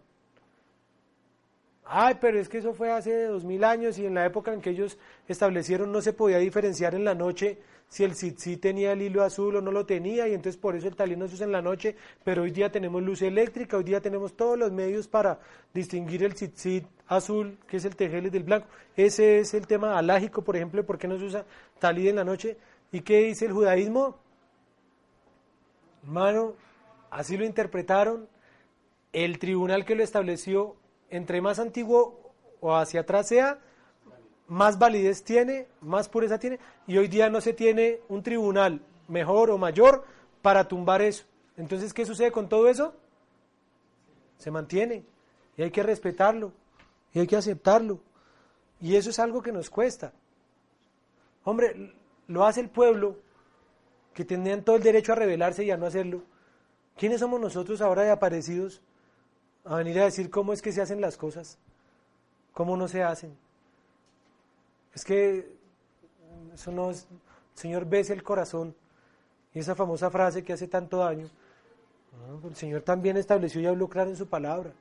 [1.92, 4.62] Ay, pero es que eso fue hace dos mil años y en la época en
[4.62, 7.58] que ellos establecieron no se podía diferenciar en la noche
[7.88, 10.88] si el sí tenía el hilo azul o no lo tenía y entonces por eso
[10.88, 13.86] el talín no se usa en la noche, pero hoy día tenemos luz eléctrica, hoy
[13.86, 15.40] día tenemos todos los medios para
[15.74, 18.68] distinguir el tzitzit azul, que es el tejeles del blanco.
[18.96, 21.46] Ese es el tema alágico, por ejemplo, por qué no se usa
[21.80, 22.58] talí en la noche.
[22.92, 24.20] ¿Y qué dice el judaísmo?
[26.04, 26.54] Hermano,
[27.10, 28.30] así lo interpretaron.
[29.12, 30.76] El tribunal que lo estableció,
[31.10, 33.60] entre más antiguo o hacia atrás sea,
[34.48, 36.60] más validez tiene, más pureza tiene.
[36.88, 40.06] Y hoy día no se tiene un tribunal mejor o mayor
[40.42, 41.26] para tumbar eso.
[41.58, 42.94] Entonces, ¿qué sucede con todo eso?
[44.38, 45.04] Se mantiene.
[45.58, 46.52] Y hay que respetarlo.
[47.14, 48.00] Y hay que aceptarlo.
[48.82, 50.14] Y eso es algo que nos cuesta.
[51.44, 51.94] Hombre,
[52.28, 53.18] lo hace el pueblo
[54.14, 56.24] que tenían todo el derecho a rebelarse y a no hacerlo.
[56.98, 58.82] ¿Quiénes somos nosotros ahora de aparecidos
[59.70, 61.60] a venir a decir cómo es que se hacen las cosas?
[62.54, 63.38] ¿Cómo no se hacen?
[64.96, 65.48] Es que
[66.54, 67.08] eso no es,
[67.54, 68.76] Señor bese el corazón.
[69.54, 71.30] Y esa famosa frase que hace tanto daño.
[72.44, 74.72] El Señor también estableció y habló claro en su palabra.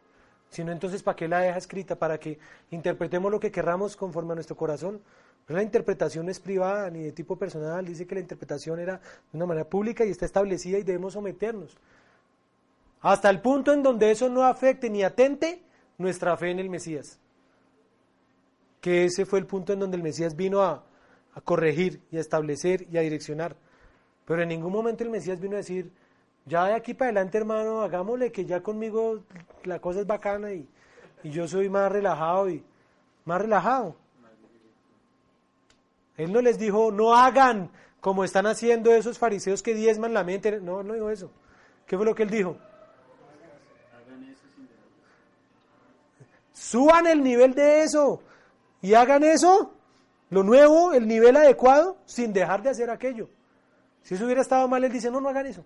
[0.48, 1.96] Si no, entonces, ¿para qué la deja escrita?
[1.96, 2.38] Para que
[2.70, 5.02] interpretemos lo que querramos conforme a nuestro corazón.
[5.46, 7.84] Pero la interpretación no es privada ni de tipo personal.
[7.84, 8.96] Dice que la interpretación era
[9.32, 11.76] de una manera pública y está establecida y debemos someternos.
[13.00, 15.62] Hasta el punto en donde eso no afecte ni atente
[15.98, 17.18] nuestra fe en el Mesías.
[18.80, 20.84] Que ese fue el punto en donde el Mesías vino a,
[21.44, 23.56] corregir y a establecer y a direccionar.
[24.24, 25.92] Pero en ningún momento el Mesías vino a decir,
[26.46, 29.22] ya de aquí para adelante, hermano, hagámosle que ya conmigo
[29.64, 30.68] la cosa es bacana y,
[31.22, 32.64] y yo soy más relajado y
[33.24, 33.96] más relajado.
[36.16, 37.70] Él no les dijo, no hagan
[38.00, 40.60] como están haciendo esos fariseos que diezman la mente.
[40.60, 41.30] No, no dijo eso.
[41.86, 42.56] ¿Qué fue lo que él dijo?
[43.92, 44.82] Hagan eso sin dejar.
[46.58, 48.20] Suban el nivel de eso
[48.82, 49.72] y hagan eso,
[50.28, 53.30] lo nuevo, el nivel adecuado, sin dejar de hacer aquello.
[54.02, 55.64] Si eso hubiera estado mal, él dice, no, no hagan eso.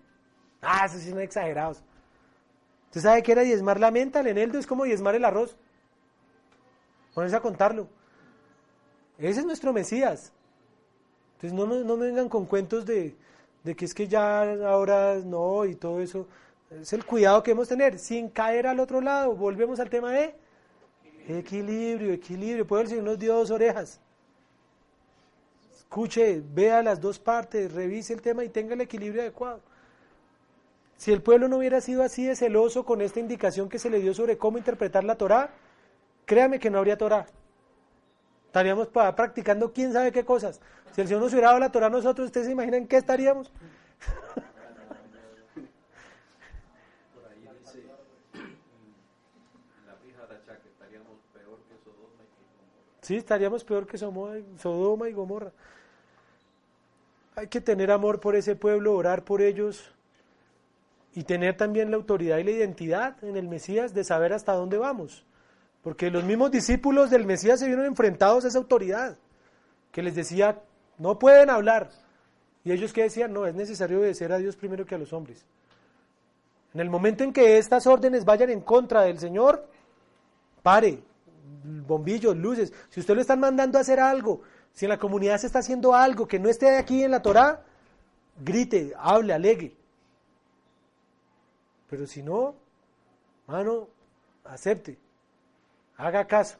[0.61, 1.83] Ah, esos sí son exagerados.
[2.85, 4.19] ¿Usted sabe qué era diezmar la menta?
[4.19, 5.57] El eneldo es como diezmar el arroz.
[7.15, 7.87] Ponerse a contarlo.
[9.17, 10.31] Ese es nuestro Mesías.
[11.35, 13.15] Entonces no, no me vengan con cuentos de,
[13.63, 16.27] de que es que ya ahora no y todo eso.
[16.69, 19.35] Es el cuidado que debemos tener, sin caer al otro lado.
[19.35, 20.42] Volvemos al tema de
[21.27, 22.65] equilibrio, equilibrio.
[22.65, 23.99] Por el Señor nos dio dos orejas.
[25.75, 29.61] escuche, vea las dos partes, revise el tema y tenga el equilibrio adecuado.
[30.97, 33.99] Si el pueblo no hubiera sido así de celoso con esta indicación que se le
[33.99, 35.49] dio sobre cómo interpretar la Torá,
[36.25, 37.27] créame que no habría Torá.
[38.47, 40.61] Estaríamos practicando quién sabe qué cosas.
[40.93, 43.51] Si el Señor nos hubiera dado la Torá a nosotros, ¿ustedes se imaginan qué estaríamos?
[47.15, 47.87] Por ahí dice en
[49.87, 52.85] la fija de que estaríamos peor que Sodoma y Gomorra.
[53.03, 55.51] Sí, estaríamos peor que Sodoma y Gomorra.
[57.35, 59.91] Hay que tener amor por ese pueblo, orar por ellos
[61.13, 64.77] y tener también la autoridad y la identidad en el Mesías de saber hasta dónde
[64.77, 65.25] vamos.
[65.81, 69.17] Porque los mismos discípulos del Mesías se vieron enfrentados a esa autoridad,
[69.91, 70.61] que les decía,
[70.97, 71.89] no pueden hablar.
[72.63, 75.45] Y ellos que decían, no, es necesario obedecer a Dios primero que a los hombres.
[76.73, 79.67] En el momento en que estas órdenes vayan en contra del Señor,
[80.61, 81.03] pare,
[81.85, 82.73] bombillos, luces.
[82.89, 84.41] Si usted lo están mandando a hacer algo,
[84.73, 87.63] si en la comunidad se está haciendo algo que no esté aquí en la Torá,
[88.43, 89.75] grite, hable, alegue.
[91.89, 92.55] Pero si no,
[93.47, 93.87] mano,
[94.43, 94.97] acepte,
[95.97, 96.57] haga caso,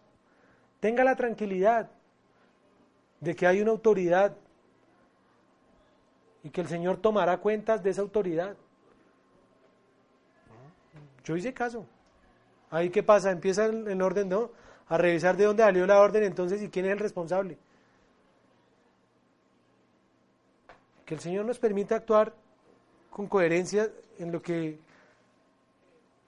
[0.80, 1.90] tenga la tranquilidad
[3.20, 4.36] de que hay una autoridad
[6.44, 8.56] y que el Señor tomará cuentas de esa autoridad.
[11.24, 11.86] Yo hice caso.
[12.70, 14.52] Ahí qué pasa, empieza en, en orden, ¿no?
[14.94, 17.58] A revisar de dónde salió la orden entonces y quién es el responsable.
[21.04, 22.32] Que el Señor nos permita actuar
[23.10, 23.90] con coherencia
[24.20, 24.78] en lo que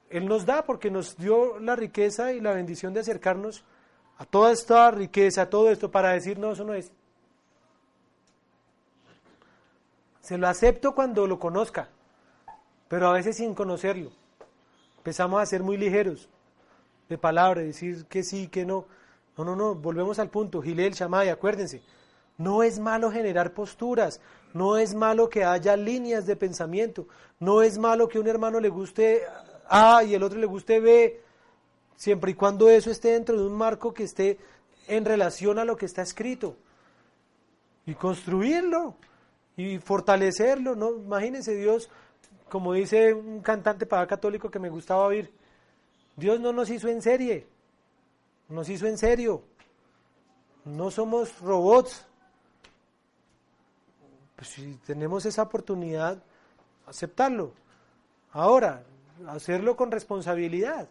[0.09, 3.63] Él nos da, porque nos dio la riqueza y la bendición de acercarnos
[4.17, 6.91] a toda esta riqueza, a todo esto, para decir, no, eso no es.
[10.21, 11.89] Se lo acepto cuando lo conozca,
[12.87, 14.09] pero a veces sin conocerlo.
[14.97, 16.29] Empezamos a ser muy ligeros
[17.09, 18.85] de palabra, decir que sí, que no.
[19.37, 20.61] No, no, no, volvemos al punto.
[20.61, 21.81] Gilel, Shamay, acuérdense.
[22.37, 24.19] No es malo generar posturas,
[24.53, 27.07] no es malo que haya líneas de pensamiento,
[27.39, 29.23] no es malo que un hermano le guste
[29.69, 31.21] A y el otro le guste B,
[31.95, 34.37] siempre y cuando eso esté dentro de un marco que esté
[34.87, 36.57] en relación a lo que está escrito.
[37.85, 38.95] Y construirlo
[39.55, 40.91] y fortalecerlo, ¿no?
[40.91, 41.89] Imagínense Dios,
[42.49, 45.31] como dice un cantante para católico que me gustaba oír,
[46.15, 47.47] Dios no nos hizo en serie,
[48.49, 49.43] nos hizo en serio.
[50.63, 52.05] No somos robots.
[54.35, 56.21] Pues si tenemos esa oportunidad,
[56.87, 57.53] aceptarlo.
[58.31, 58.83] Ahora,
[59.27, 60.87] hacerlo con responsabilidad.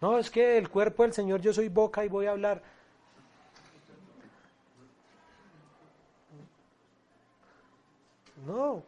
[0.00, 2.62] No, es que el cuerpo del Señor, yo soy boca y voy a hablar.
[8.46, 8.82] No,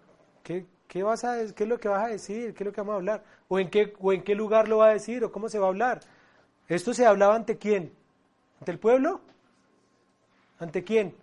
[0.45, 2.55] ¿qué, qué, vas a, ¿qué es lo que vas a decir?
[2.55, 3.25] ¿Qué es lo que vamos a hablar?
[3.47, 5.23] ¿O en, qué, ¿O en qué lugar lo va a decir?
[5.23, 6.01] ¿O cómo se va a hablar?
[6.67, 7.93] ¿Esto se hablaba ante quién?
[8.59, 9.21] ¿Ante el pueblo?
[10.59, 11.15] ¿Ante quién?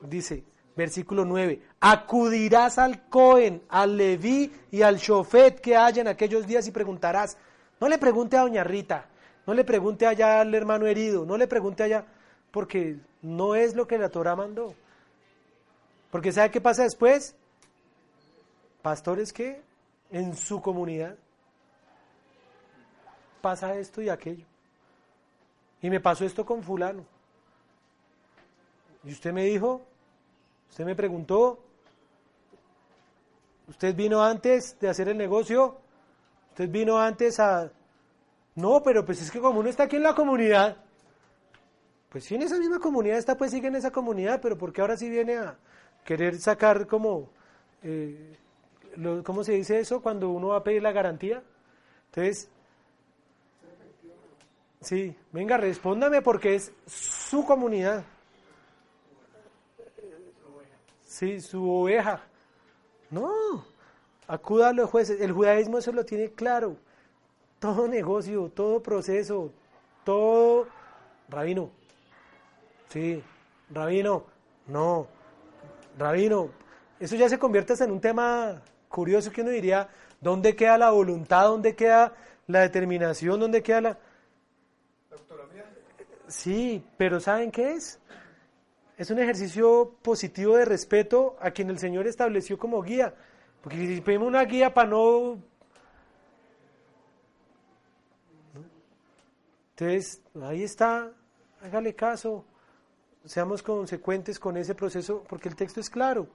[0.00, 0.44] Dice,
[0.74, 6.66] versículo 9, acudirás al Cohen, al Leví y al Shofet que haya en aquellos días
[6.66, 7.36] y preguntarás.
[7.80, 9.06] No le pregunte a doña Rita,
[9.46, 12.06] no le pregunte allá al hermano herido, no le pregunte allá,
[12.50, 14.74] porque no es lo que la Torah mandó.
[16.10, 17.36] Porque ¿sabe qué pasa después?
[18.86, 19.60] Pastores que
[20.12, 21.16] en su comunidad
[23.40, 24.46] pasa esto y aquello.
[25.82, 27.04] Y me pasó esto con fulano.
[29.02, 29.84] Y usted me dijo,
[30.70, 31.64] usted me preguntó,
[33.66, 35.78] usted vino antes de hacer el negocio,
[36.50, 37.68] usted vino antes a...
[38.54, 40.76] No, pero pues es que como uno está aquí en la comunidad,
[42.08, 44.96] pues sí en esa misma comunidad está, pues sigue en esa comunidad, pero porque ahora
[44.96, 45.58] sí viene a
[46.04, 47.30] querer sacar como,
[47.82, 48.38] eh,
[49.24, 50.00] ¿cómo se dice eso?
[50.00, 51.42] Cuando uno va a pedir la garantía.
[52.06, 52.48] Entonces,
[54.80, 58.04] sí, venga, respóndame porque es su comunidad.
[61.04, 62.20] Sí, su oveja.
[63.10, 63.32] No,
[64.26, 65.20] acuda a los jueces.
[65.20, 66.76] El judaísmo eso lo tiene claro.
[67.58, 69.50] Todo negocio, todo proceso,
[70.04, 70.68] todo...
[71.28, 71.70] Rabino.
[72.88, 73.22] Sí,
[73.70, 74.24] rabino.
[74.66, 75.06] No,
[75.98, 76.50] rabino.
[77.00, 79.88] Eso ya se convierte en un tema curioso que uno diría,
[80.20, 81.44] ¿dónde queda la voluntad?
[81.44, 82.14] ¿Dónde queda
[82.46, 83.40] la determinación?
[83.40, 83.98] ¿Dónde queda la...
[86.28, 88.00] Sí, pero ¿saben qué es?
[88.96, 93.14] Es un ejercicio positivo de respeto a quien el Señor estableció como guía.
[93.62, 95.38] Porque si pedimos una guía para no...
[99.70, 101.12] Entonces, ahí está,
[101.60, 102.46] hágale caso,
[103.26, 106.28] seamos consecuentes con ese proceso, porque el texto es claro.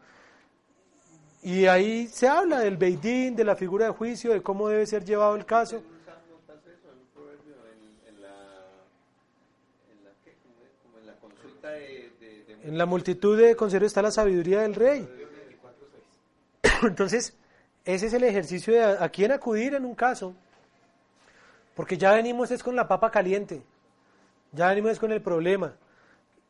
[1.43, 5.03] Y ahí se habla del Beidín, de la figura de juicio, de cómo debe ser
[5.03, 5.81] llevado el caso.
[12.63, 15.09] En la multitud de consejos está la sabiduría del rey.
[16.84, 17.35] Entonces,
[17.85, 20.35] ese es el ejercicio de a, a quién acudir en un caso.
[21.76, 23.63] Porque ya venimos es con la papa caliente.
[24.51, 25.73] Ya venimos es con el problema.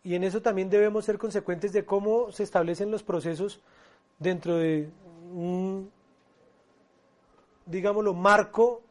[0.04, 3.62] Y en eso también debemos ser consecuentes de cómo se establecen los procesos
[4.20, 4.90] dentro de
[5.34, 5.92] un,
[7.66, 8.82] digámoslo, marco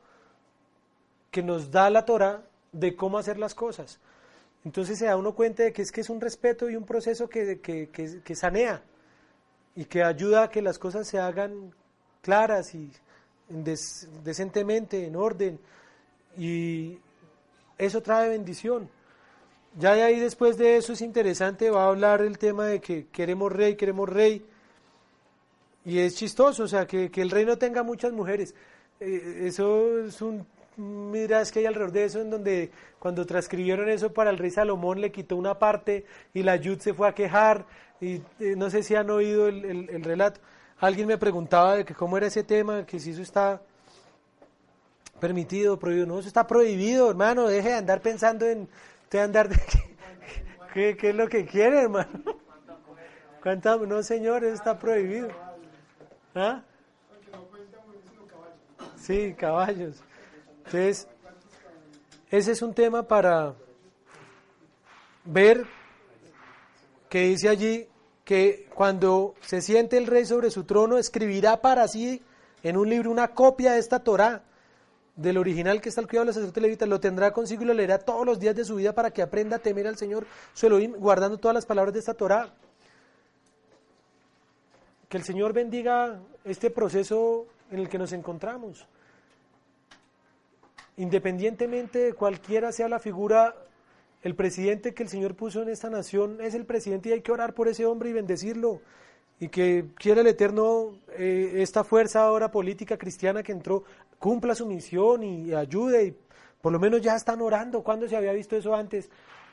[1.30, 2.42] que nos da la Torah
[2.72, 4.00] de cómo hacer las cosas.
[4.64, 7.28] Entonces se da uno cuenta de que es que es un respeto y un proceso
[7.28, 8.82] que, que, que, sanea
[9.74, 11.74] y que ayuda a que las cosas se hagan
[12.20, 12.90] claras y
[13.48, 15.58] decentemente, en orden.
[16.36, 16.98] Y
[17.78, 18.90] eso trae bendición.
[19.78, 23.06] Ya de ahí después de eso es interesante, va a hablar el tema de que
[23.06, 24.44] queremos rey, queremos rey.
[25.84, 28.54] Y es chistoso, o sea, que, que el rey no tenga muchas mujeres.
[29.00, 30.46] Eh, eso es un
[30.76, 35.00] miras que hay alrededor de eso, en donde cuando transcribieron eso para el rey Salomón
[35.00, 37.66] le quitó una parte y la Yud se fue a quejar.
[38.00, 40.40] Y eh, no sé si han oído el, el- el relato.
[40.78, 43.60] Alguien me preguntaba de que cómo era ese tema, que si eso está
[45.18, 46.06] permitido, prohibido.
[46.06, 47.46] No, eso está prohibido, hermano.
[47.46, 48.68] Deje de andar pensando en.
[49.10, 49.56] De andar de,
[50.72, 52.08] ¿qué, qué es lo que quiere, hermano?
[53.42, 55.28] ¿Cuánta, no, señor, eso está prohibido.
[56.34, 56.62] ¿Ah?
[58.96, 59.96] Sí, caballos.
[60.58, 61.08] Entonces,
[62.30, 63.54] ese es un tema para
[65.24, 65.66] ver
[67.08, 67.88] que dice allí
[68.24, 72.22] que cuando se siente el rey sobre su trono, escribirá para sí
[72.62, 74.44] en un libro una copia de esta Torá,
[75.16, 77.74] del original que está al cuidado de los sacerdotes levitas, lo tendrá consigo y lo
[77.74, 80.68] leerá todos los días de su vida para que aprenda a temer al Señor, su
[80.98, 82.54] guardando todas las palabras de esta Torá.
[85.10, 88.86] Que el Señor bendiga este proceso en el que nos encontramos.
[90.96, 93.56] Independientemente de cualquiera sea la figura,
[94.22, 97.32] el presidente que el Señor puso en esta nación es el presidente y hay que
[97.32, 98.82] orar por ese hombre y bendecirlo.
[99.40, 103.82] Y que quiera el Eterno eh, esta fuerza ahora política cristiana que entró,
[104.20, 106.04] cumpla su misión y ayude.
[106.04, 106.16] Y
[106.62, 107.82] por lo menos ya están orando.
[107.82, 109.10] ¿Cuándo se había visto eso antes?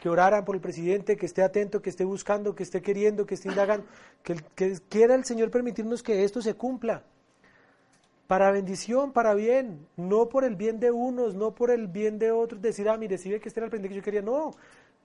[0.08, 3.34] Que oraran por el presidente, que esté atento, que esté buscando, que esté queriendo, que
[3.34, 3.86] esté indagando.
[4.24, 7.04] Que, quiera el Señor permitirnos que esto se cumpla
[8.26, 12.32] para bendición, para bien, no por el bien de unos, no por el bien de
[12.32, 14.52] otros, decir, ah, mire, si ve que este era el pendiente que yo quería, no,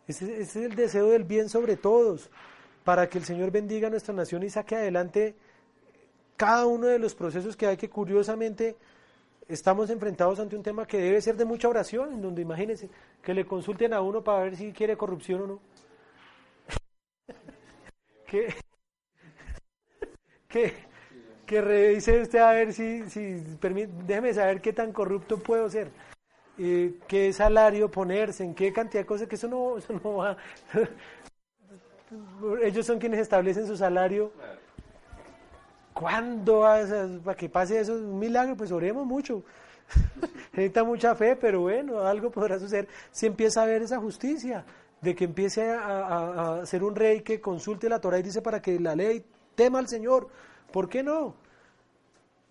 [0.07, 2.31] ese, ese es el deseo del bien sobre todos,
[2.85, 5.35] para que el Señor bendiga a nuestra nación y saque adelante
[6.37, 8.77] cada uno de los procesos que hay que curiosamente
[9.49, 12.89] estamos enfrentados ante un tema que debe ser de mucha oración, en donde imagínense
[13.23, 15.61] que le consulten a uno para ver si quiere corrupción o no.
[18.27, 18.55] que,
[20.49, 20.75] que,
[21.47, 23.21] que revise usted a ver si, si
[23.61, 25.91] permi- déjeme saber qué tan corrupto puedo ser,
[26.59, 30.37] eh, qué salario ponerse, en qué cantidad de cosas, que eso no, eso no va.
[32.63, 34.33] Ellos son quienes establecen su salario.
[36.03, 36.63] ¿Cuándo
[37.25, 37.95] para que pase eso?
[37.95, 39.45] Un milagro, pues oremos mucho.
[40.53, 44.65] Necesita mucha fe, pero bueno, algo podrá suceder si empieza a haber esa justicia,
[45.01, 48.81] de que empiece a, ser un rey que consulte la Torah y dice para que
[48.81, 49.25] la ley
[49.55, 50.29] tema al Señor.
[50.73, 51.37] ¿Por qué no?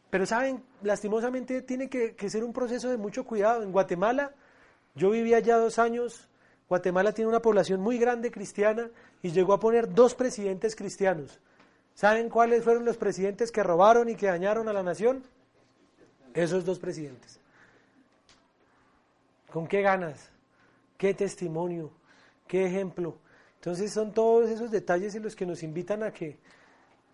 [0.09, 3.63] Pero saben, lastimosamente tiene que, que ser un proceso de mucho cuidado.
[3.63, 4.31] En Guatemala,
[4.95, 6.29] yo viví allá dos años,
[6.69, 8.89] Guatemala tiene una población muy grande cristiana
[9.21, 11.41] y llegó a poner dos presidentes cristianos.
[11.95, 15.23] ¿Saben cuáles fueron los presidentes que robaron y que dañaron a la nación?
[16.33, 17.39] Esos dos presidentes.
[19.51, 20.29] ¿Con qué ganas?
[20.97, 21.91] ¿Qué testimonio?
[22.47, 23.17] ¿Qué ejemplo?
[23.55, 26.37] Entonces son todos esos detalles en los que nos invitan a que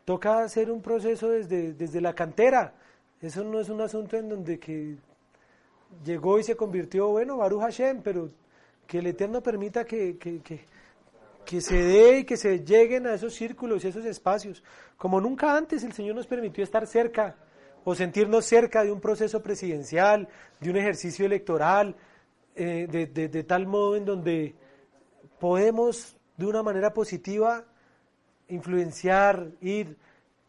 [0.06, 2.74] toca hacer un proceso desde, desde la cantera.
[3.22, 4.96] Eso no es un asunto en donde que
[6.06, 8.30] llegó y se convirtió, bueno, Baruch Hashem, pero
[8.86, 10.66] que el Eterno permita que, que, que,
[11.48, 14.62] que se dé y que se lleguen a esos círculos y esos espacios.
[14.98, 17.38] Como nunca antes el Señor nos permitió estar cerca
[17.86, 20.28] o sentirnos cerca de un proceso presidencial,
[20.60, 21.96] de un ejercicio electoral,
[22.54, 24.56] eh, de, tal modo en donde
[25.40, 27.64] podemos de una manera positiva
[28.50, 29.98] influenciar, ir.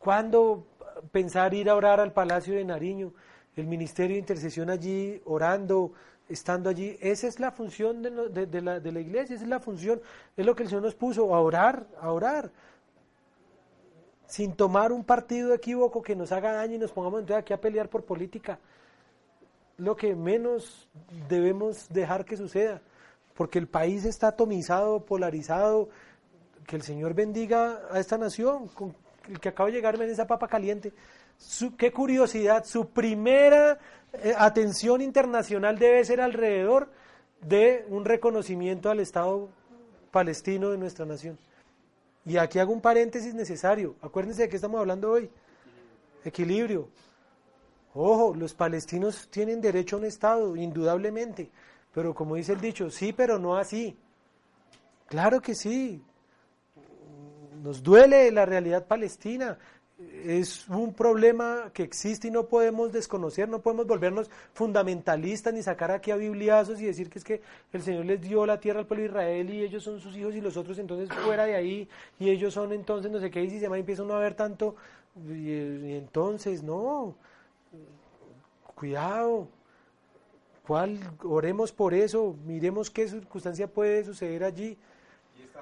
[0.00, 0.66] ¿Cuándo
[1.12, 3.12] pensar ir a orar al Palacio de Nariño?
[3.54, 5.92] El Ministerio de Intercesión allí, orando,
[6.28, 6.96] estando allí.
[7.00, 8.10] Esa es la función de,
[8.60, 10.00] la, de la iglesia, esa es la función,
[10.36, 12.50] es lo que el Señor nos puso, a orar, a orar.
[14.26, 17.60] Sin tomar un partido equívoco que nos haga daño y nos pongamos entonces aquí a
[17.60, 18.58] pelear por política.
[19.78, 20.88] Lo que menos
[21.28, 22.82] debemos dejar que suceda,
[23.34, 25.88] porque el país está atomizado, polarizado,
[26.66, 28.94] que el Señor bendiga a esta nación, con
[29.28, 30.92] el que acaba de llegarme en esa papa caliente.
[31.76, 33.78] Qué curiosidad, su primera
[34.12, 36.90] eh, atención internacional debe ser alrededor
[37.40, 39.48] de un reconocimiento al Estado
[40.10, 41.38] palestino de nuestra nación.
[42.24, 43.96] Y aquí hago un paréntesis necesario.
[44.02, 45.30] Acuérdense de qué estamos hablando hoy.
[46.24, 46.88] Equilibrio.
[47.94, 51.50] Ojo, los palestinos tienen derecho a un Estado, indudablemente.
[51.94, 53.96] Pero como dice el dicho, sí, pero no así.
[55.06, 56.02] Claro que sí.
[57.62, 59.58] Nos duele la realidad palestina.
[59.98, 65.90] Es un problema que existe y no podemos desconocer, no podemos volvernos fundamentalistas ni sacar
[65.90, 67.42] aquí a bibliazos y decir que es que
[67.72, 70.36] el Señor les dio la tierra al pueblo de Israel y ellos son sus hijos
[70.36, 71.88] y los otros entonces fuera de ahí
[72.20, 74.76] y ellos son entonces no sé qué y si se empieza uno a ver tanto
[75.16, 77.16] y, entonces no,
[78.76, 79.48] cuidado,
[80.64, 81.00] ¿cuál?
[81.24, 84.78] Oremos por eso, miremos qué circunstancia puede suceder allí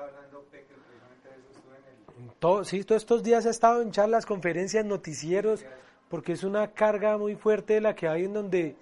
[0.02, 2.25] hablando Peque precisamente de eso, estuve en el...
[2.64, 5.64] Sí, todos estos días ha estado en charlas, conferencias, noticieros,
[6.10, 8.76] porque es una carga muy fuerte la que hay en donde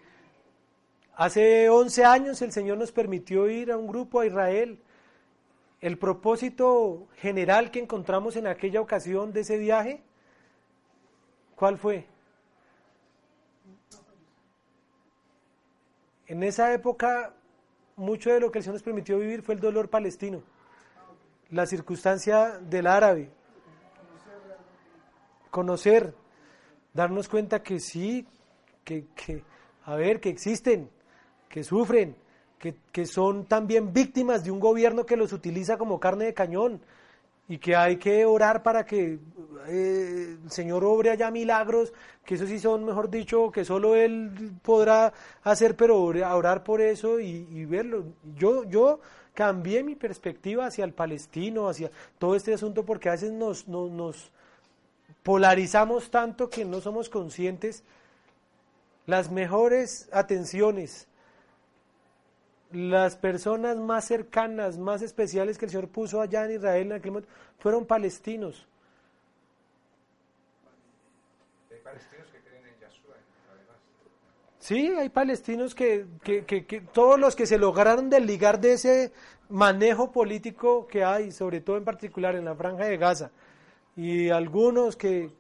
[1.15, 4.81] hace 11 años el Señor nos permitió ir a un grupo a Israel.
[5.81, 10.03] El propósito general que encontramos en aquella ocasión de ese viaje,
[11.55, 12.07] ¿cuál fue?
[16.27, 17.35] En esa época,
[17.95, 20.43] mucho de lo que el Señor nos permitió vivir fue el dolor palestino,
[21.51, 23.31] la circunstancia del árabe,
[25.55, 26.17] conocer,
[26.93, 28.27] darnos cuenta que sí,
[28.83, 29.45] que, que
[29.85, 30.91] a ver, que existen,
[31.49, 32.17] que sufren,
[32.59, 36.81] que, que son también víctimas de un gobierno que los utiliza como carne de cañón
[37.47, 39.21] y que hay que orar para que
[39.69, 41.93] eh, el Señor obre allá milagros,
[42.25, 45.13] que eso sí son, mejor dicho, que solo Él podrá
[45.45, 48.07] hacer, pero orar por eso y, y verlo.
[48.37, 48.99] Yo, yo
[49.35, 53.89] cambié mi perspectiva hacia el palestino, hacia todo este asunto, porque a veces nos, nos,
[53.93, 54.33] nos
[55.25, 57.83] polarizamos tanto que no somos conscientes.
[59.07, 61.09] Las mejores atenciones,
[62.71, 67.11] las personas más cercanas, más especiales que el Señor puso allá en Israel en aquel
[67.13, 68.67] momento, fueron palestinos.
[71.71, 73.15] Hay palestinos que creen en Yahshua,
[73.53, 73.77] además.
[74.59, 79.13] Sí, hay palestinos que, que, que- que todos los que se lograron desligar de ese
[79.51, 83.31] manejo político que hay, sobre todo en particular en la franja de Gaza,
[83.97, 85.31] y algunos que,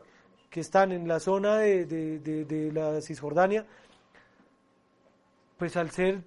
[0.51, 3.67] que están en la zona de, de- de- la Cisjordania,
[5.59, 6.23] pues al ser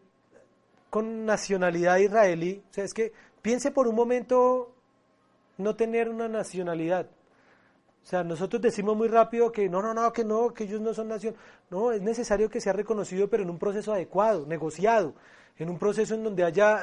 [0.90, 4.74] con nacionalidad israelí, o sea, es que piense por un momento
[5.58, 7.08] no tener una nacionalidad.
[8.04, 10.94] O sea, nosotros decimos muy rápido que no, no, no, que no, que ellos no
[10.94, 11.36] son nación.
[11.70, 15.14] No, es necesario que sea reconocido, pero en un proceso adecuado, negociado,
[15.58, 16.80] en un proceso en donde haya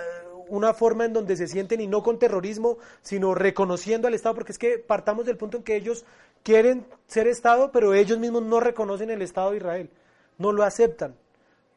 [0.49, 4.53] una forma en donde se sienten y no con terrorismo, sino reconociendo al Estado, porque
[4.53, 6.05] es que partamos del punto en que ellos
[6.43, 9.91] quieren ser Estado, pero ellos mismos no reconocen el Estado de Israel,
[10.39, 11.15] no lo aceptan,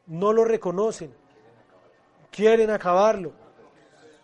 [0.06, 1.12] no lo reconocen,
[2.30, 3.32] quieren acabarlo.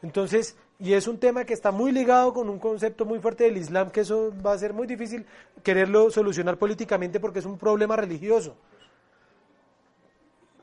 [0.03, 3.57] Entonces, y es un tema que está muy ligado con un concepto muy fuerte del
[3.57, 5.25] Islam, que eso va a ser muy difícil
[5.63, 8.57] quererlo solucionar políticamente porque es un problema religioso.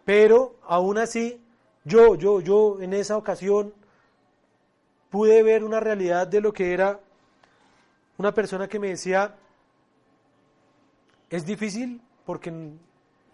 [0.06, 1.42] Pero aún así,
[1.84, 3.74] yo, yo, yo en esa ocasión
[5.10, 7.00] pude ver una realidad de lo que era
[8.18, 9.36] una persona que me decía,
[11.30, 12.54] es difícil porque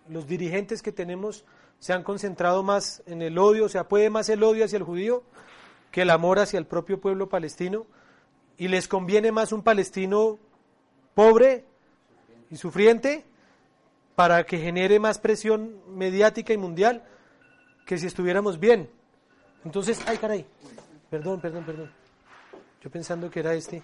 [0.10, 1.44] los dirigentes que tenemos
[1.80, 4.84] se han concentrado más en el odio, o sea, puede más el odio hacia el
[4.84, 5.24] judío
[5.92, 7.86] que el amor hacia el propio pueblo palestino,
[8.58, 10.40] y les conviene más un palestino
[11.14, 11.66] pobre
[12.50, 13.26] y sufriente
[14.16, 17.04] para que genere más presión mediática y mundial
[17.88, 18.90] que si estuviéramos bien.
[19.64, 20.46] Entonces, ay caray,
[21.10, 21.92] perdón, perdón, perdón.
[22.84, 23.82] Yo pensando que era este.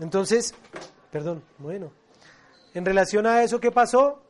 [0.00, 0.54] Entonces,
[1.10, 1.92] perdón, bueno.
[2.72, 4.22] En relación a eso, ¿qué pasó?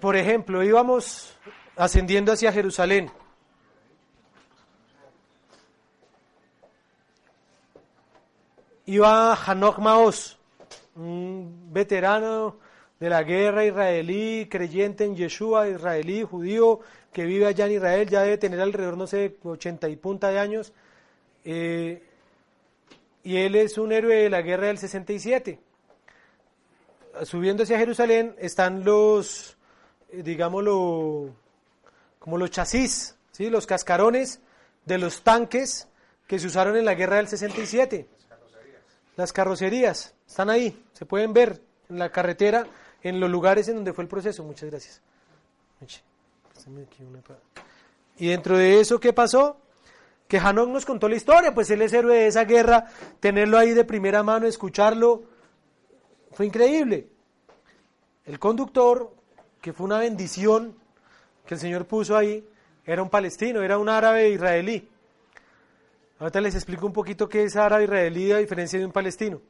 [0.00, 1.36] Por ejemplo, íbamos
[1.76, 3.10] ascendiendo hacia Jerusalén.
[8.86, 10.35] Iba Hanok Maos,
[10.96, 12.58] un veterano
[12.98, 16.80] de la guerra israelí, creyente en Yeshua, israelí, judío,
[17.12, 20.38] que vive allá en Israel, ya debe tener alrededor, no sé, 80 y punta de
[20.38, 20.72] años.
[21.44, 22.02] Eh,
[23.22, 25.58] y él es un héroe de la guerra del 67.
[27.22, 29.56] Subiendo hacia Jerusalén están los,
[30.10, 31.34] eh, digámoslo,
[32.18, 33.50] como los chasis, ¿sí?
[33.50, 34.40] los cascarones
[34.84, 35.88] de los tanques
[36.26, 38.06] que se usaron en la guerra del 67.
[39.16, 42.66] Las carrocerías están ahí, se pueden ver en la carretera,
[43.02, 44.44] en los lugares en donde fue el proceso.
[44.44, 45.02] Muchas gracias.
[48.18, 49.58] Y dentro de eso, ¿qué pasó?
[50.28, 52.86] Que Hanok nos contó la historia, pues él es héroe de esa guerra,
[53.20, 55.24] tenerlo ahí de primera mano, escucharlo,
[56.32, 57.08] fue increíble.
[58.24, 59.14] El conductor,
[59.60, 60.76] que fue una bendición
[61.46, 62.46] que el Señor puso ahí,
[62.84, 64.88] era un palestino, era un árabe israelí.
[66.18, 69.40] Ahorita les explico un poquito qué es árabe israelí a diferencia de un palestino.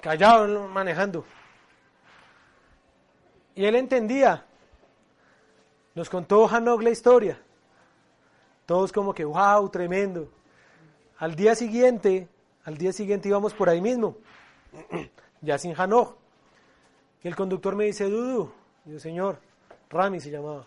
[0.00, 1.24] Callado, manejando.
[3.54, 4.44] Y él entendía.
[5.94, 7.40] Nos contó Hanok la historia.
[8.66, 10.28] Todos como que, wow, tremendo.
[11.18, 12.28] Al día siguiente,
[12.64, 14.16] al día siguiente íbamos por ahí mismo,
[15.40, 16.16] ya sin Hanok.
[17.22, 18.52] Y el conductor me dice, Dudu,
[18.84, 19.38] yo, señor,
[19.88, 20.66] Rami se llamaba.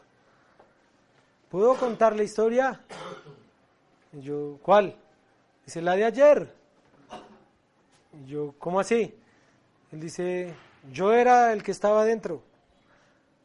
[1.49, 2.81] ¿Puedo contar la historia?
[4.11, 4.95] Y yo, ¿cuál?
[5.65, 6.53] Dice, la de ayer.
[8.13, 9.15] Y yo, ¿cómo así?
[9.93, 10.53] Él dice,
[10.91, 12.41] yo era el que estaba adentro.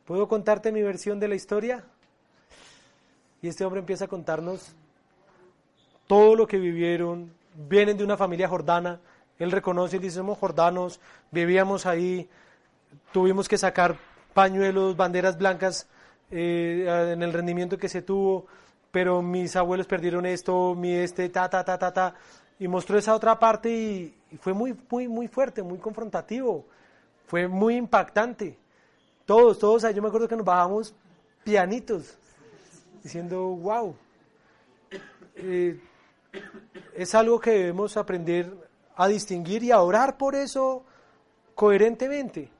[0.04, 1.84] ¿Puedo contarte mi versión de la historia?
[3.40, 4.74] Y este hombre empieza a contarnos
[6.08, 7.32] todo lo que vivieron.
[7.54, 9.00] Vienen de una familia jordana.
[9.38, 10.98] Él reconoce y dice, somos jordanos,
[11.30, 12.28] vivíamos ahí,
[13.12, 13.96] tuvimos que sacar
[14.34, 15.86] pañuelos, banderas blancas
[16.32, 18.46] eh, en el rendimiento que se tuvo,
[18.90, 22.14] pero mis abuelos perdieron esto, mi este, ta, ta, ta, ta, ta.
[22.58, 26.64] Y mostró esa otra parte y, fue muy, muy, muy fuerte, muy confrontativo.
[27.26, 28.56] Fue muy impactante.
[29.26, 30.94] Todos, todos, yo me acuerdo que nos bajamos
[31.44, 32.16] pianitos,
[33.02, 33.94] diciendo, wow.
[35.36, 35.78] Eh,
[36.94, 38.50] es algo que debemos aprender
[38.96, 40.84] a distinguir y a orar por eso
[41.54, 42.50] coherentemente.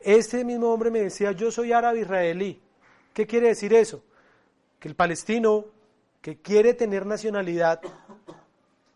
[0.00, 2.62] Este mismo hombre me decía, yo soy árabe israelí.
[3.16, 4.04] ¿Qué quiere decir eso?
[4.78, 5.64] Que el palestino
[6.20, 7.80] que quiere tener nacionalidad,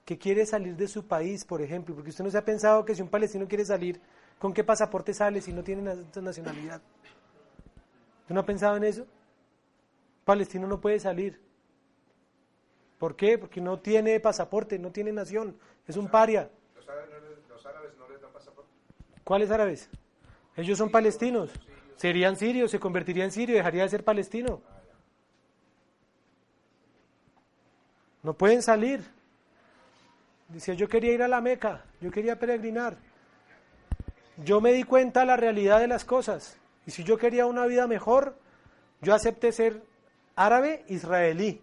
[0.05, 2.95] que quiere salir de su país, por ejemplo, porque usted no se ha pensado que
[2.95, 3.99] si un palestino quiere salir,
[4.39, 5.81] ¿con qué pasaporte sale si no tiene
[6.21, 6.83] nacionalidad?
[8.21, 9.07] ¿Usted no ha pensado en eso?
[10.27, 11.41] palestino no puede salir.
[12.99, 13.39] ¿Por qué?
[13.39, 15.57] Porque no tiene pasaporte, no tiene nación,
[15.87, 16.51] es un paria.
[16.77, 17.09] ¿Los árabes,
[17.49, 18.71] los árabes no les dan pasaporte?
[19.25, 19.89] ¿Cuáles árabes?
[20.57, 21.51] Ellos son palestinos.
[22.01, 24.63] Serían sirios, se convertiría en sirio, dejaría de ser palestino.
[28.23, 29.05] No pueden salir.
[30.49, 32.97] Dice, yo quería ir a la Meca, yo quería peregrinar.
[34.43, 36.57] Yo me di cuenta de la realidad de las cosas.
[36.87, 38.35] Y si yo quería una vida mejor,
[39.03, 39.83] yo acepté ser
[40.37, 41.61] árabe israelí.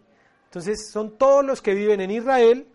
[0.49, 2.67] Entonces son todos los que viven en Israel,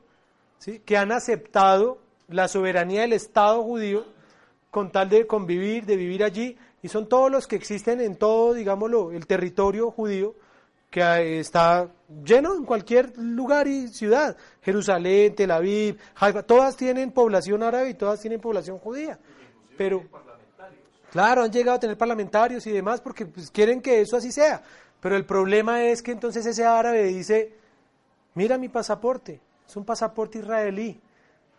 [0.59, 0.81] ¿sí?
[0.81, 4.05] que han aceptado la soberanía del Estado judío
[4.73, 8.55] con tal de convivir, de vivir allí, y son todos los que existen en todo,
[8.55, 10.35] digámoslo, el territorio judío,
[10.91, 11.89] que está
[12.25, 14.37] lleno en cualquier lugar y ciudad.
[14.61, 19.19] Jerusalén, Tel Aviv, Haifa, todas tienen población árabe y todas tienen población judía.
[19.79, 20.05] Pero,
[21.11, 24.63] claro, han llegado a tener parlamentarios y demás porque pues, quieren que eso así sea.
[25.01, 27.55] Pero el problema es que entonces ese árabe dice,
[28.35, 31.01] mira mi pasaporte, es un pasaporte israelí.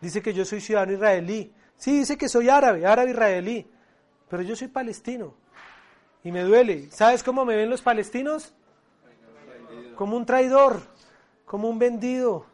[0.00, 1.52] Dice que yo soy ciudadano israelí.
[1.76, 3.66] Sí, dice que soy árabe, árabe israelí.
[4.28, 5.34] Pero yo soy palestino.
[6.22, 6.90] Y me duele.
[6.90, 8.54] ¿Sabes cómo me ven los palestinos?
[9.94, 10.80] Como un traidor,
[11.44, 12.46] como un vendido.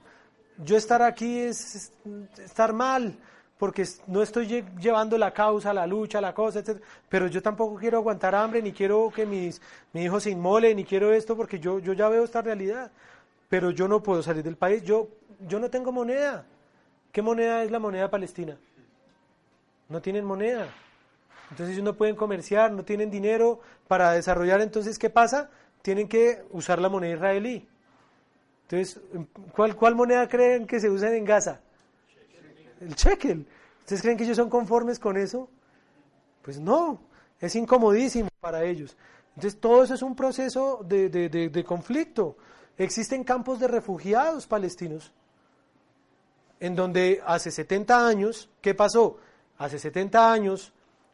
[0.59, 1.93] Yo estar aquí es
[2.39, 3.17] estar mal,
[3.57, 6.83] porque no estoy llevando la causa, la lucha, la cosa, etc.
[7.09, 10.85] Pero yo tampoco quiero aguantar hambre, ni quiero que mis, mi hijo se inmole, ni
[10.85, 12.91] quiero esto, porque yo, yo ya veo esta realidad.
[13.49, 15.09] Pero yo no puedo salir del país, yo,
[15.47, 16.45] yo no tengo moneda.
[17.13, 18.57] ¿Qué moneda es la moneda palestina?
[19.89, 20.69] No tienen moneda.
[21.51, 24.61] Entonces ellos no pueden comerciar, no tienen dinero para desarrollar.
[24.61, 25.51] Entonces, ¿qué pasa?
[25.83, 27.69] Tienen que usar la moneda israelí.
[28.63, 29.01] Entonces,
[29.53, 31.61] ¿cuál, cuál moneda creen que se usa en Gaza?
[32.81, 33.47] el shekel.
[33.81, 35.49] ¿Ustedes creen que ellos son conformes con eso?
[36.43, 37.01] Pues no,
[37.39, 38.97] es incomodísimo para ellos.
[39.37, 42.37] Entonces todo eso es un proceso de, de, conflicto.
[42.77, 45.13] Existen campos de refugiados palestinos
[46.59, 49.19] en donde hace 70 años, ¿qué pasó?
[49.57, 50.73] Hace 70 años,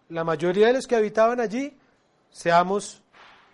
[0.09, 1.77] la mayoría de los que habitaban allí,
[2.31, 3.03] seamos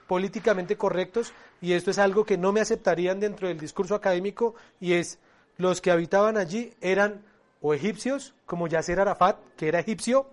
[0.07, 4.95] políticamente correctos, y esto es algo que no me aceptarían dentro del discurso académico, y
[4.95, 5.19] es,
[5.57, 7.23] los que habitaban allí eran
[7.61, 10.29] o egipcios, como Yasser Arafat, que era egipcio,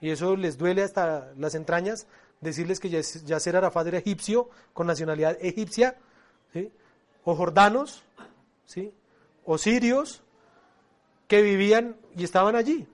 [0.00, 2.06] y eso les duele hasta las entrañas
[2.40, 5.96] decirles que Yasser Arafat era egipcio, con nacionalidad egipcia,
[7.24, 8.04] o jordanos,
[8.66, 8.92] ¿sí?
[9.44, 10.22] o sirios,
[11.28, 12.86] que vivían y estaban allí,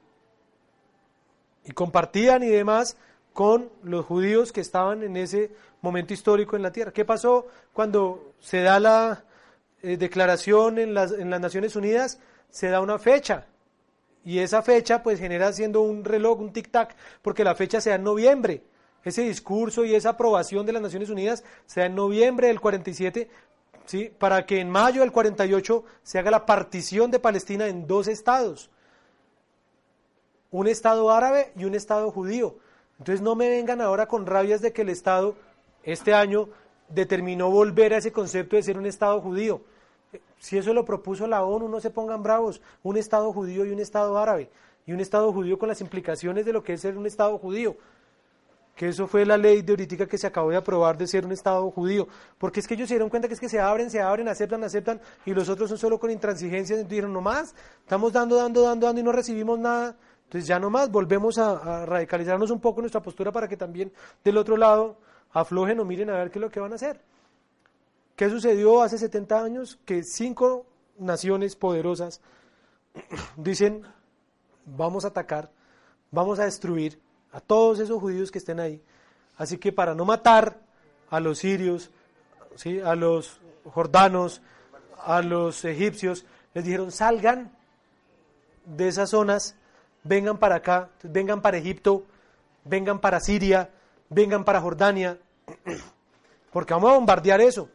[1.65, 2.97] y compartían y demás
[3.33, 6.93] con los judíos que estaban en ese momento histórico en la tierra.
[6.93, 9.25] ¿Qué pasó cuando se da la
[9.83, 12.19] eh, declaración en las, en las Naciones Unidas?
[12.51, 13.47] Se da una fecha,
[14.25, 17.97] y esa fecha pues genera siendo un reloj, un tic-tac, porque la fecha se da
[17.97, 18.63] en noviembre.
[19.05, 23.29] Ese discurso y esa aprobación de las Naciones Unidas se da en noviembre del 47,
[23.85, 24.13] ¿sí?
[24.17, 28.71] para que en mayo del 48 se haga la partición de Palestina en dos estados.
[30.53, 32.55] Un estado árabe y un estado judío.
[32.99, 35.35] Entonces no me vengan ahora con rabias de que el estado
[35.83, 36.49] este año
[36.89, 39.63] determinó volver a ese concepto de ser un Estado judío.
[40.39, 42.61] Si eso lo propuso la ONU, no se pongan bravos.
[42.83, 44.51] Un Estado judío y un Estado árabe.
[44.87, 47.77] Y un Estado judío con las implicaciones de lo que es ser un Estado judío.
[48.75, 51.33] Que eso fue la ley de ahorita que se acabó de aprobar de ser un
[51.33, 52.09] Estado judío.
[52.39, 54.65] Porque es que ellos se dieron cuenta que es que se abren, se abren, aceptan,
[54.65, 55.01] aceptan.
[55.25, 56.79] Y los otros son solo con intransigencia.
[56.81, 59.97] Y dijeron, no más, estamos dando, dando, dando, dando y no recibimos nada.
[60.33, 63.93] Entonces ya no más, volvemos a, a radicalizarnos un poco nuestra postura para que también
[64.25, 64.97] del otro lado
[65.31, 67.03] aflojen o miren a ver qué es lo que van a hacer.
[68.17, 69.79] ¿Qué sucedió hace 70 años?
[69.85, 70.65] Que cinco
[70.99, 72.23] naciones poderosas
[73.37, 73.83] dicen,
[74.65, 75.51] vamos a atacar,
[76.11, 76.99] vamos a destruir
[77.33, 78.83] a todos esos judíos que estén ahí.
[79.37, 80.61] Así que para no matar
[81.11, 81.91] a los sirios,
[82.57, 82.81] ¿sí?
[82.81, 84.41] a los jordanos,
[85.05, 87.53] a los egipcios, les dijeron, salgan
[88.65, 89.57] de esas zonas,
[90.05, 92.05] vengan para acá, vengan para Egipto,
[92.65, 93.71] vengan para Siria,
[94.09, 95.19] vengan para Jordania,
[96.53, 97.69] porque vamos a bombardear eso.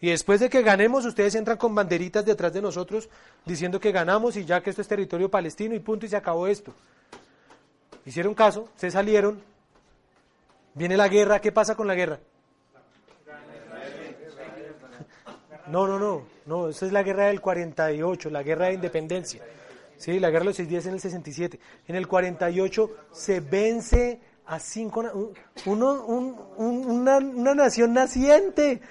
[0.00, 3.08] Y después de que ganemos, ustedes entran con banderitas detrás de nosotros
[3.46, 6.46] diciendo que ganamos y ya que esto es territorio palestino y punto y se acabó
[6.46, 6.74] esto.
[8.04, 9.40] Hicieron caso, se salieron,
[10.74, 12.20] viene la guerra, ¿qué pasa con la guerra?
[15.66, 19.40] No, no, no, no, esa es la guerra del 48, la guerra de independencia.
[20.04, 21.58] Sí, la guerra de los seis días en el 67.
[21.88, 25.02] En el 48 se vence a cinco,
[25.64, 28.82] uno, un, una, una, nación naciente.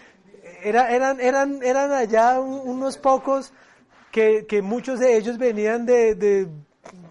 [0.64, 3.54] Era, eran, eran, eran allá unos pocos
[4.12, 6.50] que, que muchos de ellos venían de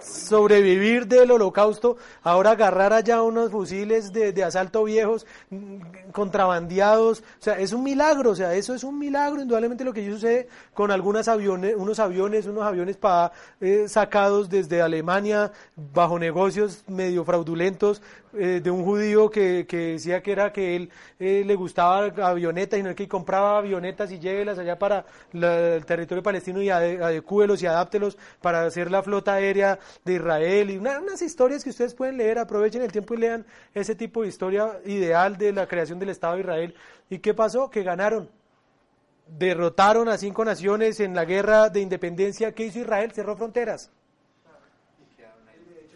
[0.00, 5.26] sobrevivir del holocausto, ahora agarrar allá unos fusiles de, asalto viejos,
[6.12, 10.10] contrabandeados, o sea, es un milagro, o sea, eso es un milagro, indudablemente lo que
[10.10, 16.84] sucede con algunos aviones, unos aviones, unos aviones para, eh, sacados desde Alemania bajo negocios
[16.88, 18.02] medio fraudulentos
[18.34, 20.90] eh, de un judío que, que, decía que era que él
[21.20, 25.04] eh, le gustaba avionetas y no que compraba avionetas y llévelas allá para
[25.34, 29.61] el territorio palestino y adecúelos y adáptelos para hacer la flota aérea
[30.04, 33.94] de Israel y unas historias que ustedes pueden leer, aprovechen el tiempo y lean ese
[33.94, 36.74] tipo de historia ideal de la creación del Estado de Israel.
[37.10, 37.70] ¿Y qué pasó?
[37.70, 38.28] Que ganaron.
[39.26, 42.52] Derrotaron a cinco naciones en la guerra de independencia.
[42.52, 43.12] ¿Qué hizo Israel?
[43.12, 43.90] Cerró fronteras.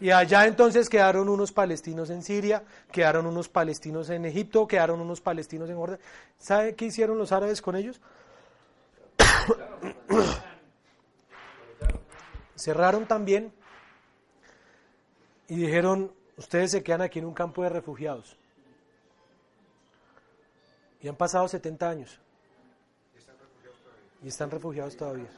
[0.00, 5.22] Y allá entonces quedaron unos palestinos en Siria, quedaron unos palestinos en Egipto, quedaron unos
[5.22, 6.04] palestinos en Jordania.
[6.38, 7.98] ¿Sabe qué hicieron los árabes con ellos?
[12.56, 13.52] Cerraron también
[15.48, 18.36] y dijeron, ustedes se quedan aquí en un campo de refugiados.
[21.00, 22.18] Y han pasado 70 años.
[24.22, 25.30] Y están refugiados todavía.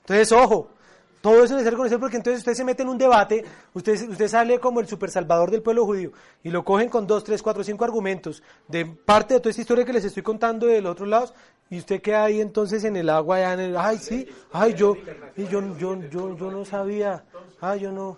[0.00, 0.70] Entonces, ojo,
[1.20, 4.28] todo eso debe ser conocido porque entonces usted se mete en un debate, usted, usted
[4.28, 6.12] sale como el super salvador del pueblo judío
[6.42, 9.84] y lo cogen con dos, tres, cuatro, cinco argumentos de parte de toda esta historia
[9.84, 11.34] que les estoy contando de los otros lados
[11.70, 14.96] y usted queda ahí entonces en el agua, ya en el, ay sí, ay yo,
[15.36, 17.24] y yo, yo, yo, yo no sabía,
[17.60, 18.16] ay yo no,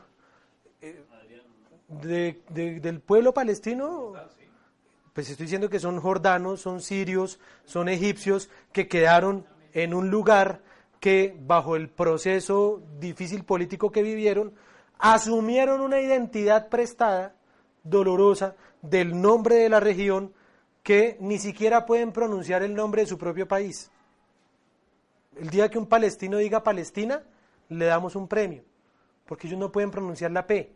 [0.81, 1.05] eh,
[1.89, 4.13] de, del pueblo palestino,
[5.13, 10.61] pues estoy diciendo que son jordanos, son sirios, son egipcios que quedaron en un lugar
[11.01, 14.53] que bajo el proceso difícil político que vivieron,
[14.99, 17.35] asumieron una identidad prestada,
[17.83, 20.33] dolorosa, del nombre de la región,
[20.83, 23.91] que ni siquiera pueden pronunciar el nombre de su propio país.
[25.37, 27.23] El día que un palestino diga Palestina,
[27.71, 28.63] le damos un premio,
[29.25, 30.73] porque ellos no pueden pronunciar la P.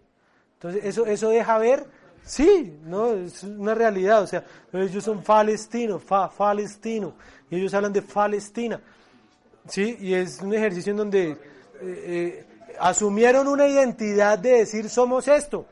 [0.55, 1.87] Entonces, eso, eso deja ver,
[2.23, 7.15] sí, no, es una realidad, o sea, ellos son palestinos, fa, palestino,
[7.51, 8.81] y ellos hablan de Palestina.
[9.69, 9.97] ¿Sí?
[10.01, 11.37] Y es un ejercicio en donde eh,
[11.81, 12.47] eh,
[12.79, 15.67] asumieron una identidad de decir somos esto.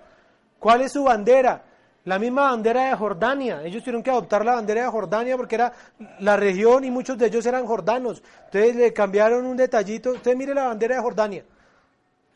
[0.59, 1.64] ¿Cuál es su bandera?
[2.05, 3.62] La misma bandera de Jordania.
[3.64, 5.73] Ellos tuvieron que adoptar la bandera de Jordania porque era
[6.20, 8.23] la región y muchos de ellos eran jordanos.
[8.47, 10.10] Entonces le cambiaron un detallito.
[10.10, 11.44] Usted mire la bandera de Jordania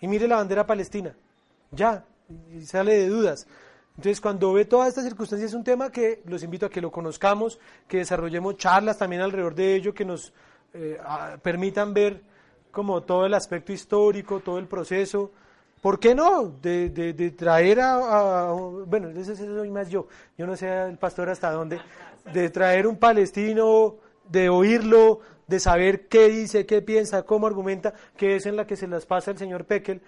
[0.00, 1.14] y mire la bandera palestina.
[1.72, 2.04] Ya,
[2.54, 3.46] y sale de dudas.
[3.96, 6.92] Entonces, cuando ve todas estas circunstancias, es un tema que los invito a que lo
[6.92, 7.58] conozcamos,
[7.88, 10.34] que desarrollemos charlas también alrededor de ello, que nos
[10.77, 10.98] eh,
[11.43, 12.23] permitan ver
[12.70, 15.31] como todo el aspecto histórico, todo el proceso.
[15.81, 16.53] ¿Por qué no?
[16.61, 18.53] De, de, traer a,
[18.86, 21.81] bueno, eso soy más yo, yo no sé el pastor hasta dónde,
[22.32, 23.97] de traer un palestino,
[24.28, 28.77] de oírlo, de saber qué dice, qué piensa, cómo argumenta, que es en la que
[28.77, 30.03] se las pasa el señor Pekel,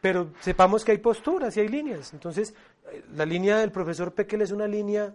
[0.00, 2.12] pero sepamos que hay posturas y hay líneas.
[2.12, 2.54] Entonces,
[3.14, 5.14] la línea del profesor Pekel es una línea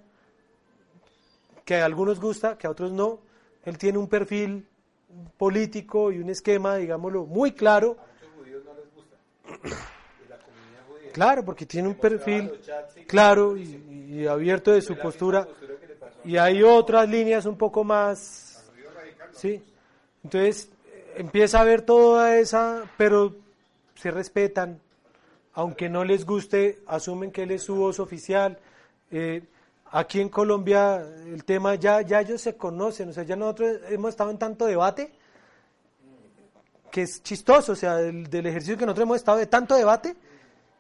[1.63, 3.19] que a algunos gusta, que a otros no.
[3.63, 4.67] Él tiene un perfil
[5.37, 7.97] político y un esquema, digámoslo, muy claro.
[7.99, 9.15] A muchos judíos no les gusta.
[10.25, 12.51] Y la comunidad judía Claro, porque tiene un perfil
[13.07, 15.47] claro y, y abierto de su postura.
[16.23, 18.69] Y hay otras líneas un poco más...
[19.33, 19.61] ¿sí?
[20.23, 20.69] Entonces
[21.15, 23.35] empieza a ver toda esa, pero
[23.95, 24.79] se respetan,
[25.53, 28.59] aunque no les guste, asumen que él es su voz oficial.
[29.11, 29.43] Eh,
[29.91, 34.09] aquí en Colombia el tema ya, ya ellos se conocen, o sea, ya nosotros hemos
[34.09, 35.11] estado en tanto debate
[36.89, 40.15] que es chistoso, o sea, del, ejercicio que nosotros hemos estado de tanto debate,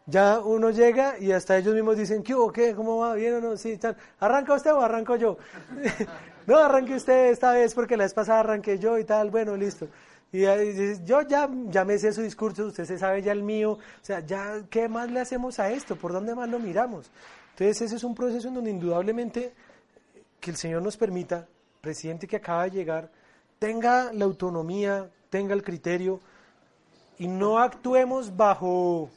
[0.05, 2.51] ya uno llega y hasta ellos mismos dicen, ¿qué hubo?
[2.51, 2.75] ¿Qué?
[2.75, 3.13] ¿Cómo va?
[3.13, 3.55] ¿Bien o no?
[3.55, 3.95] Sí, tal.
[4.19, 5.37] ¿Arranca usted o arranco yo?
[6.47, 9.87] no, arranque usted esta vez porque la vez pasada arranqué yo y tal, bueno, listo.
[10.33, 10.41] Y
[11.05, 14.21] yo ya, ya me sé su discurso, usted se sabe ya el mío, o sea,
[14.21, 15.95] ya, ¿qué más le hacemos a esto?
[15.95, 17.11] ¿Por dónde más lo miramos?
[17.61, 19.53] Entonces, ese es un proceso en donde indudablemente
[20.39, 21.47] que el Señor nos permita,
[21.79, 23.11] presidente que acaba de llegar,
[23.59, 26.19] tenga la autonomía, tenga el criterio
[27.19, 29.11] y no actuemos bajo,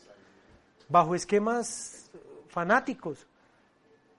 [0.91, 2.11] bajo esquemas
[2.49, 3.27] fanáticos.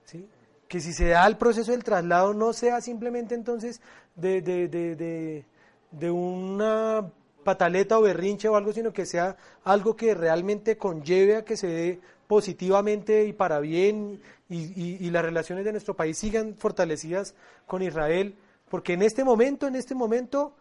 [0.06, 0.28] ¿sí?
[0.66, 3.80] Que si se da el proceso del traslado no sea simplemente entonces
[4.16, 5.44] de, de, de,
[5.92, 7.08] de, una
[7.44, 11.68] pataleta o berrinche o algo, sino que sea algo que realmente conlleve a que se
[11.68, 17.34] dé positivamente y para bien y, las relaciones de nuestro país sigan fortalecidas
[17.66, 18.34] con Israel,
[18.68, 20.54] porque en este momento, en este momento,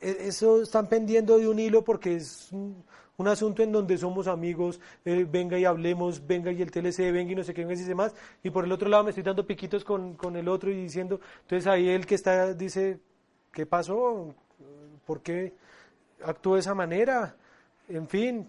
[0.00, 2.84] e- eso están pendiendo de un hilo porque es un,
[3.18, 7.32] un asunto en donde somos amigos, eh, venga y hablemos, venga y el TLC, venga
[7.32, 9.24] y no sé qué, venga y dice más, y por el otro lado me estoy
[9.24, 13.00] dando piquitos con, con el otro y diciendo, entonces ahí el que está dice,
[13.52, 14.34] ¿qué pasó?
[15.04, 15.52] ¿Por qué
[16.24, 17.34] actuó de esa manera?
[17.88, 18.48] En fin,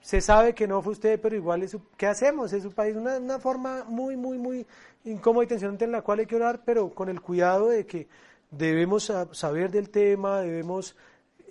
[0.00, 2.52] se sabe que no fue usted, pero igual, es su- ¿qué hacemos?
[2.52, 4.66] Es su país, una, una forma muy, muy, muy
[5.04, 8.08] incómoda y tensionante en la cual hay que orar, pero con el cuidado de que
[8.50, 10.96] debemos sa- saber del tema, debemos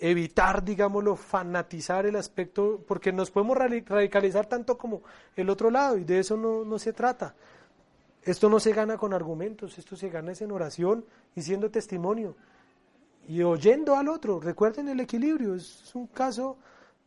[0.02, 5.02] evitar, digámoslo, fanatizar el aspecto, porque nos podemos radi- radicalizar tanto como
[5.36, 7.36] el otro lado, y de eso no, no se trata.
[8.24, 11.06] Esto no se gana con argumentos, esto se gana es en oración
[11.36, 12.36] y siendo testimonio
[13.28, 14.40] y oyendo al otro.
[14.40, 16.58] Recuerden el equilibrio, es un caso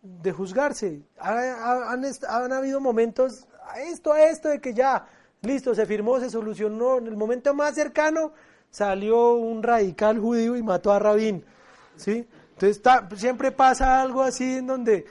[0.03, 1.01] de juzgarse.
[1.19, 5.07] Ha- ha- Han, han habido momentos, a esto, a esto, de que ya,
[5.43, 6.99] listo, se firmó, se solucionó.
[6.99, 8.33] En el momento más cercano
[8.71, 11.45] salió un radical judío y mató a Rabín.
[11.97, 12.27] ¿sí?
[12.59, 12.83] Entonces
[13.17, 15.07] siempre pasa algo así en donde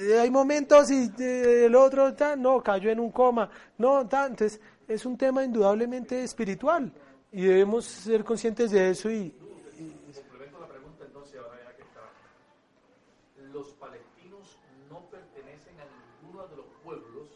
[0.00, 3.50] eh, hay momentos y eh, el otro no cayó en un coma.
[3.78, 6.92] No, entonces es un tema indudablemente espiritual
[7.30, 12.00] y debemos ser conscientes de eso y, Complemento la pregunta entonces ahora ya que está.
[13.52, 14.58] Los palestinos
[14.90, 15.84] no pertenecen a
[16.22, 17.28] ninguno de los pueblos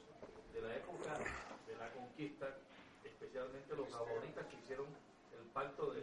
[0.54, 1.12] de la época
[1.68, 2.46] de la conquista,
[3.04, 4.86] especialmente los amonitas que hicieron
[5.38, 6.02] el pacto de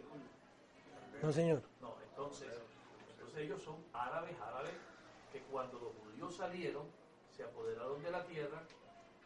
[1.24, 1.62] no señor.
[1.80, 2.48] No, entonces,
[3.10, 4.72] entonces ellos son árabes, árabes
[5.32, 6.82] que cuando los judíos salieron
[7.36, 8.62] se apoderaron de la tierra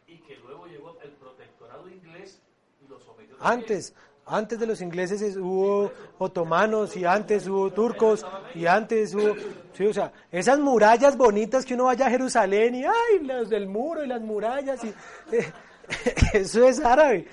[0.07, 2.41] y que luego llegó el protectorado inglés
[2.83, 3.35] y los sometió.
[3.39, 3.93] Antes,
[4.25, 9.35] antes de los ingleses es- hubo otomanos y antes hubo turcos y antes hubo,
[9.73, 13.67] sí, o sea, esas murallas bonitas que uno vaya a Jerusalén y ay, los del
[13.67, 14.93] muro y las murallas y
[16.33, 17.27] eso es árabe.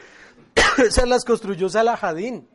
[0.79, 2.49] Esas las construyó Salahadín.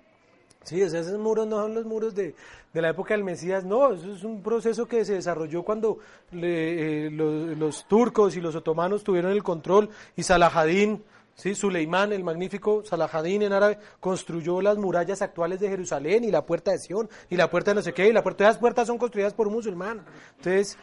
[0.63, 2.35] Sí, o sea, esos muros no son los muros de,
[2.71, 5.97] de la época del Mesías, no, eso es un proceso que se desarrolló cuando
[6.31, 12.13] le- eh, los, los turcos y los otomanos tuvieron el control y Salahadín, sí, Suleimán,
[12.13, 16.77] el magnífico Salahadín en árabe, construyó las murallas actuales de Jerusalén y la puerta de
[16.77, 18.99] Sion y la puerta de no sé qué, y la puerta de las puertas son
[18.99, 20.05] construidas por un musulmán.
[20.38, 20.77] Entonces,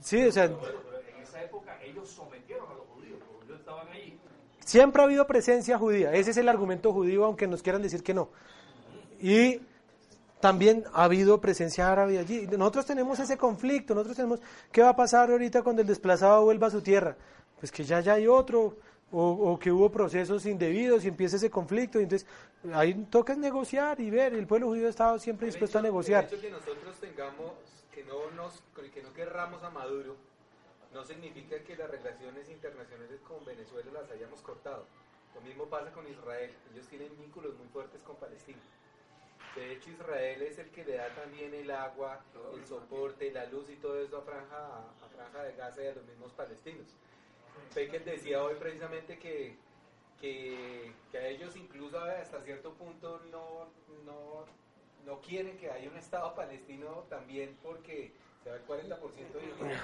[0.00, 0.52] sí, o sea, En
[1.20, 4.16] esa época ellos sometieron a los judíos, los judíos estaban allí.
[4.64, 8.14] Siempre ha habido presencia judía, ese es el argumento judío, aunque nos quieran decir que
[8.14, 8.28] no.
[9.20, 9.60] Y
[10.40, 12.46] también ha habido presencia árabe allí.
[12.46, 14.40] Nosotros tenemos ese conflicto, nosotros tenemos,
[14.72, 17.16] ¿qué va a pasar ahorita cuando el desplazado vuelva a su tierra?
[17.58, 18.78] Pues que ya, ya hay otro,
[19.12, 22.26] o, o que hubo procesos indebidos y empieza ese conflicto, y entonces
[22.72, 26.24] ahí toca negociar y ver, el pueblo judío ha estado siempre dispuesto a negociar.
[26.24, 27.52] El hecho que nosotros tengamos,
[27.92, 28.62] que no, nos,
[28.94, 30.16] que no querramos a Maduro,
[30.94, 34.86] no significa que las relaciones internacionales con Venezuela las hayamos cortado.
[35.34, 36.50] Lo mismo pasa con Israel.
[36.72, 38.58] Ellos tienen vínculos muy fuertes con Palestina.
[39.56, 42.20] De hecho, Israel es el que le da también el agua,
[42.56, 45.94] el soporte, la luz y todo eso a Franja, a Franja de Gaza y a
[45.94, 46.86] los mismos palestinos.
[47.74, 49.56] Beckett decía hoy precisamente que,
[50.20, 53.66] que, que a ellos incluso hasta cierto punto no,
[54.06, 54.44] no,
[55.04, 58.12] no quieren que haya un Estado palestino también porque
[58.44, 58.98] se va el 40%
[59.32, 59.78] de Israel.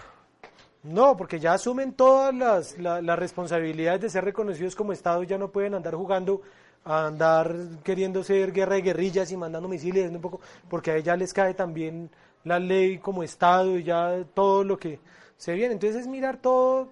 [0.85, 5.27] No, porque ya asumen todas las, la- las responsabilidades de ser reconocidos como Estado y
[5.27, 6.43] ya no pueden andar jugando
[6.87, 11.33] andar queriendo ser guerra de guerrillas y mandando misiles, un poco, porque a ella les
[11.33, 12.11] cae también
[12.45, 15.01] la ley como Estado y ya todo lo que
[15.37, 15.75] se viene.
[15.75, 16.89] Entonces es mirar todo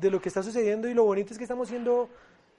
[0.00, 2.10] de lo que está sucediendo y lo bonito es que estamos siendo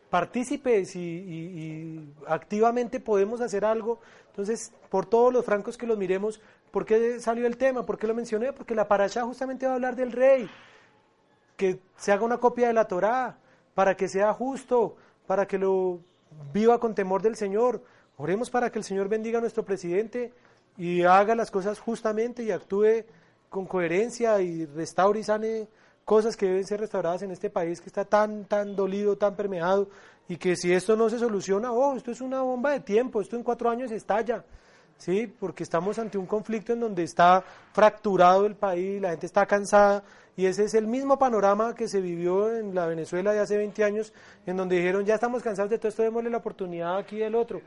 [0.10, 4.00] partícipes y, activamente podemos hacer algo.
[4.30, 6.42] Entonces, por todos los francos que los miremos,
[6.72, 7.86] ¿por qué salió el tema?
[7.86, 8.52] ¿Por qué lo mencioné?
[8.52, 10.50] Porque la paracha justamente va a hablar del rey,
[11.56, 13.38] que se haga una copia de la Torá,
[13.76, 14.96] para que sea justo,
[15.28, 16.00] para que lo
[16.54, 17.84] viva con temor del Señor.
[18.18, 20.34] Oremos para que el Señor bendiga a nuestro presidente
[20.78, 23.06] y haga las cosas justamente y actúe
[23.50, 25.68] con coherencia y restaure y sane
[26.06, 29.90] cosas que deben ser restauradas en este país que está tan, tan dolido, tan permeado
[30.28, 33.36] y que si esto no se soluciona, oh, esto es una bomba de tiempo, esto
[33.36, 34.44] en cuatro años estalla.
[35.00, 35.26] ¿Sí?
[35.40, 37.44] Porque estamos ante un conflicto en donde está
[37.74, 40.04] fracturado el país, la gente está cansada
[40.38, 43.84] y ese es el mismo panorama que se vivió en la Venezuela de hace 20
[43.84, 44.14] años,
[44.46, 47.62] en donde dijeron, ya estamos cansados de todo esto, démosle la oportunidad aquí del otro.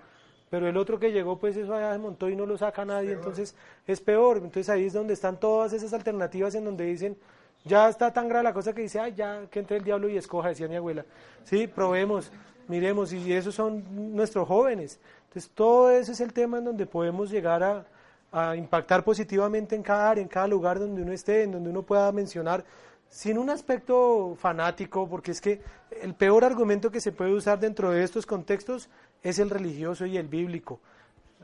[0.49, 3.13] Pero el otro que llegó, pues eso allá se montó y no lo saca nadie,
[3.13, 3.55] entonces
[3.87, 4.37] es peor.
[4.37, 7.17] Entonces ahí es donde están todas esas alternativas en donde dicen,
[7.65, 10.17] ya está tan grave la cosa que dice, ay, ya que entre el diablo y
[10.17, 11.05] escoja, decía mi abuela.
[11.45, 12.31] Sí, probemos,
[12.69, 15.01] miremos, y esos son nuestros jóvenes.
[15.33, 20.11] Entonces, todo ese es el tema en donde podemos llegar a, impactar positivamente en cada
[20.11, 22.65] área, en cada lugar donde uno esté, en donde uno pueda mencionar,
[23.09, 25.61] sin un aspecto fanático, porque es que
[26.01, 28.89] el peor argumento que se puede usar dentro de estos contextos
[29.23, 30.81] es el religioso y el bíblico.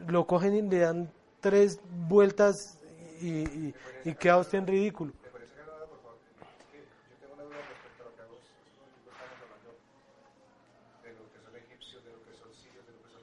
[0.07, 1.11] Lo cogen y le dan
[1.41, 2.79] tres vueltas
[3.21, 3.73] y
[4.19, 5.13] queda usted en ridículo.
[5.23, 6.19] ¿Me parece que hablaba, por favor?
[6.61, 6.79] Es que
[7.11, 8.43] yo tengo una duda respecto a lo que vos
[9.05, 9.71] estamos hablando
[11.03, 13.23] de lo que son egipcios, de lo que son sirios, de lo que son...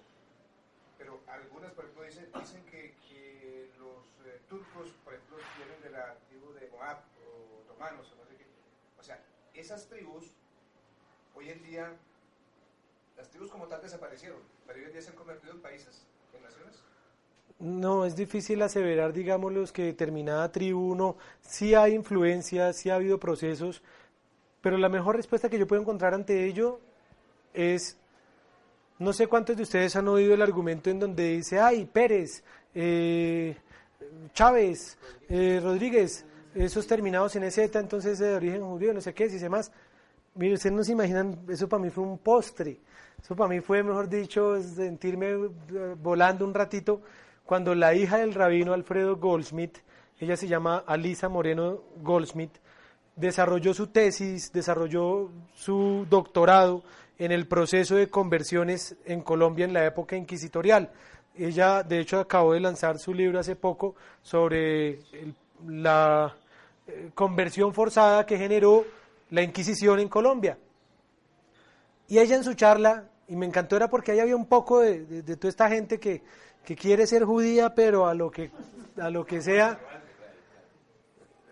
[0.98, 5.90] Pero algunas, por ejemplo, dicen, dicen que, que los eh, turcos, por ejemplo, vienen de
[5.92, 8.46] la tribu de Moab o otomanos o no sé qué.
[9.00, 9.20] O sea,
[9.66, 10.24] esas tribus,
[11.36, 11.92] hoy en día,
[13.18, 14.38] las tribus como tal desaparecieron,
[14.68, 16.04] pero hoy en día se han convertido en países,
[16.36, 16.76] en naciones.
[17.58, 23.20] No, es difícil aseverar, digámoslo, que determinada tribu, no, sí hay influencia, sí ha habido
[23.20, 23.82] procesos,
[24.62, 26.80] pero la mejor respuesta que yo puedo encontrar ante ello
[27.52, 27.98] es,
[29.00, 32.44] no sé cuántos de ustedes han oído el argumento en donde dice, ay, Pérez,
[32.76, 33.58] eh,
[34.34, 36.24] Chávez, eh, Rodríguez,
[36.56, 39.72] esos terminados en EZ, entonces de origen judío, no sé qué, si sé más.
[40.34, 42.80] Mire, ustedes no se imaginan, eso para mí fue un postre.
[43.22, 47.02] Eso para mí fue, mejor dicho, sentirme eh, volando un ratito
[47.46, 49.78] cuando la hija del rabino Alfredo Goldsmith,
[50.20, 52.58] ella se llama Alisa Moreno Goldsmith,
[53.16, 56.84] desarrolló su tesis, desarrolló su doctorado
[57.20, 60.92] en el proceso de conversiones en Colombia en la época inquisitorial.
[61.38, 65.00] Ella, de hecho, acabó de lanzar su libro hace poco sobre
[65.68, 66.36] la
[67.14, 68.86] conversión forzada que generó
[69.32, 70.58] la Inquisición en Colombia.
[72.08, 75.06] Y ella en su charla, y me encantó, era porque ahí había un poco de,
[75.06, 76.22] de- de toda esta gente que,
[76.64, 78.52] que quiere ser judía, pero a lo que,
[79.02, 79.80] a lo que sea.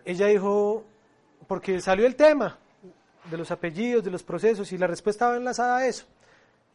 [0.04, 0.84] Ella dijo,
[1.48, 2.58] porque salió el tema
[3.30, 6.06] de los apellidos, de los procesos, y la respuesta va enlazada a eso.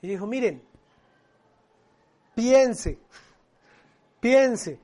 [0.01, 0.61] Y dijo, miren,
[2.35, 2.97] piense,
[4.19, 4.79] piense,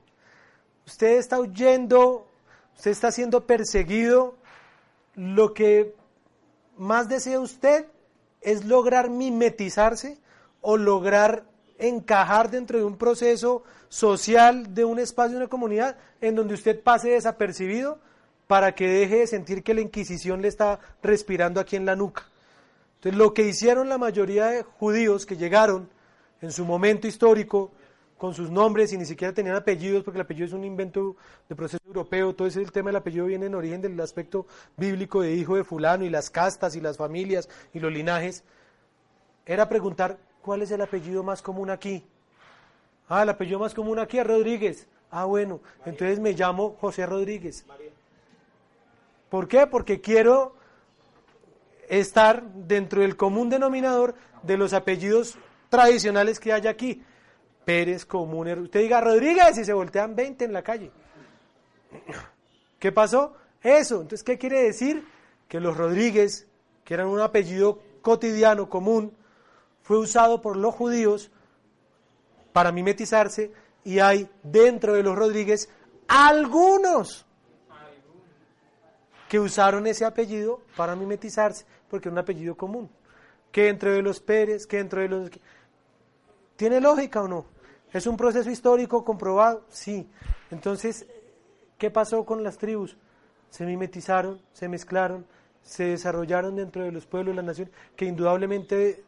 [0.86, 2.28] usted está huyendo,
[2.76, 4.36] usted está siendo perseguido,
[5.14, 5.94] lo que
[6.76, 7.86] más desea usted
[8.40, 10.18] es lograr mimetizarse
[10.60, 11.44] o lograr
[11.78, 16.80] encajar dentro de un proceso social, de un espacio, de una comunidad, en donde usted
[16.82, 17.98] pase desapercibido
[18.46, 22.24] para que deje de sentir que la Inquisición le está respirando aquí en la nuca.
[22.96, 25.88] Entonces, lo que hicieron la mayoría de judíos que llegaron
[26.40, 27.72] en su momento histórico,
[28.18, 31.16] con sus nombres y ni siquiera tenían apellidos, porque el apellido es un invento
[31.48, 35.20] de proceso europeo, todo ese el tema del apellido viene en origen del aspecto bíblico
[35.20, 38.42] de hijo de fulano y las castas y las familias y los linajes,
[39.44, 42.04] era preguntar cuál es el apellido más común aquí.
[43.08, 44.88] Ah, el apellido más común aquí es Rodríguez.
[45.10, 47.64] Ah, bueno, entonces me llamo José Rodríguez.
[49.28, 49.66] ¿Por qué?
[49.66, 50.54] Porque quiero
[51.88, 55.36] estar dentro del común denominador de los apellidos
[55.68, 57.02] tradicionales que hay aquí.
[57.66, 60.92] Pérez, Común, usted diga Rodríguez y se voltean 20 en la calle.
[62.78, 63.34] ¿Qué pasó?
[63.60, 63.96] Eso.
[63.96, 65.04] Entonces, ¿qué quiere decir?
[65.48, 66.46] Que los Rodríguez,
[66.84, 69.16] que eran un apellido cotidiano, común,
[69.82, 71.32] fue usado por los judíos
[72.52, 73.50] para mimetizarse
[73.82, 75.68] y hay dentro de los Rodríguez
[76.06, 77.26] algunos
[79.28, 82.88] que usaron ese apellido para mimetizarse, porque es un apellido común.
[83.50, 85.30] Que dentro de los Pérez, que dentro de los...
[86.54, 87.55] ¿Tiene lógica o no?
[87.96, 89.64] ¿Es un proceso histórico comprobado?
[89.70, 90.06] Sí.
[90.50, 91.06] Entonces,
[91.78, 92.98] ¿qué pasó con las tribus?
[93.48, 95.24] Se mimetizaron, se mezclaron,
[95.62, 99.02] se desarrollaron dentro de los pueblos, las naciones, que indudablemente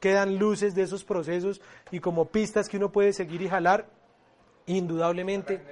[0.00, 3.86] quedan luces de esos procesos y como pistas que uno puede seguir y jalar,
[4.66, 5.62] indudablemente,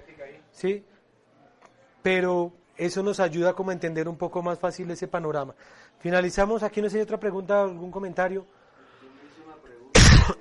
[0.51, 0.87] ¿sí?
[2.03, 5.55] Pero eso nos ayuda como a entender un poco más fácil ese panorama.
[5.99, 8.47] Finalizamos, aquí no sé si hay otra pregunta, algún comentario.
[9.03, 10.41] Yo me hice una pregunta sobre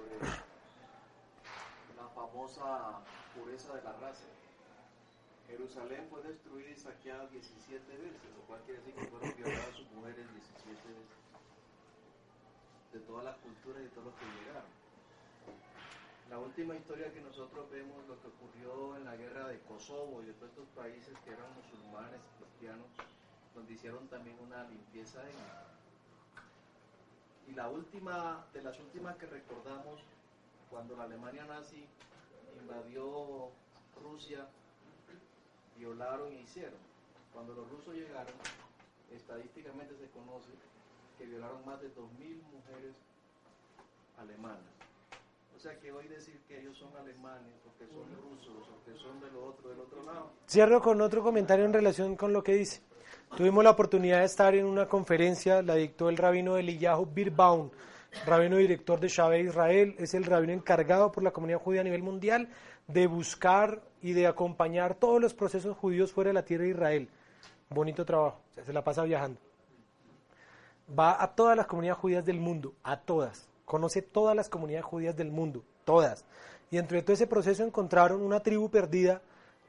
[1.98, 2.08] la
[3.36, 4.24] pureza de la raza.
[5.48, 9.92] Jerusalén fue destruida y saqueada 17 veces, lo cual quiere decir que fueron violadas sus
[9.92, 11.20] mujeres 17 veces.
[12.94, 14.70] De todas las culturas y de todos los que llegaron.
[16.30, 20.28] La última historia que nosotros vemos, lo que ocurrió en la guerra de Kosovo y
[20.28, 22.88] de todos países que eran musulmanes, cristianos,
[23.54, 25.68] donde hicieron también una limpieza étnica.
[27.48, 30.02] Y la última, de las últimas que recordamos,
[30.70, 31.86] cuando la Alemania nazi
[32.64, 33.50] invadió
[34.02, 34.48] Rusia,
[35.78, 36.80] violaron e hicieron.
[37.34, 38.34] Cuando los rusos llegaron,
[39.12, 40.50] estadísticamente se conoce
[41.18, 42.96] que violaron más de 2.000 mujeres
[44.18, 44.62] alemanas.
[45.56, 48.98] O sea que hoy decir que ellos son alemanes, o que son rusos, o que
[49.00, 52.44] son de lo otro, del otro lado, Cierro con otro comentario en relación con lo
[52.44, 52.82] que dice.
[53.38, 57.72] Tuvimos la oportunidad de estar en una conferencia, la dictó el rabino Eliyahu Birbaum,
[58.26, 62.04] rabino director de Shabbat Israel, es el rabino encargado por la comunidad judía a nivel
[62.04, 62.50] mundial
[62.88, 67.10] de buscar y de acompañar todos los procesos judíos fuera de la tierra de Israel.
[67.70, 69.40] Bonito trabajo, se la pasa viajando.
[70.98, 73.48] Va a todas las comunidades judías del mundo, a todas.
[73.66, 76.26] Conoce todas las comunidades judías del mundo, todas.
[76.70, 79.22] Y dentro de todo ese proceso encontraron una tribu perdida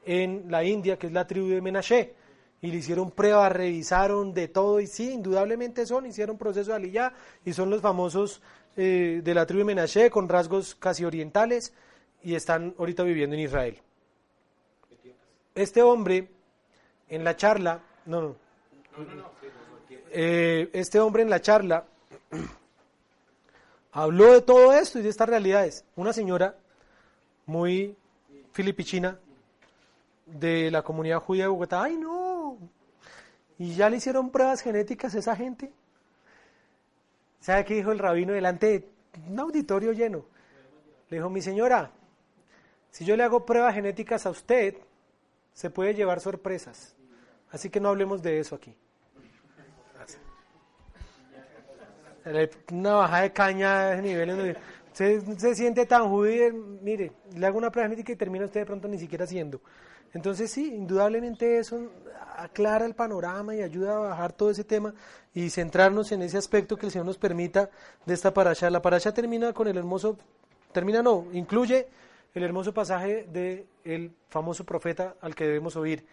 [0.05, 2.15] en la India, que es la tribu de Menashe.
[2.61, 7.13] Y le hicieron pruebas, revisaron de todo, y sí, indudablemente son, hicieron proceso de aliyah,
[7.43, 8.41] y son los famosos
[8.75, 11.73] eh, de la tribu de Menashe, con rasgos casi orientales,
[12.23, 13.79] y están ahorita viviendo en Israel.
[15.53, 16.27] Este hombre,
[17.07, 18.35] en la charla, no, no,
[20.11, 21.85] eh, este hombre en la charla
[23.91, 25.85] habló de todo esto y de estas realidades.
[25.95, 26.55] Una señora
[27.45, 27.95] muy
[28.53, 29.19] filipichina
[30.25, 32.14] de la comunidad judía de Bogotá, ay no,
[33.57, 35.71] y ya le hicieron pruebas genéticas a esa gente.
[37.39, 38.89] ¿Sabe qué dijo el rabino delante de
[39.29, 40.25] un auditorio lleno?
[41.09, 41.91] Le dijo, mi señora,
[42.91, 44.75] si yo le hago pruebas genéticas a usted,
[45.53, 46.95] se puede llevar sorpresas.
[47.51, 48.75] Así que no hablemos de eso aquí.
[52.71, 54.57] Una bajada de caña ese nivel.
[54.91, 56.51] Se, se siente tan judío,
[56.81, 59.61] mire, le hago una prueba genética y termina usted de pronto ni siquiera haciendo.
[60.15, 61.91] Entonces sí, indudablemente eso
[62.37, 64.93] aclara el panorama y ayuda a bajar todo ese tema
[65.33, 67.69] y centrarnos en ese aspecto que el Señor nos permita
[68.05, 68.69] de esta parasha.
[68.69, 70.17] La parasha termina con el hermoso,
[70.71, 71.89] termina no, incluye
[72.33, 76.05] el hermoso pasaje del el famoso profeta al que debemos oír.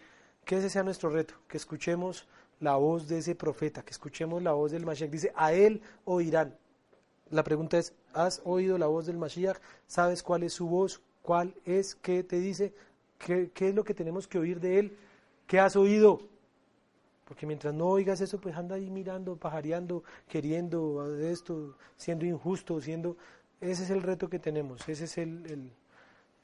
[0.43, 2.27] Que ese sea nuestro reto, que escuchemos
[2.59, 5.09] la voz de ese profeta, que escuchemos la voz del Mashiach.
[5.09, 6.57] Dice, a él oirán.
[7.29, 9.59] La pregunta es, ¿has oído la voz del Mashiach?
[9.87, 11.01] ¿Sabes cuál es su voz?
[11.21, 11.95] ¿Cuál es?
[11.95, 12.73] ¿Qué te dice?
[13.25, 14.97] ¿Qué, qué es lo que tenemos que oír de él?
[15.47, 16.19] ¿Qué has oído?
[17.25, 23.15] Porque mientras no oigas eso, pues anda ahí mirando, pajareando, queriendo esto, siendo injusto, siendo...
[23.61, 25.71] Ese es el reto que tenemos, ese es el, el,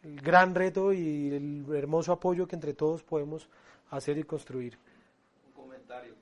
[0.03, 3.49] el gran reto y el hermoso apoyo que entre todos podemos
[3.91, 4.77] hacer y construir.
[5.47, 6.13] un comentario.